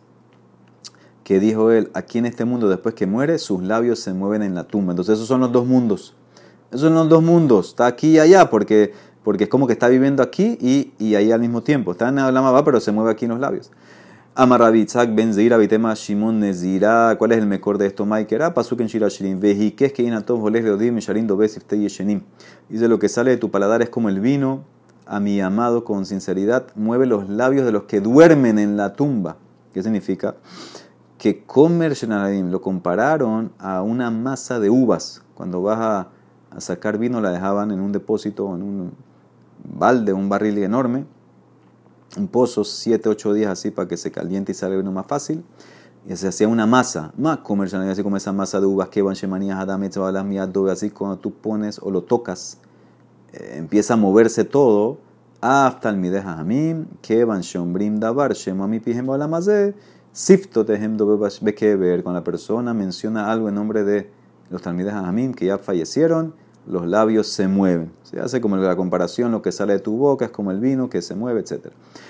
que 1.23 1.39
dijo 1.39 1.71
él, 1.71 1.89
aquí 1.95 2.19
en 2.19 2.27
este 2.27 2.45
mundo, 2.45 2.69
después 2.69 2.93
que 2.93 3.07
muere, 3.07 3.39
sus 3.39 3.63
labios 3.63 3.97
se 3.97 4.13
mueven 4.13 4.43
en 4.43 4.53
la 4.53 4.65
tumba. 4.65 4.91
Entonces 4.91 5.15
esos 5.15 5.27
son 5.27 5.41
los 5.41 5.51
dos 5.51 5.65
mundos. 5.65 6.13
Esos 6.75 6.89
son 6.89 6.95
los 6.95 7.07
dos 7.07 7.23
mundos. 7.23 7.69
Está 7.69 7.85
aquí 7.85 8.09
y 8.09 8.19
allá, 8.19 8.49
porque, 8.49 8.91
porque 9.23 9.45
es 9.45 9.49
como 9.49 9.65
que 9.65 9.71
está 9.71 9.87
viviendo 9.87 10.21
aquí 10.21 10.57
y, 10.59 10.91
y 10.99 11.15
ahí 11.15 11.31
al 11.31 11.39
mismo 11.39 11.61
tiempo. 11.61 11.93
Está 11.93 12.09
en 12.09 12.15
la 12.15 12.31
va, 12.31 12.65
pero 12.65 12.81
se 12.81 12.91
mueve 12.91 13.11
aquí 13.11 13.23
en 13.23 13.31
los 13.31 13.39
labios. 13.39 13.71
Amarabitzak 14.35 15.15
ben 15.15 15.33
Zeira 15.33 15.55
bitema 15.55 15.93
Shimon 15.93 16.41
Nezira. 16.41 17.15
¿Cuál 17.17 17.31
es 17.31 17.37
el 17.37 17.47
mejor 17.47 17.77
de 17.77 17.85
esto, 17.85 18.05
Maikera? 18.05 18.53
Pasuken 18.53 18.87
Shira 18.87 19.07
Shirin. 19.07 19.39
Vejiques 19.39 19.93
que 19.93 20.03
inatom 20.03 20.41
voles 20.41 20.65
leodim 20.65 20.97
sharin 20.97 21.27
dobes 21.27 21.57
yeshenim. 21.69 22.23
Dice 22.67 22.89
lo 22.89 22.99
que 22.99 23.07
sale 23.07 23.31
de 23.31 23.37
tu 23.37 23.49
paladar 23.49 23.81
es 23.81 23.89
como 23.89 24.09
el 24.09 24.19
vino. 24.19 24.65
A 25.05 25.21
mi 25.21 25.39
amado 25.39 25.85
con 25.85 26.05
sinceridad 26.05 26.67
mueve 26.75 27.05
los 27.05 27.29
labios 27.29 27.65
de 27.65 27.71
los 27.71 27.83
que 27.83 28.01
duermen 28.01 28.59
en 28.59 28.75
la 28.75 28.91
tumba. 28.91 29.37
¿Qué 29.73 29.81
significa? 29.81 30.35
Que 31.17 31.45
Comer 31.45 31.95
lo 32.03 32.59
compararon 32.59 33.53
a 33.59 33.81
una 33.81 34.11
masa 34.11 34.59
de 34.59 34.69
uvas. 34.69 35.21
Cuando 35.35 35.61
vas 35.61 35.79
a 35.79 36.14
a 36.55 36.61
sacar 36.61 36.97
vino 36.97 37.19
la 37.21 37.31
dejaban 37.31 37.71
en 37.71 37.81
un 37.81 37.91
depósito, 37.91 38.55
en 38.55 38.63
un 38.63 38.91
balde, 39.63 40.13
un 40.13 40.29
barril 40.29 40.57
enorme, 40.59 41.05
un 42.17 42.27
pozo, 42.27 42.63
7, 42.63 43.09
8 43.09 43.33
días 43.33 43.51
así 43.51 43.71
para 43.71 43.87
que 43.87 43.97
se 43.97 44.11
caliente 44.11 44.53
y 44.53 44.55
salga 44.55 44.77
vino 44.77 44.91
más 44.91 45.05
fácil. 45.05 45.43
Y 46.07 46.15
se 46.15 46.27
hacía 46.27 46.47
una 46.47 46.67
masa, 46.67 47.11
más 47.17 47.39
comercial, 47.39 47.89
así 47.89 48.03
como 48.03 48.15
esa 48.15 48.31
masa 48.31 48.59
de 48.59 48.67
uvas 48.67 48.89
que 48.89 49.01
van 49.01 49.15
shemanías 49.15 49.57
así 50.71 50.91
cuando 50.91 51.17
tú 51.17 51.33
pones 51.33 51.79
o 51.81 51.89
lo 51.89 52.03
tocas, 52.03 52.59
eh, 53.33 53.55
empieza 53.57 53.95
a 53.95 53.97
moverse 53.97 54.43
todo. 54.45 54.99
Hasta 55.41 55.89
el 55.89 55.97
mideja 55.97 56.43
mí 56.43 56.85
que 57.01 57.25
van 57.25 57.41
shombrim 57.41 57.99
davar, 57.99 58.33
shemami 58.33 58.79
pijem 58.79 59.05
balamazé, 59.05 59.75
sifto 60.11 60.65
tehem 60.65 60.97
que 60.97 61.75
ver. 61.75 62.03
Cuando 62.03 62.19
la 62.19 62.23
persona 62.23 62.73
menciona 62.73 63.31
algo 63.31 63.49
en 63.49 63.55
nombre 63.55 63.83
de 63.83 64.09
los 64.49 64.61
talmides 64.61 64.93
Hamim 64.93 65.33
que 65.33 65.45
ya 65.45 65.57
fallecieron, 65.57 66.33
los 66.67 66.87
labios 66.87 67.27
se 67.27 67.47
mueven. 67.47 67.91
Se 68.03 68.19
hace 68.19 68.41
como 68.41 68.57
la 68.57 68.75
comparación, 68.75 69.31
lo 69.31 69.41
que 69.41 69.51
sale 69.51 69.73
de 69.73 69.79
tu 69.79 69.97
boca 69.97 70.25
es 70.25 70.31
como 70.31 70.51
el 70.51 70.59
vino 70.59 70.89
que 70.89 71.01
se 71.01 71.15
mueve, 71.15 71.41
etc. 71.41 71.67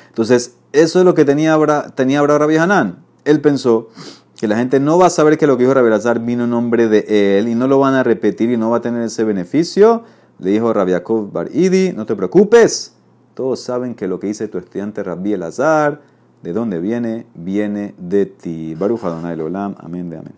Entonces, 0.07 0.55
eso 0.71 0.99
es 0.99 1.05
lo 1.05 1.13
que 1.13 1.25
tenía 1.25 1.57
tenía 1.95 2.21
Rabbi 2.21 2.57
Hanan. 2.57 3.03
Él 3.23 3.41
pensó 3.41 3.89
que 4.35 4.47
la 4.47 4.57
gente 4.57 4.79
no 4.79 4.97
va 4.97 5.07
a 5.07 5.09
saber 5.09 5.37
que 5.37 5.47
lo 5.47 5.57
que 5.57 5.63
dijo 5.63 5.73
Rabbi 5.73 5.89
Lazar 5.89 6.19
vino 6.19 6.43
en 6.43 6.49
nombre 6.49 6.87
de 6.87 7.39
él 7.39 7.47
y 7.47 7.55
no 7.55 7.67
lo 7.67 7.79
van 7.79 7.93
a 7.93 8.03
repetir 8.03 8.51
y 8.51 8.57
no 8.57 8.69
va 8.69 8.77
a 8.77 8.81
tener 8.81 9.01
ese 9.03 9.23
beneficio. 9.23 10.03
Le 10.39 10.51
dijo 10.51 10.71
Rabbi 10.73 10.91
Yaakov 10.91 11.31
Bar 11.31 11.49
Idi, 11.53 11.93
no 11.93 12.05
te 12.05 12.15
preocupes, 12.15 12.93
todos 13.33 13.61
saben 13.61 13.95
que 13.95 14.07
lo 14.07 14.19
que 14.19 14.27
dice 14.27 14.47
tu 14.47 14.57
estudiante 14.57 15.03
Rabbi 15.03 15.33
Elazar, 15.33 16.01
de 16.43 16.53
dónde 16.53 16.79
viene, 16.79 17.25
viene 17.33 17.95
de 17.97 18.25
ti. 18.25 18.75
Baruch 18.75 19.03
Adonai 19.03 19.39
Olam, 19.39 19.75
amén 19.79 20.09
de 20.09 20.17
amén. 20.17 20.35